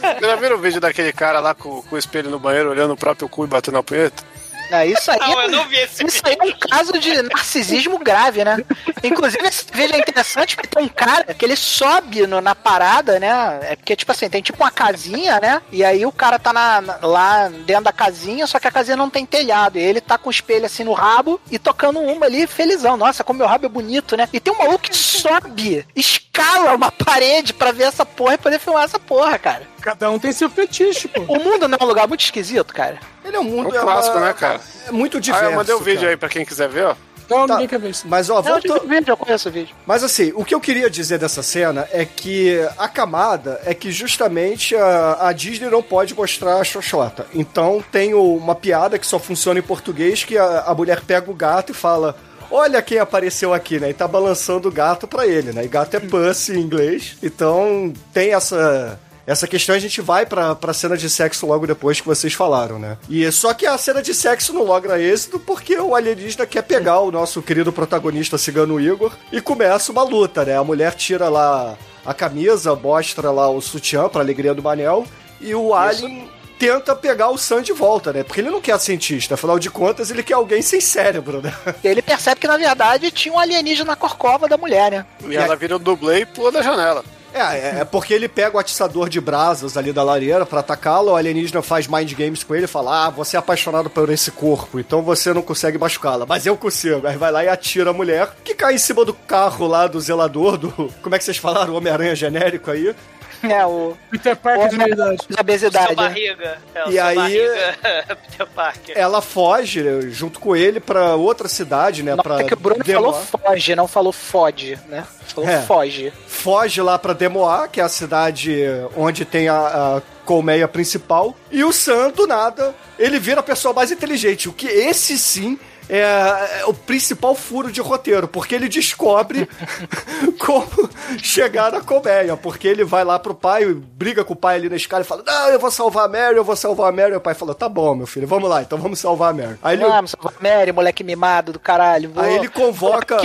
[0.01, 2.93] Vocês já viram o vídeo daquele cara lá com, com o espelho no banheiro, olhando
[2.93, 4.23] o próprio cu e batendo a punheta?
[4.71, 5.19] É, isso aí.
[5.19, 8.57] Não, eu não vi esse Isso aí é um caso de narcisismo grave, né?
[9.03, 13.19] Inclusive, esse vídeo é interessante porque tem um cara que ele sobe no- na parada,
[13.19, 13.59] né?
[13.63, 15.61] É porque, tipo assim, tem tipo uma casinha, né?
[15.71, 18.95] E aí o cara tá na- na- lá dentro da casinha, só que a casinha
[18.97, 19.77] não tem telhado.
[19.77, 22.95] E ele tá com o espelho assim no rabo e tocando uma ali, felizão.
[22.97, 24.29] Nossa, como meu rabo é bonito, né?
[24.31, 28.59] E tem um maluco que sobe, escala uma parede pra ver essa porra e poder
[28.59, 29.67] filmar essa porra, cara.
[29.81, 31.21] Cada um tem seu fetiche, pô.
[31.21, 32.99] O mundo não é um lugar muito esquisito, cara.
[33.25, 33.67] Ele é um É mundo.
[33.69, 34.59] um clássico, uma- né, cara?
[34.87, 35.45] É muito diverso.
[35.45, 36.11] ah, eu mandei o vídeo cara.
[36.11, 36.95] aí pra quem quiser ver, ó.
[37.29, 37.53] Não, Tá.
[37.53, 38.05] ninguém quer ver isso.
[38.09, 38.83] Mas, ó, Não, eu volta...
[38.83, 39.73] o vídeo, eu conheço o vídeo.
[39.85, 43.89] Mas assim, o que eu queria dizer dessa cena é que a camada é que
[43.89, 47.25] justamente a, a Disney não pode mostrar a xoxota.
[47.33, 51.33] Então tem uma piada que só funciona em português que a, a mulher pega o
[51.33, 52.17] gato e fala.
[52.53, 53.91] Olha quem apareceu aqui, né?
[53.91, 55.63] E tá balançando o gato pra ele, né?
[55.63, 57.15] E gato é pussy em inglês.
[57.23, 61.99] Então tem essa essa questão a gente vai pra, pra cena de sexo logo depois
[61.99, 62.97] que vocês falaram, né?
[63.09, 66.99] E só que a cena de sexo não logra êxito porque o alienígena quer pegar
[66.99, 70.57] o nosso querido protagonista cigano Igor e começa uma luta, né?
[70.57, 75.05] A mulher tira lá a camisa, mostra lá o sutiã pra alegria do Manel
[75.39, 78.23] e o alien tenta pegar o Sam de volta, né?
[78.23, 81.51] Porque ele não quer cientista, afinal de contas ele quer alguém sem cérebro, né?
[81.83, 85.05] E ele percebe que, na verdade, tinha um alienígena na corcova da mulher, né?
[85.27, 87.03] E ela vira o dublê e pula da janela.
[87.33, 91.11] É, é, é porque ele pega o atiçador de brasas ali da lareira pra atacá-lo,
[91.11, 94.31] o alienígena faz mind games com ele e fala: Ah, você é apaixonado por esse
[94.31, 97.07] corpo, então você não consegue machucá-la, mas eu consigo.
[97.07, 99.99] Aí vai lá e atira a mulher, que cai em cima do carro lá do
[99.99, 100.71] zelador, do.
[101.01, 101.75] Como é que vocês falaram?
[101.75, 102.93] Homem-Aranha genérico aí.
[103.43, 103.97] É, o.
[104.09, 105.17] Peter Parker de verdade.
[105.29, 105.85] Da obesidade.
[105.87, 106.57] Sua barriga.
[106.75, 107.75] É, E aí- barriga,
[108.29, 108.97] Peter Parker.
[108.97, 112.15] Ela foge né, junto com ele pra outra cidade, né?
[112.15, 113.13] pra É que o Bruno Demoar.
[113.23, 115.05] falou foge, não falou fode, né?
[115.27, 115.61] Falou É.
[115.61, 116.13] foge.
[116.27, 118.63] foge lá pra Demoar, que é a cidade
[118.95, 119.57] onde tem a,
[119.97, 121.35] a colmeia principal.
[121.49, 124.49] E o Sam, do nada, ele vira a pessoa mais inteligente.
[124.49, 125.57] O que esse sim
[125.97, 129.47] é, é o principal furo de roteiro, porque ele descobre
[130.39, 130.89] como
[131.21, 132.37] chegar na colmeia.
[132.37, 135.23] Porque ele vai lá pro pai, briga com o pai ali na escala e fala:
[135.25, 137.13] Não, eu vou salvar a Mary, eu vou salvar a Mary.
[137.13, 139.57] E o pai fala: Tá bom, meu filho, vamos lá, então vamos salvar a Mary.
[139.61, 142.09] Aí ele, Vamos, salvar a Mary, moleque mimado do caralho.
[142.09, 143.17] vou- Aí ele convoca-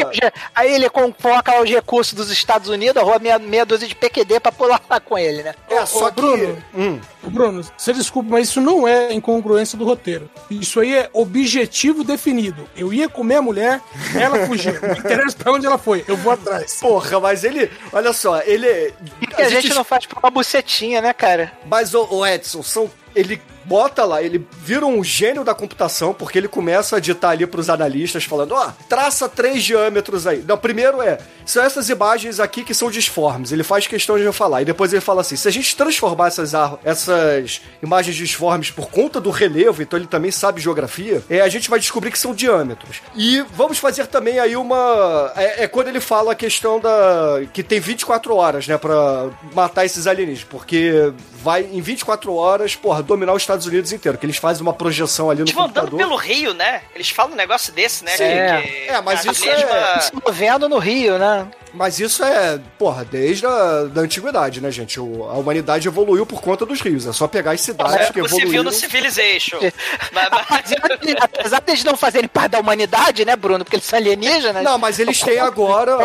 [0.54, 4.50] Aí ele convoca os recursos dos Estados Unidos, arruma meia, meia dúzia de PQD pra
[4.52, 5.54] pular lá com ele, né?
[5.68, 6.16] É, só que.
[6.16, 6.62] Bruno.
[6.74, 6.98] Hum.
[7.30, 10.30] Bruno, você desculpa, mas isso não é incongruência do roteiro.
[10.50, 12.68] Isso aí é objetivo definido.
[12.76, 13.80] Eu ia comer a mulher,
[14.14, 14.74] ela fugiu.
[14.80, 16.76] Não interessa pra onde ela foi, eu vou atrás.
[16.80, 17.70] Porra, mas ele.
[17.92, 18.92] Olha só, ele.
[19.34, 21.52] Que a gente não faz pra uma bucetinha, né, cara?
[21.66, 26.38] Mas o, o Edson, são, ele bota lá, ele vira um gênio da computação, porque
[26.38, 30.44] ele começa a ditar ali pros analistas, falando, ó, traça três diâmetros aí.
[30.46, 33.52] Não, primeiro é, são essas imagens aqui que são disformes.
[33.52, 34.60] Ele faz questão de eu falar.
[34.62, 36.52] E depois ele fala assim, se a gente transformar essas,
[36.84, 41.70] essas imagens disformes por conta do relevo, então ele também sabe geografia, é, a gente
[41.70, 43.00] vai descobrir que são diâmetros.
[43.14, 45.32] E vamos fazer também aí uma...
[45.36, 47.40] É, é quando ele fala a questão da...
[47.52, 51.12] que tem 24 horas, né, pra matar esses alienígenas, porque
[51.42, 55.30] vai em 24 horas, porra, dominar os Estados Unidos inteiro, que eles fazem uma projeção
[55.30, 55.98] ali no Eles vão andando computador.
[56.08, 56.82] pelo Rio, né?
[56.94, 58.10] Eles falam um negócio desse, né?
[58.12, 58.24] Sim.
[58.24, 61.35] Que- É, mas que a isso lesma- é- Se movendo no Rio, né?
[61.36, 61.65] пока.
[61.76, 64.98] Mas isso é, porra, desde a da antiguidade, né, gente?
[64.98, 67.06] O- a humanidade evoluiu por conta dos rios.
[67.06, 68.64] É só pegar as cidades que Você viu evoluíram.
[68.64, 69.58] no Civilization.
[70.12, 73.64] Mas- Apesar de- Apesar deles não fazerem parte da humanidade, né, Bruno?
[73.64, 74.62] Porque eles são alienígenas.
[74.64, 75.96] Não, mas eles têm agora.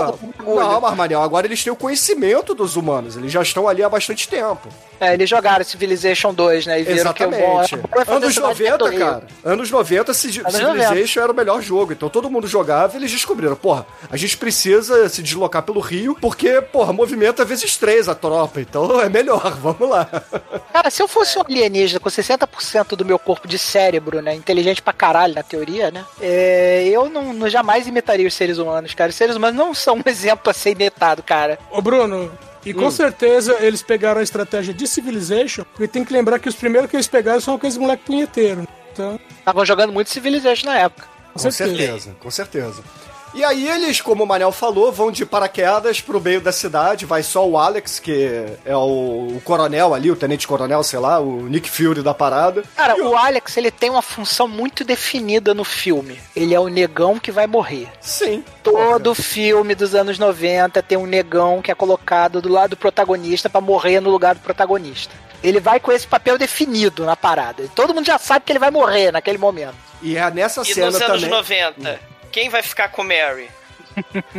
[0.45, 3.15] Não, Marmanel, agora eles têm o conhecimento dos humanos.
[3.15, 4.68] Eles já estão ali há bastante tempo.
[4.99, 6.80] É, eles jogaram Civilization 2, né?
[6.81, 7.89] E viram que bom Exatamente.
[7.89, 8.99] vai fazer Anos cidade dentro 90, do Rio.
[8.99, 9.23] cara.
[9.43, 11.93] Anos 90, Ci- Anos Civilization era o melhor jogo.
[11.93, 16.15] Então todo mundo jogava e eles descobriram, porra, a gente precisa se deslocar pelo Rio,
[16.19, 18.59] porque, porra, movimenta vezes três a tropa.
[18.61, 20.05] Então é melhor, vamos lá.
[20.73, 24.33] Cara, se eu fosse um alienígena com 60% do meu corpo de cérebro, né?
[24.33, 26.05] Inteligente pra caralho, na teoria, né?
[26.21, 29.09] é, eu não, não jamais imitaria os seres humanos, cara.
[29.09, 31.57] Os seres humanos não são um exemplo a ser imitado, cara.
[31.71, 32.31] Ô, Bruno,
[32.65, 32.91] e com Hum.
[32.91, 36.95] certeza eles pegaram a estratégia de Civilization, porque tem que lembrar que os primeiros que
[36.95, 38.67] eles pegaram são aqueles moleque punheteiro.
[38.93, 41.07] Então, Estavam jogando muito Civilization na época.
[41.33, 41.77] com Com certeza.
[41.77, 42.83] certeza, com certeza.
[43.34, 47.24] E aí eles, como o Manel falou, vão de paraquedas pro meio da cidade, vai
[47.24, 51.44] só o Alex, que é o, o coronel ali, o tenente coronel, sei lá, o
[51.48, 52.64] Nick Fury da parada.
[52.76, 56.20] Cara, o Alex, ele tem uma função muito definida no filme.
[56.36, 57.88] Ele é o negão que vai morrer.
[58.02, 58.44] Sim.
[58.62, 63.49] Todo filme dos anos 90 tem um negão que é colocado do lado do protagonista
[63.49, 65.14] pra morrer no lugar do protagonista.
[65.41, 67.64] Ele vai com esse papel definido na parada.
[67.74, 69.76] Todo mundo já sabe que ele vai morrer naquele momento.
[70.02, 71.30] E é nessa E cena nos anos também.
[71.30, 71.99] 90,
[72.32, 73.49] quem vai ficar com Mary?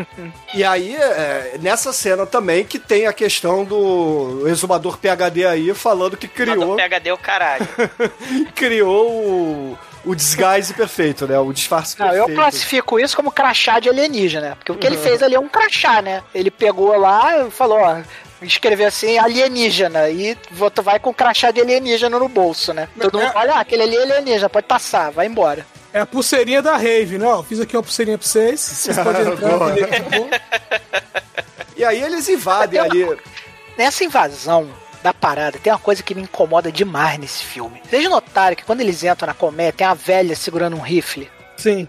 [0.55, 6.17] E aí, é, nessa cena também que tem a questão do exumador PHD aí falando
[6.17, 7.67] que criou, PHD é o caralho.
[8.55, 11.39] criou o, o disguise perfeito, né?
[11.39, 12.31] O disfarce Não, perfeito.
[12.31, 14.57] eu classifico isso como crachá de alienígena.
[14.57, 16.23] Porque o que ele fez ali é um crachá, né?
[16.35, 18.03] Ele pegou lá e falou, ó,
[18.43, 20.11] escreveu assim, alienígena.
[20.11, 20.35] E
[20.75, 22.89] tu vai com crachá de alienígena no bolso, né?
[23.01, 25.67] Todo mundo olha, ah, aquele ali é alienígena, pode passar, vai embora.
[25.93, 27.27] É a pulseirinha da Rave, né?
[27.27, 28.61] Ó, fiz aqui uma pulseirinha pra vocês.
[28.61, 29.59] Vocês podem entrar.
[29.59, 30.41] Tá?
[31.77, 33.07] E aí eles invadem ali.
[33.77, 34.71] Nessa invasão
[35.03, 37.83] da parada, tem uma coisa que me incomoda demais nesse filme.
[37.89, 41.31] Vocês notaram que quando eles entram na comédia, tem uma velha segurando um rifle?
[41.57, 41.89] Sim.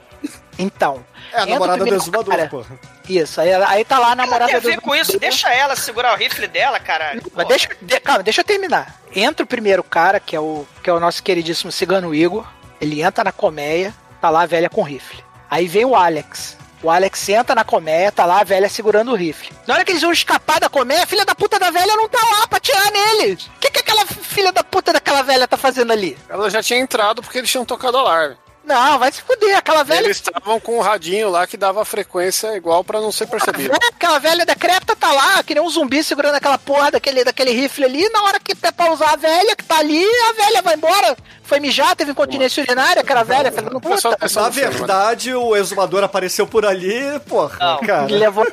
[0.58, 1.06] Então.
[1.32, 2.80] É a namorada do exumador, cara- porra.
[3.10, 5.50] Isso, aí, aí tá lá a Ela namorada tem a do ver com isso, deixa
[5.54, 7.22] ela segurar o rifle dela, caralho.
[7.36, 9.02] Mas deixa, de- calma, deixa eu terminar.
[9.14, 12.48] Entra o primeiro cara, que é o, que é o nosso queridíssimo cigano Igor.
[12.84, 15.24] Ele entra na colmeia, tá lá a velha com rifle.
[15.50, 16.58] Aí vem o Alex.
[16.84, 19.56] O Alex entra na colmeia, tá lá a velha segurando o rifle.
[19.66, 22.10] Na hora que eles vão escapar da colmeia, a filha da puta da velha não
[22.10, 23.46] tá lá pra tirar neles.
[23.46, 26.18] O que, que aquela filha da puta daquela velha tá fazendo ali?
[26.28, 28.36] Ela já tinha entrado porque eles tinham tocado alarme.
[28.64, 29.58] Não, vai se fuder.
[29.58, 30.06] Aquela velha.
[30.06, 33.74] Eles estavam com um radinho lá que dava frequência igual pra não ser percebido.
[33.74, 37.52] É, aquela velha decrépita tá lá, que nem um zumbi segurando aquela porra daquele, daquele
[37.52, 38.08] rifle ali.
[38.10, 41.16] Na hora que é pra usar a velha que tá ali, a velha vai embora.
[41.44, 44.18] Foi mijar, teve incontinência urinária, aquela velha, fazendo puta.
[44.42, 48.06] Na verdade, o exumador apareceu por ali, porra, cara.
[48.06, 48.48] Levou,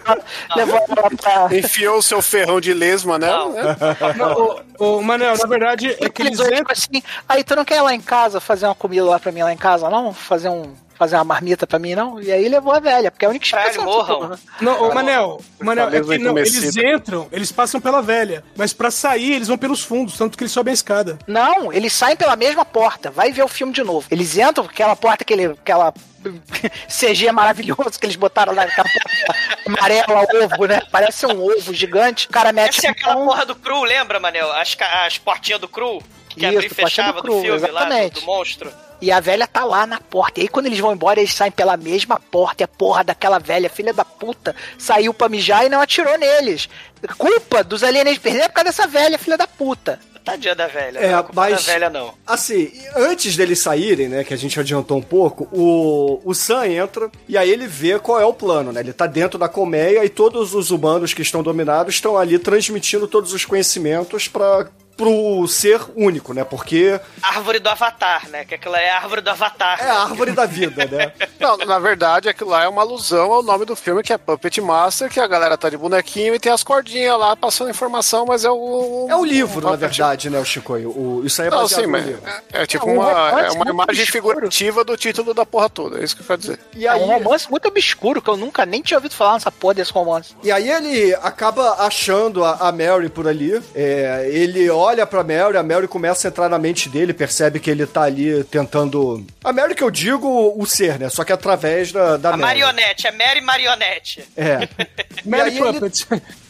[0.57, 1.57] levou ela pra.
[1.57, 3.31] Enfiou o seu ferrão de lesma, né?
[3.39, 4.61] Ô,
[4.99, 6.67] ô, Manel, na verdade, é que eles Tipo entram.
[6.73, 9.43] assim, aí tu não quer ir lá em casa fazer uma comida lá pra mim
[9.43, 10.00] lá em casa, não?
[10.13, 10.75] Fazer um.
[10.95, 12.21] Fazer uma marmita pra mim, não?
[12.21, 14.39] E aí levou a velha, porque é a única expressão dessa porra.
[14.61, 18.91] Não, ô, Manel, Manel, é que não, eles entram, eles passam pela velha, mas pra
[18.91, 21.19] sair eles vão pelos fundos, tanto que eles sobem a escada.
[21.27, 23.11] Não, eles saem pela mesma porta.
[23.11, 24.07] Vai ver o filme de novo.
[24.11, 25.95] Eles entram por aquela porta, aquele, aquela
[26.87, 29.35] CG maravilhoso que eles botaram lá, aquela porta
[29.67, 30.83] amarela, ovo, né?
[30.93, 32.27] Parece um ovo gigante.
[32.27, 34.53] O cara mete Essa é aquela mão- porra do Cru, lembra, Manel?
[34.53, 36.03] As, as portinhas do Cru?
[36.29, 38.21] Que Isso, abria e do fechava do, Cru, filme lá, do, exatamente.
[38.21, 38.71] do monstro.
[39.01, 40.41] E a velha tá lá na porta.
[40.41, 42.63] E aí, quando eles vão embora, eles saem pela mesma porta.
[42.63, 46.69] E a porra daquela velha, filha da puta, saiu pra mijar e não atirou neles.
[47.17, 49.99] Culpa dos alienígenas perder por causa dessa velha, filha da puta.
[50.23, 50.99] Tadinha da velha.
[50.99, 52.13] É, não é culpa mas- da velha, não.
[52.27, 57.11] Assim, antes deles saírem, né, que a gente adiantou um pouco, o, o Sam entra
[57.27, 58.81] e aí ele vê qual é o plano, né?
[58.81, 63.09] Ele tá dentro da colmeia e todos os humanos que estão dominados estão ali transmitindo
[63.09, 64.69] todos os conhecimentos para
[65.01, 66.45] pro ser único, né?
[66.45, 68.45] Porque Árvore do Avatar, né?
[68.45, 69.81] Que aquela é a árvore do Avatar.
[69.81, 71.11] é a árvore da vida, né?
[71.41, 74.61] Não, na verdade, aquilo lá é uma alusão ao nome do filme, que é Puppet
[74.61, 78.45] Master, que a galera tá de bonequinho e tem as cordinhas lá passando informação, mas
[78.45, 79.07] é o.
[79.09, 80.91] É o livro, na verdade, né, o Chicoio?
[80.91, 82.23] O, isso aí é Não, sim, no mas livro.
[82.53, 83.11] é, é tipo É um uma,
[83.41, 84.07] é uma imagem obscuro.
[84.13, 86.61] figurativa do título da porra toda, é isso que eu quero dizer.
[86.77, 89.51] E É aí, um romance muito obscuro, que eu nunca nem tinha ouvido falar nessa
[89.51, 90.35] porra desse romance.
[90.43, 93.63] E aí ele acaba achando a, a Mary por ali.
[93.75, 97.71] É, ele olha pra Mary, a Mary começa a entrar na mente dele, percebe que
[97.71, 99.25] ele tá ali tentando.
[99.45, 101.09] A Mary que eu digo o ser, né?
[101.09, 102.43] Só que através da, da A Mary.
[102.61, 104.25] marionete, é Mary Marionete.
[104.37, 104.69] É.
[105.25, 106.07] Mary aí ele- Puppet.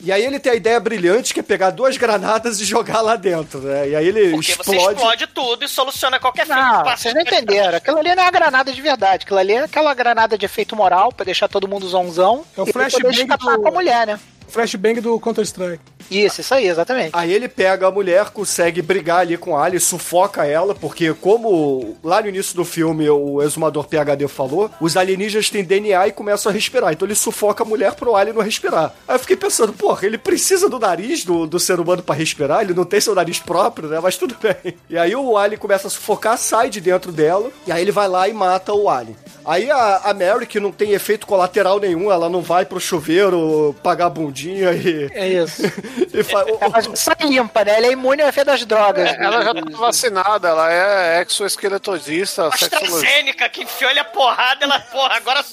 [0.00, 3.14] E aí ele tem a ideia brilhante que é pegar duas granadas e jogar lá
[3.14, 3.88] dentro, né?
[3.90, 4.94] E aí ele Porque você explode.
[4.96, 7.76] explode tudo e soluciona qualquer filme Não, vocês não entenderam.
[7.76, 9.24] Aquilo ali não é uma granada de verdade.
[9.24, 12.44] Aquilo ali é aquela granada de efeito moral pra deixar todo mundo zonzão.
[12.56, 14.18] É o flashbang do- com a mulher, né?
[14.48, 15.82] Flashbang do Counter-Strike.
[16.10, 17.10] Isso, isso aí, exatamente.
[17.12, 21.96] Aí ele pega a mulher, consegue brigar ali com a Ali, sufoca ela, porque como
[22.02, 26.50] lá no início do filme o exumador PHD falou, os alienígenas têm DNA e começam
[26.50, 26.92] a respirar.
[26.92, 28.94] Então ele sufoca a mulher pro Ali não respirar.
[29.06, 32.62] Aí eu fiquei pensando, porra, ele precisa do nariz do, do ser humano pra respirar?
[32.62, 34.00] Ele não tem seu nariz próprio, né?
[34.02, 34.74] Mas tudo bem.
[34.88, 38.08] E aí o Ali começa a sufocar, sai de dentro dela, e aí ele vai
[38.08, 39.16] lá e mata o Ali.
[39.44, 43.74] Aí a, a Mary, que não tem efeito colateral nenhum, ela não vai pro chuveiro
[43.82, 45.08] pagar a bundinha e.
[45.12, 45.62] É isso.
[46.12, 47.76] e fa- Ela já sai limpa, né?
[47.76, 49.10] Ela é imune ao efeito das drogas.
[49.18, 52.48] Ela já tá vacinada, ela é exoesqueletosista.
[52.48, 55.44] AstraZeneca, que enfiou ele a porrada, ela, porra, agora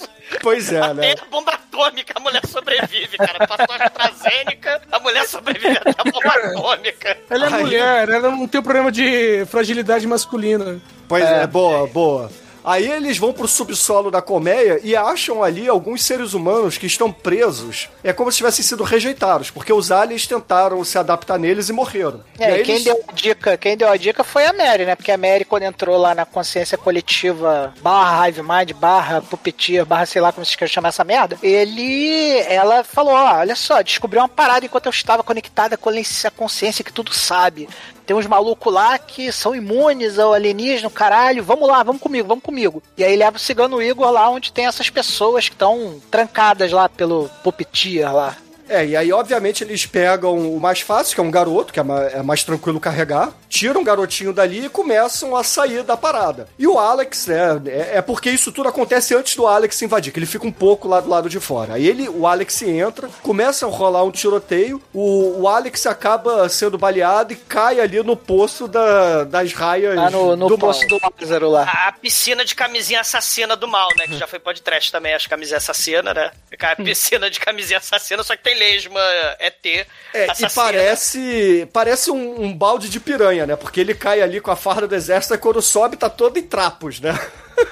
[0.42, 1.12] Pois é, né?
[1.12, 3.46] até a bomba atômica a mulher sobrevive, cara.
[3.48, 7.18] Passou a AstraZeneca, a mulher sobrevive até a bomba atômica.
[7.30, 10.80] Ela é Aí- mulher, ela não tem problema de fragilidade masculina.
[11.08, 12.32] Pois é, boa, boa.
[12.66, 17.12] Aí eles vão pro subsolo da colmeia e acham ali alguns seres humanos que estão
[17.12, 17.90] presos.
[18.04, 22.24] É como se tivessem sido rejeitados, porque os aliens tentaram se adaptar neles e morreram.
[22.40, 24.86] É, e aí quem eles- deu a dica, quem deu a dica foi a Mary,
[24.86, 24.96] né?
[24.96, 30.06] Porque a Mary, quando entrou lá na consciência coletiva, barra Hive Mind, barra Puppeteer, barra
[30.06, 34.22] sei lá como vocês querem chamar essa merda, ele, ela falou, ó, olha só, descobriu
[34.22, 37.70] uma parada enquanto eu estava conectada com a consciência que tudo sabe.
[38.06, 42.44] Tem uns malucos lá que são imunes ao alienígena, caralho, vamos lá, vamos comigo, vamos
[42.44, 42.82] comigo.
[42.98, 46.88] E aí leva o cigano Igor lá onde tem essas pessoas que estão trancadas lá
[46.88, 48.38] pelo Puppeteer lá.
[48.68, 51.84] É, e aí, obviamente, eles pegam o mais fácil, que é um garoto, que é
[51.84, 56.48] ma- é mais tranquilo carregar, tiram o garotinho dali e começam a sair da parada.
[56.58, 60.20] E o Alex, né, é, é porque isso tudo acontece antes do Alex invadir, que
[60.20, 61.76] ele fica um pouco lá do lado de fora.
[61.76, 66.78] Aí ele, o Alex entra, começa a rolar um tiroteio, o, o Alex acaba sendo
[66.78, 71.00] baleado e cai ali no poço da- das raias Lá no, no do poço mal.
[71.00, 71.64] do Lázaro lá.
[71.88, 74.08] A piscina de camisinha assassina do mal, né?
[74.08, 76.32] Que já foi podcast também, as camisinhas assassinas, né?
[76.50, 79.00] Fica A piscina de camisinha assassina, só que tem lesma,
[80.14, 80.50] É, e assassina.
[80.64, 83.56] parece parece um, um balde de piranha, né?
[83.56, 86.44] Porque ele cai ali com a farda do exército e quando sobe tá todo em
[86.44, 87.18] trapos, né?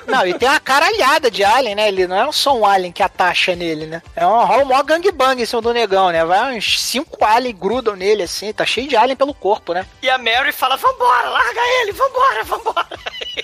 [0.08, 1.88] Não, e tem uma caralhada de alien, né?
[1.88, 4.02] Ele não é só um alien que atacha nele, né?
[4.16, 6.24] É um rola maior gangbang em cima do negão, né?
[6.26, 8.52] Vai uns cinco aliens grudam nele, assim.
[8.54, 9.86] Tá cheio de alien pelo corpo, né?
[10.02, 12.88] E a Mary fala, vambora, larga ele, vambora, vambora.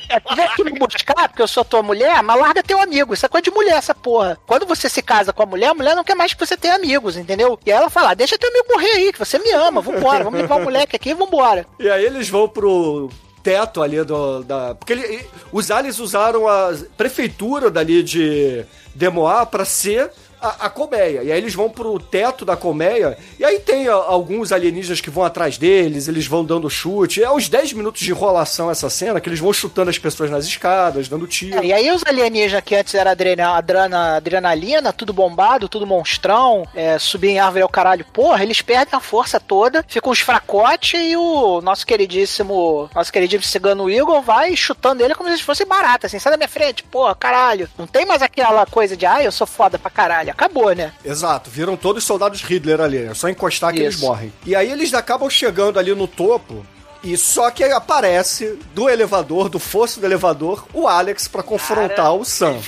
[0.09, 3.13] É, tu veio aqui me buscar porque eu sou tua mulher, mas larga teu amigo.
[3.13, 4.37] Isso é coisa de mulher, essa porra.
[4.45, 6.75] Quando você se casa com a mulher, a mulher não quer mais que você tenha
[6.75, 7.59] amigos, entendeu?
[7.65, 10.23] E aí ela fala, "Ah, deixa teu amigo morrer aí, que você me ama, vambora,
[10.23, 11.65] vamos levar o moleque aqui e vambora.
[11.79, 13.09] E aí eles vão pro
[13.43, 14.75] teto ali do, da.
[14.75, 20.11] Porque ele- os aliens usaram a prefeitura dali de Demoar pra ser
[20.41, 21.23] a, a colmeia.
[21.23, 23.17] E aí eles vão pro teto da colmeia.
[23.39, 27.23] E aí tem a- alguns alienígenas que vão atrás deles, eles vão dando chute.
[27.23, 30.45] É uns 10 minutos de enrolação essa cena, que eles vão chutando as pessoas nas
[30.45, 31.59] escadas, dando tiro.
[31.59, 36.65] É, e aí os alienígenas que antes era adrena, adrena- adrenalina, tudo bombado, tudo monstrão,
[36.75, 40.19] é, subir em árvore é o caralho, porra, eles perdem a força toda, ficam os
[40.19, 45.65] fracotes e o nosso queridíssimo, nosso queridíssimo cigano Igor vai chutando ele como se fosse
[45.65, 47.69] barata, assim, sai da minha frente, porra, caralho.
[47.77, 50.93] Não tem mais aquela coisa de, ah, eu sou foda pra caralho, acabou, né?
[51.03, 52.97] Exato, viram todos soldados Hitler ali.
[52.97, 54.05] É só encostar que eles Isso.
[54.05, 54.31] morrem.
[54.45, 56.65] E aí eles acabam chegando ali no topo.
[57.01, 62.25] E só que aparece do elevador, do fosso do elevador, o Alex pra confrontar o
[62.25, 62.59] Sam.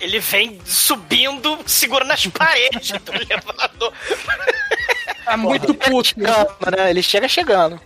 [0.00, 3.92] Ele vem subindo, segurando as paredes do elevador.
[5.26, 6.14] Tá muito puto.
[6.18, 6.90] Né?
[6.90, 7.78] Ele chega chegando.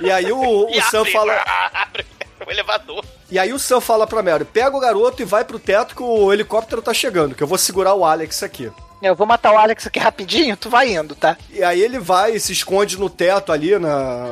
[0.00, 1.34] E aí o, E o Sam abre, fala.
[1.74, 2.06] abre
[2.50, 3.04] elevador.
[3.30, 6.02] E aí o Sam fala pra Mary: pega o garoto e vai pro teto que
[6.02, 8.70] o helicóptero tá chegando, que eu vou segurar o Alex aqui.
[9.02, 11.36] Eu vou matar o Alex aqui rapidinho, tu vai indo, tá?
[11.50, 14.26] E aí ele vai e se esconde no teto ali, na.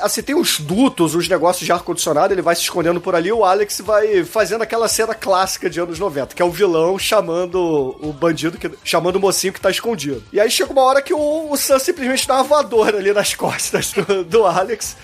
[0.00, 3.44] Assim, tem uns dutos, uns negócios de ar-condicionado, ele vai se escondendo por ali, o
[3.44, 8.12] Alex vai fazendo aquela cena clássica de anos 90, que é o vilão chamando o
[8.12, 10.22] bandido, que, chamando o mocinho que tá escondido.
[10.32, 13.34] E aí chega uma hora que o, o Sam simplesmente dá uma voadora ali nas
[13.34, 14.96] costas do, do Alex.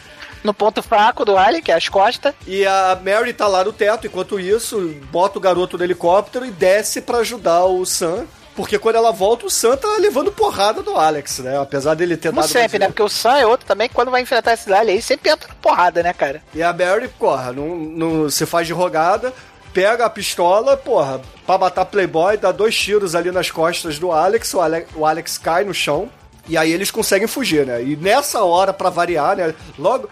[0.42, 2.34] No ponto fraco do Alien, que é as costas.
[2.46, 6.50] E a Mary tá lá no teto, enquanto isso, bota o garoto no helicóptero e
[6.50, 8.26] desce pra ajudar o Sam.
[8.56, 11.58] Porque quando ela volta, o Sam tá levando porrada do Alex, né?
[11.58, 12.86] Apesar dele ter Como dado sempre, né?
[12.88, 15.54] Porque o Sam é outro também, quando vai enfrentar esse Alien aí, sempre entra na
[15.54, 16.42] porrada, né, cara?
[16.54, 19.32] E a Mary, porra, não, não se faz de rogada,
[19.72, 24.52] pega a pistola, porra, pra matar Playboy, dá dois tiros ali nas costas do Alex,
[24.52, 26.10] o, Ale- o Alex cai no chão,
[26.48, 27.82] e aí eles conseguem fugir, né?
[27.82, 29.54] E nessa hora, pra variar, né?
[29.78, 30.10] Logo.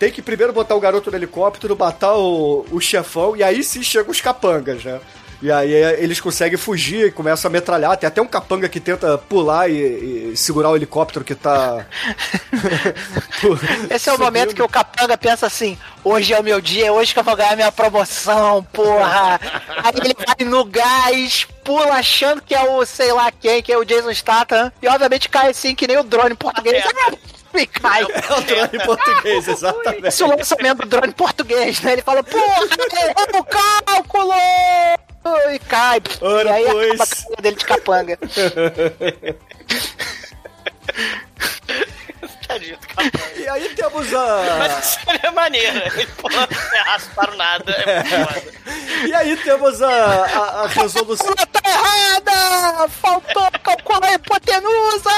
[0.00, 3.82] Tem que primeiro botar o garoto no helicóptero, matar o, o chefão, e aí sim
[3.82, 4.98] chegam os capangas, né?
[5.42, 7.94] E aí é, eles conseguem fugir e começam a metralhar.
[7.98, 11.84] Tem até um capanga que tenta pular e, e segurar o helicóptero que tá.
[13.90, 16.92] Esse é o momento que o capanga pensa assim: hoje é o meu dia, é
[16.92, 19.38] hoje que eu vou ganhar minha promoção, porra.
[19.84, 23.76] Aí ele vai no gás, pula achando que é o sei lá quem, que é
[23.76, 26.82] o Jason Statham, e obviamente cai assim que nem o drone português.
[26.86, 27.12] Ah,
[27.54, 28.02] E cai.
[28.02, 30.06] É o drone português, exatamente.
[30.06, 31.92] Esse é o lançamento do drone português, né?
[31.94, 34.34] Ele fala, porra, errou o cálculo!
[35.52, 36.00] E cai.
[36.20, 36.90] Ora, e aí pois.
[36.92, 38.18] acaba a carreira dele de capanga.
[42.48, 43.10] Tadinho do capanga.
[43.36, 44.56] E aí temos a.
[44.58, 45.78] Mas isso é maneiro.
[45.94, 47.72] Ele pula terraço para o nada.
[47.72, 48.42] É muito foda.
[49.06, 51.34] E aí temos a, a, a resolução.
[51.34, 52.88] tá errada!
[52.88, 55.10] Faltou calcular a hipotenusa!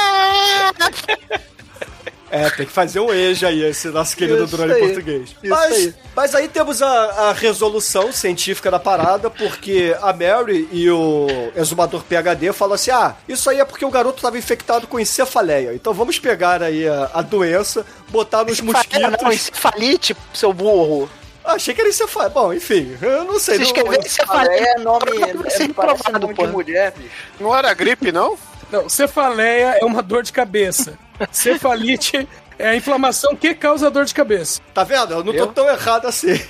[2.35, 4.81] É, tem que fazer um EJA aí, esse nosso querido Isso drone aí.
[4.81, 5.23] português.
[5.31, 5.95] Isso Mas, aí.
[6.17, 6.89] mas aí temos a,
[7.29, 13.15] a resolução científica da parada, porque a Mary e o exumador PHD falam assim: ah,
[13.29, 15.75] isso aí é porque o garoto estava infectado com encefaleia.
[15.75, 19.23] Então vamos pegar aí a, a doença, botar nos Encefaleia mosquitos.
[19.23, 21.11] Não, encefalite, seu burro.
[21.45, 22.31] Ah, achei que era encefaleia.
[22.31, 23.55] Bom, enfim, eu não sei.
[23.57, 25.51] Se não- escrever encefaleia, é nome.
[25.51, 26.47] Ser É, reprovado, nome pô.
[26.47, 27.11] de mulher, bicho.
[27.39, 28.39] Não era gripe, não?
[28.71, 30.99] Não, cefaleia é uma dor de cabeça.
[31.31, 32.29] Cefalite
[32.59, 34.61] é a inflamação que causa dor de cabeça.
[34.75, 35.13] Tá vendo?
[35.13, 36.29] Eu não tô tão errado assim.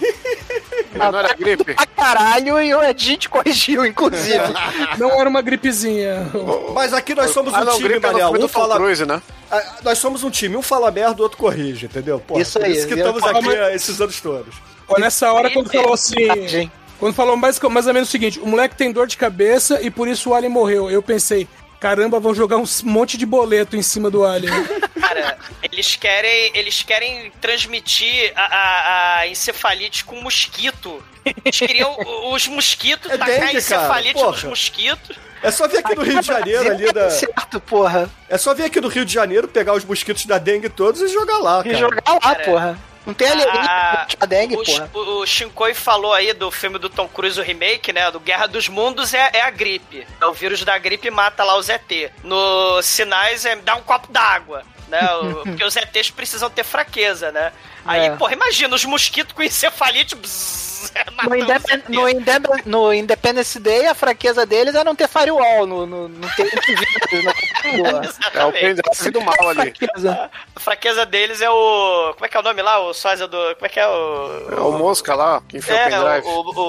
[0.95, 1.75] Não era gripe?
[1.75, 4.39] Pra caralho, e a gente corrigiu, inclusive.
[4.99, 6.31] Não era uma gripezinha.
[6.75, 8.31] Mas aqui nós somos um Ah, não, time, é Manel.
[8.31, 8.77] filme Um fala...
[8.77, 9.23] Cruise, né?
[9.51, 12.21] Ah, Nós somos um time, um fala merda, o outro corrige, entendeu?
[12.21, 14.55] Pô, Isso por aí, Isso que eu estamos aqui ah, esses anos todos.
[14.89, 16.71] Ó, nessa hora, quando falou assim.
[16.99, 19.91] Quando falou mais, mais ou menos o seguinte: o moleque tem dor de cabeça e
[19.91, 20.91] por isso o Alien morreu.
[20.91, 21.49] Eu pensei,
[21.83, 24.53] caramba, vão jogar um monte de boleto em cima do Alien.
[25.03, 31.03] Cara, eles querem, eles querem transmitir a, a- a encefalite com mosquito.
[31.45, 31.97] Eles queriam
[32.33, 35.17] os mosquitos, É tacar dengue, encefalite cara, nos mosquitos.
[35.43, 37.11] É só vir aqui no Rio de Janeiro, ali da.
[37.11, 38.09] Certo, porra.
[38.29, 41.09] É só vir aqui no Rio de Janeiro, pegar os mosquitos da dengue todos e
[41.09, 41.79] jogar lá, E cara.
[41.79, 42.79] jogar lá, Cara, porra.
[43.05, 44.91] Não tem alienígena Ah, a dengue, o, porra.
[44.95, 48.11] o, o Shinkoi falou aí do filme do Tom Cruise, o remake, né?
[48.11, 50.07] Do Guerra dos Mundos é, é a gripe.
[50.21, 51.91] É o vírus da gripe mata lá os ET.
[52.23, 54.63] No Sinais é dá um copo d'água.
[54.93, 57.51] Né, o- porque os ETs precisam ter fraqueza, né?
[57.85, 58.11] Aí, É.
[58.17, 60.15] porra, imagina os mosquitos com encefalite.
[60.15, 60.71] bzzz,
[61.23, 65.87] No, Indep- no Indep- no Independence Day, a fraqueza deles é não ter firewall, no,
[65.87, 68.13] no, não ter antivírus no computador.
[68.35, 69.73] É o pendrive do mal ali.
[70.57, 72.13] A fraqueza deles é o.
[72.15, 72.81] Como é que é o nome lá?
[72.81, 73.37] O sósia do.
[73.55, 74.49] Como é que é o.
[74.57, 76.27] É o Mosca lá, que enfiou o É, pendrive.
[76.27, 76.61] o, o,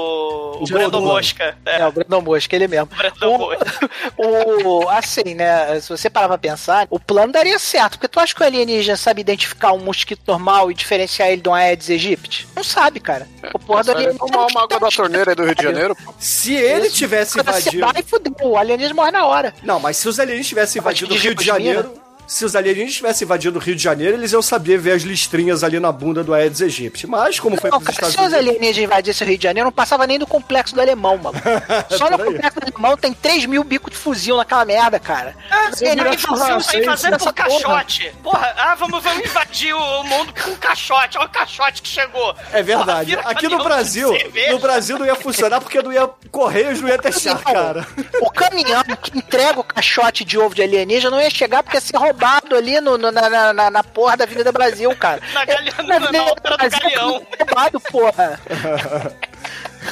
[0.60, 1.58] o, o Brandon Mosca.
[1.66, 2.90] É, o Brandon Mosca, ele mesmo.
[4.18, 5.80] O, assim, né?
[5.80, 7.94] Se você parar pra pensar, o plano daria certo.
[7.94, 11.50] Porque tu acha que o alienígena sabe identificar um mosquito normal e diferenciar ele de
[11.50, 12.48] um Aedes aegypti?
[12.56, 13.28] Não sabe, cara.
[13.52, 14.20] O porra do alienígena.
[14.20, 15.98] tomar uma água da torneira aí do Rio de Janeiro.
[16.20, 17.84] Se ele tivesse invadido.
[18.06, 18.34] fudeu.
[18.44, 19.54] O alienígena morre na hora.
[19.64, 21.44] Não, mas se os alienígenas tivessem invadido o Rio de?
[21.44, 22.03] Janeiro.
[22.34, 25.64] Se os alienígenas tivessem invadido o Rio de Janeiro, eles iam saber ver as listrinhas
[25.64, 27.06] ali na bunda do Aedes aegypti.
[27.06, 29.66] Mas, como foi Não, pros cara, Estados se os alienígenas invadissem o Rio de Janeiro,
[29.68, 31.40] não passava nem do complexo do alemão, mano.
[31.96, 35.36] Só no complexo do alemão tem 3 mil bicos de fuzil naquela merda, cara.
[35.72, 37.34] Os Tem alienígenas fuzil fazem sem fazer porra.
[37.34, 38.16] caixote.
[38.24, 41.20] Porra, ah, vamos, vamos invadir o mundo com caixote.
[41.20, 42.36] Olha o caixote que chegou.
[42.52, 43.16] É verdade.
[43.16, 44.10] Porra, Aqui no Brasil,
[44.50, 46.10] no Brasil não ia funcionar porque não ia.
[46.32, 47.86] Correios não ia testar, cara.
[48.22, 51.82] O caminhão que entrega o caixote de ovo de alienígena não ia chegar porque ia
[51.82, 52.23] ser roubado
[52.56, 55.22] ali no, no- na, na, na, na porra da Avenida Brasil, cara.
[55.34, 57.26] Na, galha, Na na, na Galeão.
[57.40, 58.40] roubado, porra.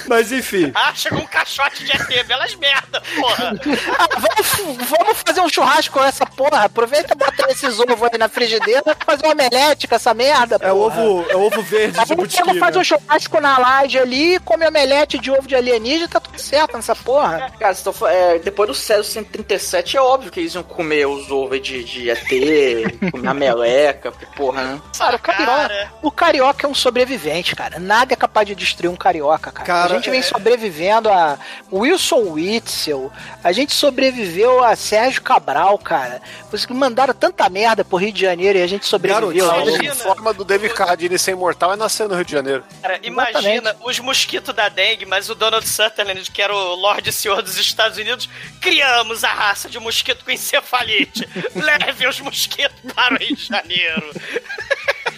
[0.08, 0.72] Mas enfim.
[0.82, 2.26] Ah, chegou um caixote de ET.
[2.28, 3.54] Belas merda, porra.
[4.00, 6.64] Ah, vamos, vamos fazer um churrasco com essa porra.
[6.66, 10.58] Aproveita e bota esses ovos aí na frigideira pra fazer um omelete com essa merda.
[10.62, 12.82] É o ovo, é ovo verde de Aí butiqui, chega, faz né?
[12.82, 16.96] um churrasco na laje ali, come omelete de ovo de alienígena, tá tudo certo nessa
[16.96, 17.52] porra.
[17.60, 21.06] Cara, vocês tão fa- é, depois do Césio 137 é óbvio que eles iam comer
[21.08, 24.82] os ovos aí de, de ET, comer a meleca, porque, porra, né?
[24.98, 27.80] Cara, o carioca, o carioca é um sobrevivente, cara.
[27.80, 29.66] Nada é capaz de destruir um carioca, cara.
[29.66, 31.38] Cara, a gente vem é- sobrevivendo a
[31.72, 33.12] Wilson Witzel,
[33.44, 36.22] a gente sobreviveu a Sérgio Cabral, cara.
[36.50, 39.50] Vocês que mandaram tanta merda pro Rio de Janeiro e a gente sobreviveu.
[39.50, 42.64] A Olha, única forma do David Carradine ser imortal é nascer no Rio de Janeiro.
[42.82, 47.14] Cara, imagina os mosquitos da dengue, mas o Donald Sutherland, que era o Lorde e
[47.14, 48.30] Senhor dos Estados Unidos,
[48.60, 51.28] criamos a raça de mosquito com encefalite.
[51.56, 54.12] Leve os mosquitos para o Rio de Janeiro.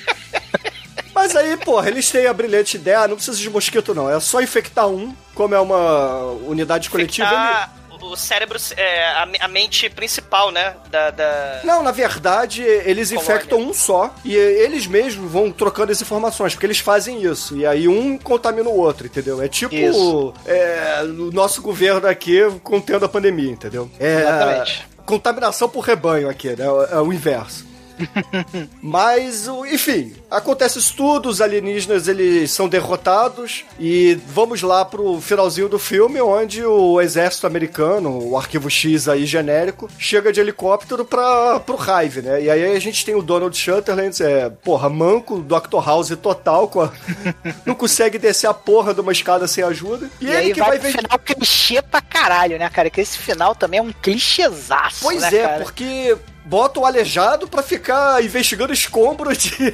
[1.14, 4.10] Mas aí, porra, eles têm a brilhante ideia, não precisa de mosquito, não.
[4.10, 7.28] É só infectar um, como é uma unidade coletiva.
[7.28, 7.70] ele- Ah,
[8.02, 10.76] o cérebro, é, a, a mente principal, né?
[10.92, 13.32] Da, da- Não, na verdade, eles Colônia.
[13.36, 17.56] infectam um só e eles mesmos vão trocando as informações, porque eles fazem isso.
[17.56, 19.42] E aí um contamina o outro, entendeu?
[19.42, 23.90] É tipo é, o nosso governo aqui contendo a pandemia, entendeu?
[24.00, 24.88] É, Exatamente.
[25.06, 26.66] Contaminação por rebanho aqui, né?
[26.92, 27.66] É o inverso.
[28.82, 35.70] Mas, enfim, acontece isso tudo, os alienígenas eles são derrotados e vamos lá pro finalzinho
[35.70, 41.60] do filme, onde o exército americano, o arquivo X aí genérico, chega de helicóptero pra,
[41.60, 42.42] pro Hive, né?
[42.44, 45.84] E aí a gente tem o Donald Sutherland, é, porra, manco, Dr.
[45.86, 46.92] House total, com a-
[47.66, 50.10] não consegue descer a porra de uma escada sem ajuda.
[50.20, 50.92] E, E, ele aí que vai, vai ver...
[50.92, 52.90] final clichê pra caralho, né, cara?
[52.90, 55.64] Que esse final também é um clichêzaço, Pois né, é, cara?
[55.64, 59.74] porque bota o aleijado pra ficar investigando escombro de.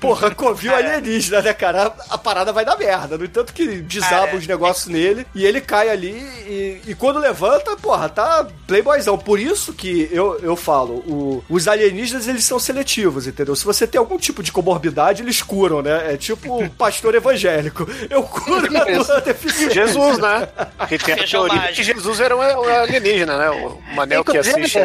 [0.00, 1.86] Porra, covil alienígena, né, cara?
[2.10, 3.16] A, a parada vai dar merda.
[3.18, 6.10] No entanto que desaba os negócios nele e ele cai ali
[6.46, 9.16] e, e quando levanta, porra, tá playboyzão.
[9.18, 13.54] Por isso que eu, eu falo, o- os alienígenas eles são seletivos, entendeu?
[13.56, 16.14] Se você tem algum tipo de comorbidade, eles curam, né?
[16.14, 17.88] É tipo o pastor evangélico.
[18.08, 19.70] Eu curo a tua deficiência.
[19.86, 20.48] Jesus, né?
[20.88, 23.50] Que tem a teoria que Jesus era um um alienígena, né?
[23.50, 24.78] O Manel que assiste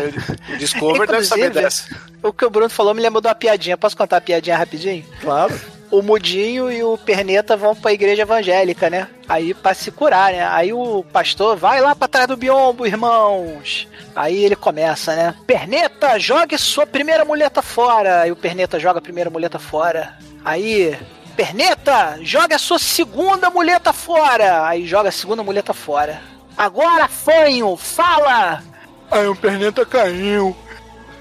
[0.53, 0.57] o
[0.93, 1.95] Deve saber dessa.
[2.21, 3.77] O que o Bruno falou me lembrou de uma piadinha.
[3.77, 5.05] Posso contar a piadinha rapidinho?
[5.21, 5.53] Claro.
[5.91, 9.07] O Mudinho e o Perneta vão pra igreja evangélica, né?
[9.29, 10.45] Aí pra se curar, né?
[10.47, 13.87] Aí o pastor vai lá pra trás do biombo, irmãos.
[14.15, 15.35] Aí ele começa, né?
[15.45, 18.21] Perneta, jogue sua primeira muleta fora.
[18.21, 20.17] Aí o Perneta joga a primeira muleta fora.
[20.43, 20.97] Aí,
[21.35, 24.65] Perneta, joga a sua segunda muleta fora.
[24.67, 26.19] Aí joga a segunda muleta fora.
[26.57, 28.63] Agora, fanho, fala!
[29.11, 30.55] Aí o Perneta caiu.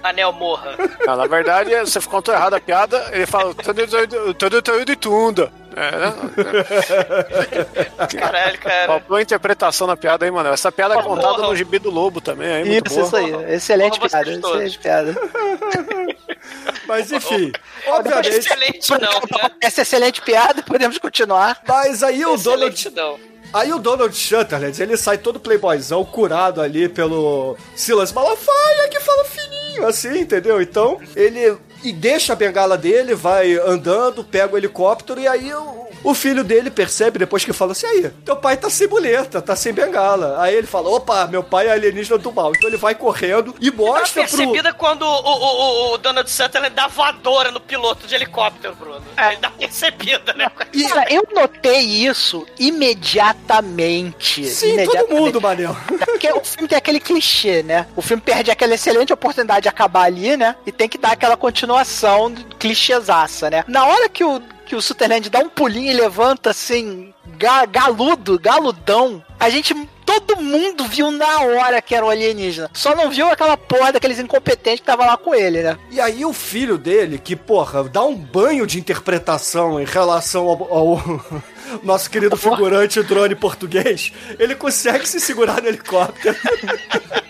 [0.05, 0.76] Anel morra.
[1.06, 5.51] Não, na verdade, você contou errado a piada, ele fala todo todo de tunda.
[5.76, 6.14] É, né?
[8.20, 8.86] Caralho, cara.
[8.86, 10.51] Faltou a interpretação na piada aí, mano.
[10.51, 13.06] Essa piada é contada no gibi do Lobo também, aí, muito Isso, boa.
[13.06, 13.55] isso aí.
[13.55, 15.14] Excelente Porra, piada, excelente piada.
[16.86, 17.51] Mas enfim,
[17.86, 18.28] obviamente.
[18.28, 19.51] Excelente não, né?
[19.60, 21.60] Essa excelente piada, podemos continuar.
[21.66, 22.90] Mas aí o Donald.
[22.90, 23.18] Não.
[23.55, 29.24] Aí o Donald Sutherland, ele sai todo playboyzão, curado ali pelo Silas Malafaia, que fala
[29.24, 30.60] fininho, assim, entendeu?
[30.60, 35.86] Então, ele e deixa a bengala dele, vai andando, pega o helicóptero e aí o,
[36.02, 39.55] o filho dele percebe depois que fala assim: aí, teu pai tá sem muleta, tá
[39.55, 40.40] sem bengala.
[40.40, 42.52] Aí ele fala: opa, meu pai é alienígena do mal.
[42.56, 46.74] Então ele vai correndo e mostra Tá percebida quando o, o, o, o Donald Sutherland
[46.74, 49.02] dá voadora no piloto de helicóptero, Bruno.
[49.19, 50.51] Ele dá percebida, né?
[50.89, 54.47] Cara, eu notei isso imediatamente.
[54.47, 55.09] Sim, imediatamente.
[55.09, 55.77] todo mundo, Manel.
[55.86, 57.86] Porque o filme tem aquele clichê, né?
[57.94, 60.56] O filme perde aquela excelente oportunidade de acabar ali, né?
[60.65, 63.64] E tem que dar aquela continuação de clichêzaça, né?
[63.66, 68.38] Na hora que o, que o Sutherland dá um pulinho e levanta assim, ga, galudo,
[68.38, 69.74] galudão, a gente.
[70.05, 72.70] Todo mundo viu na hora que era o alienígena.
[72.74, 75.78] Só não viu aquela porra daqueles incompetentes que tava lá com ele, né?
[75.90, 80.72] E aí o filho dele, que, porra, dá um banho de interpretação em relação ao,
[80.72, 81.20] ao
[81.82, 86.36] nosso querido figurante drone português, ele consegue se segurar no helicóptero.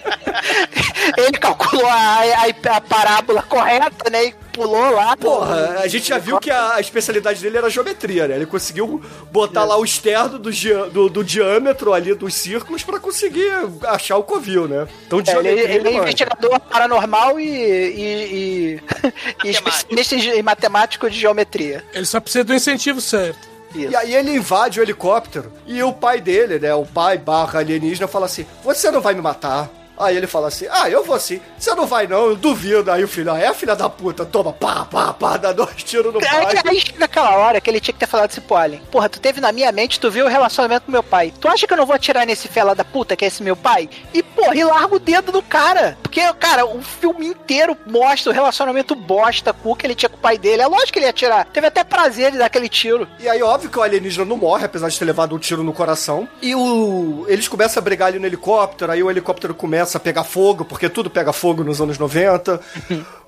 [1.17, 4.27] Ele calculou a, a, a parábola correta, né?
[4.27, 5.17] E pulou lá.
[5.17, 8.37] Porra, a gente já viu que a, a especialidade dele era geometria, né?
[8.37, 10.51] Ele conseguiu botar lá o externo do,
[10.91, 13.51] do, do diâmetro ali dos círculos pra conseguir
[13.87, 14.87] achar o covil, né?
[15.07, 18.81] Então, É, ele, ele é investigador paranormal e, e, e,
[19.49, 21.85] e especialista em matemático de geometria.
[21.93, 23.55] Ele só precisa do incentivo certo.
[23.75, 28.07] E aí ele invade o helicóptero e o pai dele, né, o pai barra alienígena,
[28.07, 29.69] fala assim, você não vai me matar.
[29.99, 31.41] Aí ele fala assim, ah, eu vou sim.
[31.59, 32.91] Você não vai não, eu duvido.
[32.91, 36.13] Aí o filho, ah, é filha da puta, toma, pá, pá, pá, dá dois tiros
[36.13, 36.47] no pai.
[36.47, 38.83] Aí, aí chega aquela hora que ele tinha que ter falado assim pro Alien.
[38.91, 41.33] Porra, tu teve na minha mente, tu viu o relacionamento com meu pai.
[41.41, 43.57] Tu acha que eu não vou atirar nesse fela da puta que é esse meu
[43.57, 43.89] pai?
[44.13, 45.97] E, porra, e larga o dedo do cara.
[46.03, 50.21] Porque, cara, o filme inteiro mostra o relacionamento bosta cu que ele tinha com o
[50.21, 50.63] pai dele.
[50.63, 51.47] É lógico que ele ia atirar.
[51.47, 53.07] Teve até prazer de dar aquele tiro.
[53.21, 55.73] E aí, óbvio que o alienígena não morre, apesar de ter levado um tiro no
[55.73, 56.29] coração.
[56.43, 57.25] E o.
[57.29, 60.89] Eles começam a brigar ali no helicóptero, aí o helicóptero começa a pegar fogo, porque
[60.89, 62.61] tudo pega fogo nos anos 90.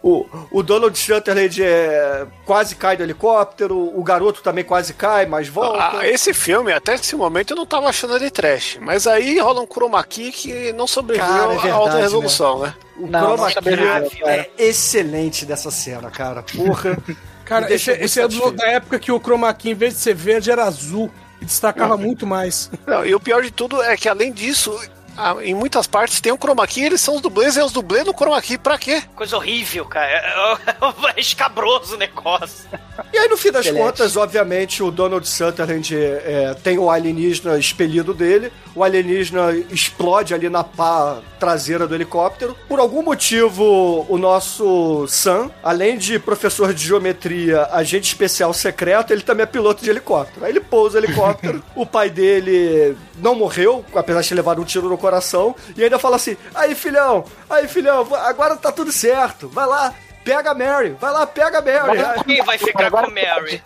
[0.02, 5.48] o, o Donald Sutherland é, quase cai do helicóptero, o garoto também quase cai, mas
[5.48, 5.98] volta.
[5.98, 8.78] Ah, esse filme, até esse momento, eu não tava achando ele trash.
[8.80, 12.74] Mas aí rola um chroma key que não sobreviveu Cara, é à alta resolução, né?
[12.96, 16.42] O Não, chroma não key sobreviveu, é excelente dessa cena, cara.
[16.42, 16.96] Porra.
[17.46, 20.50] Cara, esse, esse é da época que o chroma key, em vez de ser verde,
[20.50, 21.08] era azul.
[21.40, 22.70] E destacava muito mais.
[22.86, 24.76] Não, e o pior de tudo é que, além disso,
[25.16, 28.04] ah, em muitas partes tem um chroma key, eles são os dublês, e os dublês
[28.04, 29.02] no chroma key, pra quê?
[29.14, 30.06] Coisa horrível, cara.
[30.06, 32.68] É, é escabroso o negócio.
[33.12, 33.84] E aí, no fim das Excelente.
[33.84, 38.52] contas, obviamente, o Donald Sutherland é, tem o alienígena expelido dele.
[38.74, 42.56] O alienígena explode ali na pá traseira do helicóptero.
[42.68, 49.22] Por algum motivo, o nosso Sam, além de professor de geometria, agente especial secreto, ele
[49.22, 50.44] também é piloto de helicóptero.
[50.44, 51.62] Aí ele pousa o helicóptero.
[51.74, 55.54] o pai dele não morreu, apesar de ter levado um tiro no coração.
[55.76, 59.48] E ainda fala assim: aí, filhão, aí, filhão, agora tá tudo certo.
[59.48, 59.94] Vai lá.
[60.24, 62.24] Pega a Mary, vai lá, pega a Mary.
[62.26, 63.62] Quem vai ficar com a Mary?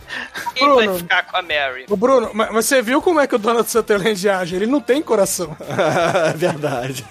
[0.54, 1.86] Quem vai ficar com a Mary?
[1.88, 4.56] Ô, Bruno, mas, você viu como é que o Donald Sutherland age?
[4.56, 5.56] Ele não tem coração.
[6.28, 7.02] É Verdade.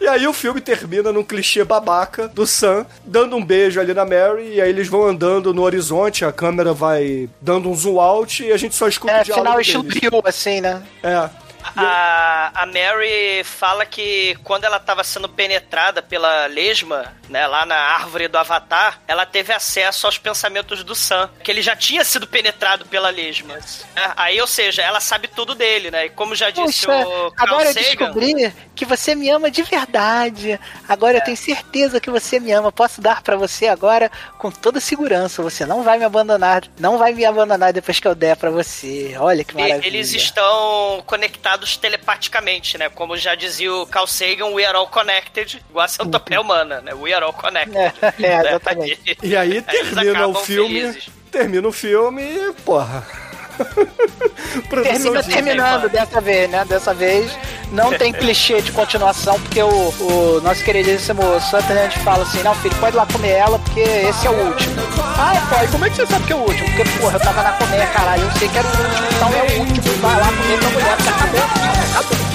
[0.00, 4.06] e aí o filme termina num clichê babaca do Sam dando um beijo ali na
[4.06, 8.42] Mary e aí eles vão andando no horizonte, a câmera vai dando um zoom out
[8.42, 9.66] e a gente só escuta É, o diálogo final deles.
[9.94, 10.82] estilo Bill, assim, né?
[11.02, 11.28] É.
[11.76, 17.76] A, a Mary fala que quando ela estava sendo penetrada pela lesma, né, lá na
[17.76, 22.26] árvore do Avatar, ela teve acesso aos pensamentos do Sam, que ele já tinha sido
[22.26, 23.54] penetrado pela lesma.
[23.96, 26.06] É, aí, ou seja, ela sabe tudo dele, né?
[26.06, 29.50] E como já disse Poxa, o Carl agora eu Sagan, descobri que você me ama
[29.50, 30.58] de verdade.
[30.88, 32.70] Agora eu tenho certeza que você me ama.
[32.72, 35.42] Posso dar pra você agora com toda segurança.
[35.42, 36.64] Você não vai me abandonar.
[36.78, 39.14] Não vai me abandonar depois que eu der pra você.
[39.18, 39.86] Olha que E- maravilha.
[39.86, 42.88] Eles estão conectados telepaticamente, né?
[42.88, 46.94] Como já dizia o Carl Sagan, we are all connected, igual a centopeia humana, né?
[46.94, 47.76] We are all connected.
[48.22, 49.18] É, exatamente.
[49.22, 50.80] E aí termina o filme.
[50.80, 51.08] felizes.
[51.30, 53.06] Termina o filme e, porra.
[54.82, 56.64] Termina terminando dessa vez, né?
[56.64, 57.30] Dessa vez
[57.72, 62.74] não tem clichê de continuação, porque o, o nosso queridíssimo Sutherland fala assim: não, filho,
[62.76, 64.74] pode ir lá comer ela, porque esse é o último.
[65.18, 66.66] Ah, pai, como é que você sabe que é o último?
[66.70, 69.42] Porque, porra, eu tava na colmeia, caralho, eu sei que era o último, então é
[69.42, 72.34] o último, vai lá comer tua mulher, porque acabou, acabou.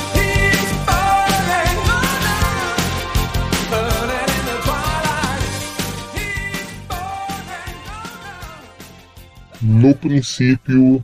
[9.61, 11.03] No princípio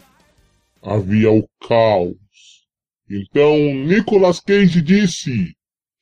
[0.86, 2.16] havia o caos.
[3.10, 5.54] Então Nicolas Cage disse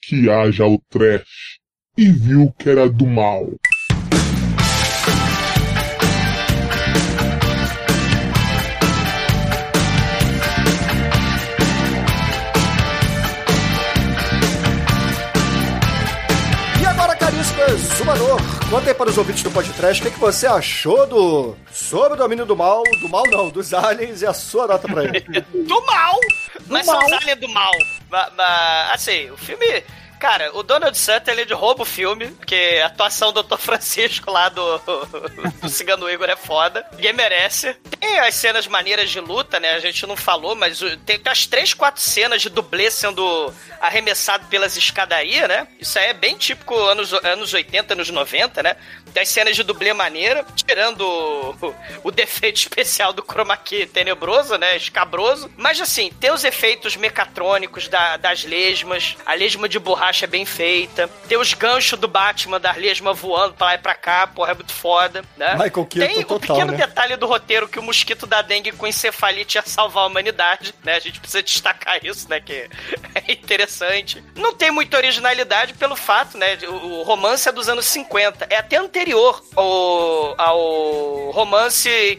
[0.01, 1.59] que haja o trash
[1.97, 3.49] e viu que era do mal.
[16.75, 22.13] E exumador, conta aí para os ouvintes do podcast o que você achou do Sobre
[22.13, 25.21] o Domínio do Mal, do mal não, dos aliens e a sua nota pra ele.
[25.65, 26.19] do mal!
[26.67, 26.99] Mas mal.
[26.99, 27.71] são os aliens do mal.
[28.09, 29.83] Mas, mas, assim, o filme.
[30.19, 33.57] Cara, o Donald Sutherland rouba o filme, porque a atuação do Dr.
[33.59, 34.77] Francisco lá do,
[35.61, 36.85] do Cigano Igor é foda.
[36.93, 37.73] Ninguém merece.
[37.99, 39.71] Tem as cenas maneiras de luta, né?
[39.71, 44.77] A gente não falou, mas tem as três, quatro cenas de dublê sendo arremessado pelas
[44.77, 45.67] escadarias, né?
[45.77, 48.77] Isso aí é bem típico anos, anos 80, anos 90, né?
[49.13, 54.57] Tem as cenas de dublê maneira, tirando o, o defeito especial do chroma key tenebroso,
[54.57, 54.75] né?
[54.77, 55.49] Escabroso.
[55.57, 60.45] Mas assim, tem os efeitos mecatrônicos da- das lesmas, a lesma de borracha é bem
[60.45, 64.51] feita, tem os ganchos do Batman da lesma voando pra lá e pra cá, porra,
[64.51, 65.53] é muito foda, né?
[65.53, 66.77] Michael Keaton tem o total, pequeno né?
[66.77, 70.95] detalhe do roteiro que o mosquito da dengue com encefalite ia salvar a humanidade, né?
[70.95, 72.39] A gente precisa destacar isso, né?
[72.39, 72.69] Que
[73.15, 74.23] é interessante.
[74.35, 76.57] Não tem muita originalidade pelo fato, né?
[76.67, 78.47] O, o romance é dos anos 50.
[78.49, 81.52] É até anterior ao, ao romance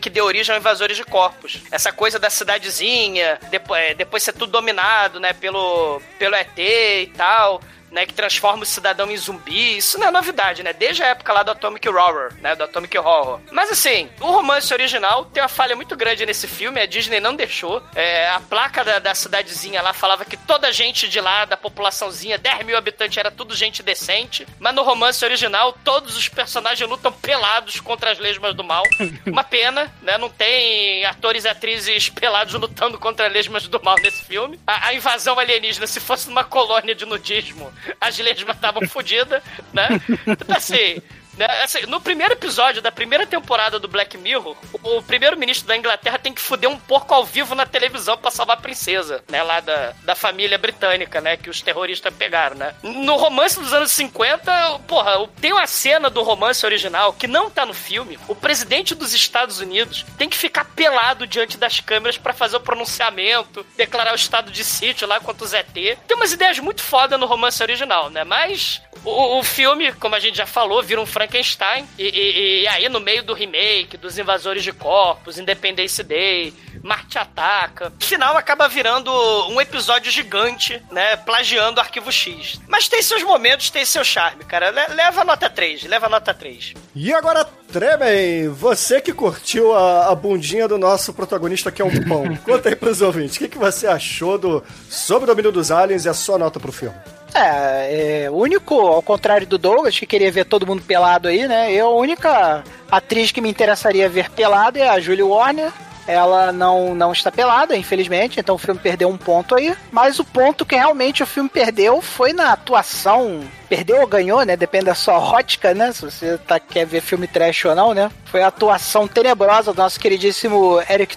[0.01, 1.61] que deu origem ao Invasores de Corpos.
[1.71, 5.33] Essa coisa da cidadezinha, depois, depois ser tudo dominado, né?
[5.33, 7.61] Pelo, pelo ET e tal
[7.95, 9.77] né, que transforma o cidadão em zumbi.
[9.77, 10.73] Isso não é novidade, né?
[10.73, 12.57] Desde a época lá do Atomic Horror, né?
[12.57, 13.41] Do Atomic Horror.
[13.53, 16.81] Mas assim, o romance original tem uma falha muito grande nesse filme.
[16.81, 17.81] A Disney não deixou.
[17.95, 21.57] É, a placa da, da cidadezinha lá falava que toda a gente de lá, da
[21.57, 24.45] populaçãozinha, 10 mil habitantes, era tudo gente decente.
[24.59, 28.83] Mas no romance original, todos os personagens lutam pelados contra as lesmas do mal.
[29.25, 30.19] Uma pena, né?
[30.19, 34.59] Não tem atores e atrizes pelados lutando contra as lesmas do mal nesse filme.
[34.67, 39.43] A, a invasão alienígena, se fosse numa colônia de nudismo, as lesmas estavam fodidas,
[39.73, 39.89] né?
[40.27, 41.03] Então, assim.
[41.37, 45.77] Né, assim, no primeiro episódio da primeira temporada do Black Mirror, o, o primeiro-ministro da
[45.77, 49.43] Inglaterra tem que fuder um porco ao vivo na televisão pra salvar a princesa, né?
[49.43, 51.37] Lá da, da família britânica, né?
[51.37, 52.75] Que os terroristas pegaram, né?
[52.83, 57.67] No romance dos anos 50, porra, tem uma cena do romance original que não tá
[57.67, 58.19] no filme.
[58.29, 62.61] O presidente dos Estados Unidos tem que ficar pelado diante das câmeras pra fazer o
[62.61, 65.99] pronunciamento, declarar o estado de sítio lá contra o ZT.
[66.07, 68.25] Tem umas ideias muito foda no romance original, né?
[68.25, 71.87] Mas o, o filme, como a gente já falou, vira um Frankenstein.
[71.99, 76.53] E, e- e aí, no meio do remake, dos invasores de corpos, Independence Day,
[76.83, 79.11] Marte Ataca, no final acaba virando
[79.49, 81.17] um episódio gigante, né?
[81.17, 82.61] Plagiando Arquivo X.
[82.69, 84.71] Mas tem seus momentos, tem seu charme, cara.
[84.71, 86.75] Le- leva a nota 3, leva a nota 3.
[86.95, 92.05] E agora, Tremen, você que curtiu a, a bundinha do nosso protagonista que é um
[92.09, 95.71] pão, conta aí pros ouvintes, o que, que você achou do Sobre o Domínio dos
[95.71, 96.97] Aliens e a sua nota pro filme?
[97.35, 101.73] É, é, único, ao contrário do Douglas, que queria ver todo mundo pelado aí, né?
[101.73, 105.73] Eu, a única atriz que me interessaria ver pelada é a Julie Warner.
[106.07, 109.75] Ela não, não está pelada, infelizmente, então o filme perdeu um ponto aí.
[109.91, 113.41] Mas o ponto que realmente o filme perdeu foi na atuação.
[113.69, 114.55] Perdeu ou ganhou, né?
[114.55, 115.93] Depende da sua ótica, né?
[115.93, 118.11] Se você tá, quer ver filme trash ou não, né?
[118.27, 121.17] Foi a atuação tenebrosa do nosso queridíssimo Eric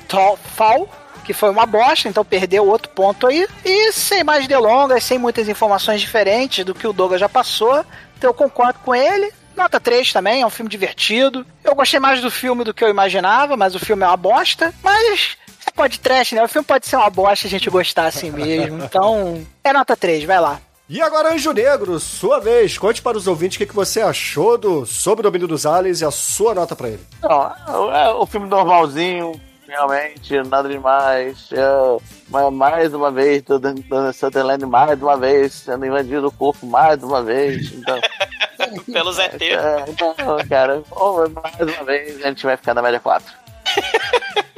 [0.55, 0.89] Fall
[1.27, 3.45] que foi uma bosta, então perdeu outro ponto aí.
[3.65, 7.83] E sem mais delongas, sem muitas informações diferentes do que o Douglas já passou,
[8.17, 9.29] então eu concordo com ele.
[9.53, 11.45] Nota 3 também, é um filme divertido.
[11.65, 14.73] Eu gostei mais do filme do que eu imaginava, mas o filme é uma bosta.
[14.81, 15.35] Mas
[15.65, 16.41] é pode trash, né?
[16.43, 18.83] O filme pode ser uma bosta a gente gostar assim mesmo.
[18.87, 20.61] Então, é nota 3, vai lá.
[20.87, 24.57] E agora, Anjo Negro, sua vez, conte para os ouvintes o que, que você achou
[24.57, 27.01] do Sobre o Domínio dos Aliens e a sua nota pra ele.
[27.21, 29.37] Não, é o filme normalzinho,
[29.67, 31.49] realmente, nada demais.
[31.51, 33.83] Eu, ma- mais uma vez, tô dando
[34.13, 37.71] Sutherland mais uma vez, sendo invadido o corpo mais uma vez.
[37.73, 37.99] Então,
[38.91, 39.43] Pelo ZT.
[39.43, 40.15] é, então
[40.49, 43.33] cara, ou mais uma vez a gente vai ficar na média 4.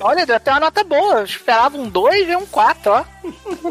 [0.00, 1.20] Olha, deu até uma nota boa.
[1.20, 3.04] Eu esperava um 2 e um 4, ó.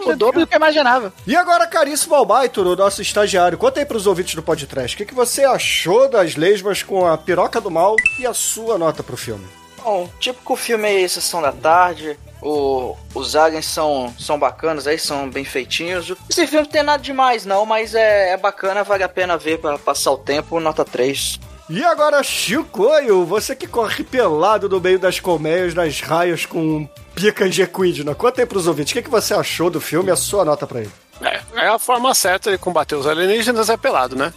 [0.10, 1.14] O dobro do que eu imaginava.
[1.28, 5.06] E agora, caríssimo Albaito, o nosso estagiário, conta aí pros ouvintes do podcast, o que,
[5.06, 9.16] que você achou das lesmas com a piroca do mal e a sua nota pro
[9.16, 9.46] filme?
[9.84, 12.18] Bom, típico filme aí, Sessão da Tarde.
[12.42, 16.14] O, os aliens são, são bacanas aí, são bem feitinhos.
[16.30, 19.60] Esse filme não tem nada demais não, mas é, é bacana, vale a pena ver
[19.60, 21.40] para passar o tempo, nota 3.
[21.70, 27.46] E agora, Chicoio, você que corre pelado no meio das colmeias, das raias com pica
[27.46, 30.44] equidna, conta aí pros ouvintes, o que, que você achou do filme e a sua
[30.44, 30.92] nota pra ele?
[31.22, 34.34] É, é a forma certa de combater os alienígenas é pelado, né?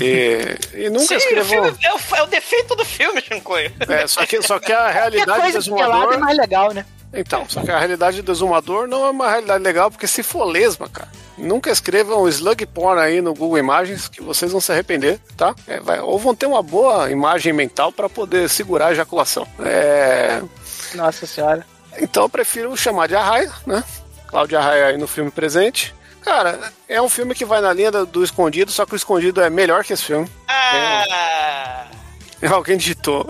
[0.00, 3.72] E, e nunca Sim, o é, o, é o defeito do filme, Shinkoio.
[3.88, 6.84] É, só que, só que a realidade do de pelado é mais legal, né?
[7.12, 10.44] Então, só que a realidade do exumador não é uma realidade legal, porque se for
[10.44, 15.18] lesma, cara, nunca escrevam slug porn aí no Google Imagens, que vocês vão se arrepender,
[15.36, 15.52] tá?
[15.66, 19.44] É, vai- ou vão ter uma boa imagem mental para poder segurar a ejaculação.
[19.58, 20.40] É,
[20.94, 21.66] Nossa senhora.
[21.98, 23.82] então eu prefiro chamar de Arraia, né?
[24.28, 25.92] Cláudia Arraia aí no filme presente.
[26.22, 29.40] Cara, é um filme que vai na linha do, do Escondido, só que o Escondido
[29.40, 30.30] é melhor que esse filme.
[30.48, 31.86] Ah,
[32.42, 33.26] É, alguém digitou.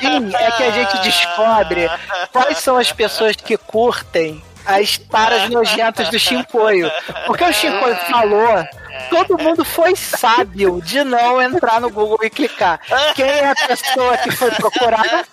[0.00, 1.90] Sim, é que a gente descobre
[2.32, 6.90] quais são as pessoas que curtem as taras nojentas do Shinkoio.
[7.26, 8.64] Porque o Shinkoio falou,
[9.10, 12.80] todo mundo foi sábio de não entrar no Google e clicar.
[13.14, 15.24] Quem é a pessoa que foi procurada?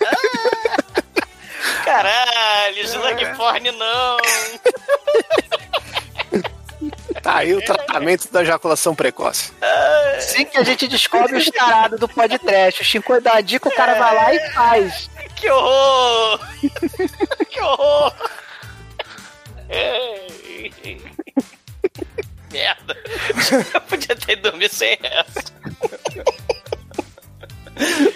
[1.84, 4.16] Caralho, slug porn não.
[7.22, 9.52] Tá aí o tratamento da ejaculação precoce.
[10.20, 12.82] Sim que a gente descobre os tarados do podcast.
[12.82, 15.10] O Shinkoio dá a dica, o cara vai lá e faz.
[15.34, 16.40] Que horror!
[17.48, 18.14] que horror!
[22.52, 22.96] Merda.
[23.74, 25.54] Eu podia ter dormido sem essa.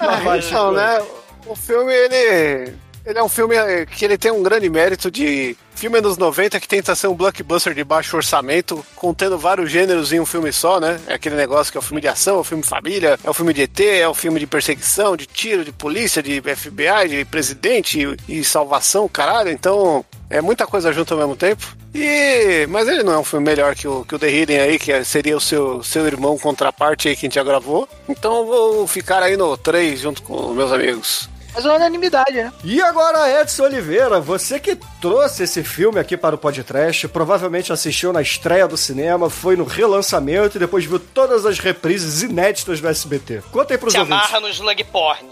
[0.00, 1.04] Ah, então, né?
[1.46, 2.76] O filme, ele.
[3.09, 6.60] Ele é um filme eh, que ele tem um grande mérito de filme anos 90
[6.60, 10.78] que tenta ser um blockbuster de baixo orçamento, contendo vários gêneros em um filme só,
[10.78, 11.01] né?
[11.06, 13.32] É aquele negócio que é o filme de ação, é o filme família, é o
[13.32, 17.24] filme de ET, é o filme de perseguição, de tiro, de polícia, de FBI, de
[17.24, 19.51] presidente e, salvação, caralho.
[19.51, 21.66] Então, é muita coisa junto ao mesmo tempo.
[21.94, 24.78] E, mas ele não é um filme melhor que o, que o The Hidden aí,
[24.78, 27.89] que é- seria o seu, seu irmão contraparte aí que a gente já gravou.
[28.06, 31.26] Então vou ficar aí no 3 junto com meus amigos.
[31.54, 32.52] Mas é unanimidade, né?
[32.62, 38.12] E agora, Edson Oliveira, você que trouxe esse filme aqui para o podcast, provavelmente assistiu
[38.12, 42.86] na estreia do cinema, foi no relançamento e depois viu todas as reprises inéditas do
[42.88, 43.42] SBT.
[43.50, 44.20] Conta aí pros Se ouvintes.
[44.24, 45.28] amarra no slug porn.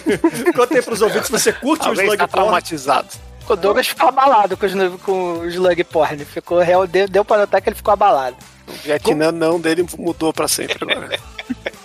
[0.56, 2.44] Conta aí pros ouvintes se você curte o Alguém slug está porn.
[2.46, 3.08] traumatizado.
[3.48, 4.72] O Douglas ficou abalado com, os,
[5.02, 6.24] com o slug porn.
[6.24, 8.36] Ficou real, deu, deu pra notar que ele ficou abalado.
[8.66, 11.18] O Vietnã não dele mudou pra sempre agora.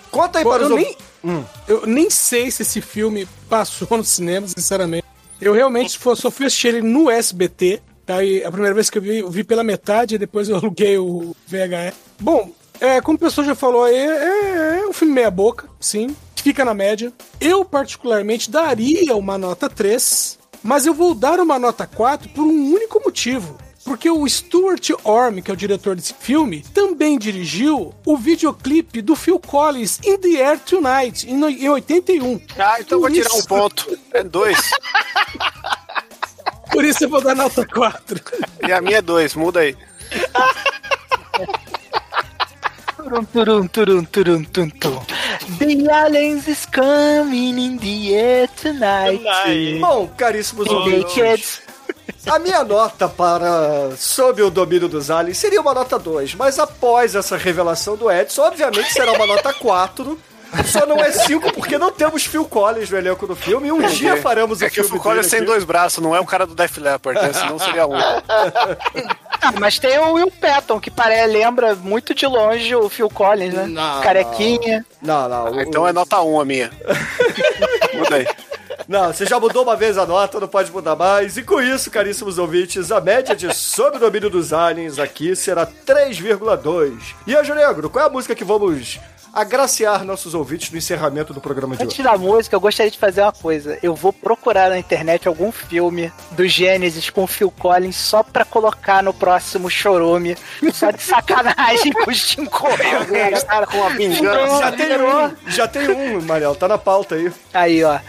[0.10, 0.96] Conta aí Pô, para os ouvintes.
[0.98, 1.11] nem,
[1.68, 5.06] eu nem sei se esse filme passou no cinema, sinceramente.
[5.40, 6.14] Eu realmente fui
[6.46, 7.82] assistir ele no SBT.
[8.06, 8.24] Tá?
[8.24, 10.98] E a primeira vez que eu vi, eu vi pela metade, e depois eu aluguei
[10.98, 11.96] o VHS.
[12.20, 16.16] Bom, é, como o pessoal já falou aí, é, é um filme meia boca, sim.
[16.36, 17.14] Fica na média.
[17.40, 22.74] Eu, particularmente, daria uma nota 3, mas eu vou dar uma nota 4 por um
[22.74, 23.58] único motivo.
[23.92, 29.18] Porque o Stuart Orme, que é o diretor desse filme, também dirigiu o videoclipe do
[29.18, 32.40] Phil Collins In the Air Tonight, em, no- em 81.
[32.58, 34.00] Ah, então eu vou Por tirar um isso- ponto.
[34.14, 34.58] É dois.
[36.72, 38.18] Por isso eu vou dar nota 4.
[38.66, 39.76] E a minha é dois, muda aí.
[42.96, 45.02] Turum, turum, turum, turum, tum, tum.
[45.60, 49.80] The aliens is coming in the air tonight.
[49.82, 51.62] Bom, caríssimos ouvintes.
[52.26, 57.16] A minha nota para Sob o Domínio dos Aliens seria uma nota 2, mas após
[57.16, 60.20] essa revelação do Edson, obviamente será uma nota 4.
[60.66, 63.82] Só não é 5 porque não temos Phil Collins no elenco do filme e um
[63.88, 66.26] dia faremos o É que o filme Phil Collins tem dois braços, não é o
[66.26, 67.32] cara do Def Leppard, né?
[67.32, 67.94] Senão seria um.
[69.44, 71.26] Ah, mas tem o Will Patton, que pare...
[71.26, 73.66] lembra muito de longe o Phil Collins, né?
[73.66, 74.86] Não, Carequinha.
[75.02, 75.52] Não, não.
[75.54, 76.70] o- Então é nota 1 um a minha.
[77.96, 78.28] Muda aí.
[78.92, 81.38] Não, você já mudou uma vez a nota, não pode mudar mais.
[81.38, 85.66] E com isso, caríssimos ouvintes, a média de Sob o Domínio dos Aliens aqui será
[85.66, 87.16] 3,2.
[87.26, 89.00] E, Anjo Negro, qual é a música que vamos
[89.34, 92.04] agraciar nossos ouvintes no encerramento do programa de Antes hoje?
[92.04, 93.78] da música, eu gostaria de fazer uma coisa.
[93.82, 99.02] Eu vou procurar na internet algum filme do Gênesis com Phil Collins só pra colocar
[99.02, 100.36] no próximo Chorume.
[100.74, 102.78] Só de sacanagem com o Shinkoio,
[103.48, 103.68] cara.
[103.68, 104.60] Com a vingança.
[104.60, 107.32] Já tem um, já tem um, Mariel, tá na pauta aí.
[107.54, 108.00] Aí, ó.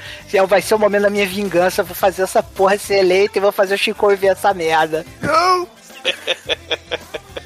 [0.46, 1.82] Vai ser o momento da minha vingança.
[1.82, 5.04] eu Vou fazer essa porra ser eleita e vou fazer o Shinkoio ver essa merda.
[5.20, 5.68] Não!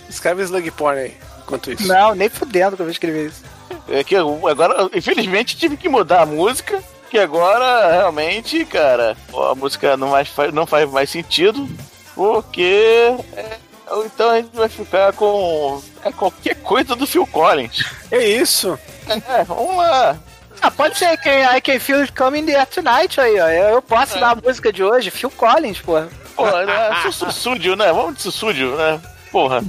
[0.09, 1.87] Escreve slug porn aí, enquanto isso.
[1.87, 3.43] Não, nem fudendo que eu vou escrever isso.
[3.89, 6.83] É que eu- agora, infelizmente, tive que mudar a música.
[7.09, 9.17] Que agora, realmente, cara,
[9.51, 11.69] a música não, mais faz, não faz mais sentido.
[12.15, 13.15] Porque.
[13.37, 13.57] é,
[13.91, 17.85] ou então a gente vai ficar com é, qualquer coisa do Phil Collins.
[18.11, 18.77] É isso.
[19.09, 20.17] É, vamos lá.
[20.61, 23.47] Ah, pode ser que I Can Feel It Coming There Tonight aí, ó.
[23.49, 26.09] Eu eu posso dar a música de hoje, Phil Collins, porra.
[26.35, 27.11] Pô, né?
[27.13, 27.93] Sussúdio, né?
[27.93, 29.01] Vamos de sussúdio, né?
[29.31, 29.63] Porra.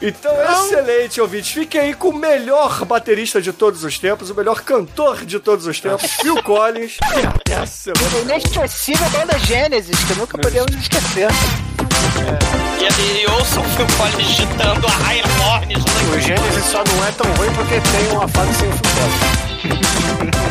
[0.00, 1.50] Então, excelente, ouvintes.
[1.50, 5.66] Fiquem aí com o melhor baterista de todos os tempos, o melhor cantor de todos
[5.66, 6.96] os tempos, Phil Collins.
[7.02, 8.16] E semana.
[8.16, 11.28] A inesquecível banda Gênesis, que nunca podemos esquecer.
[12.78, 17.12] E, e ouçam o Phil Collins digitando a Morne, slug O Gênesis só não é
[17.12, 19.10] tão ruim porque tem uma fase sem futebol.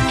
[0.06, 0.09] Oh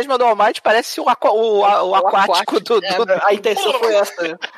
[0.00, 3.34] Lesma do All Might parece o, aqua- o, a- o aquático do, do- É, a
[3.34, 4.12] intenção foi essa.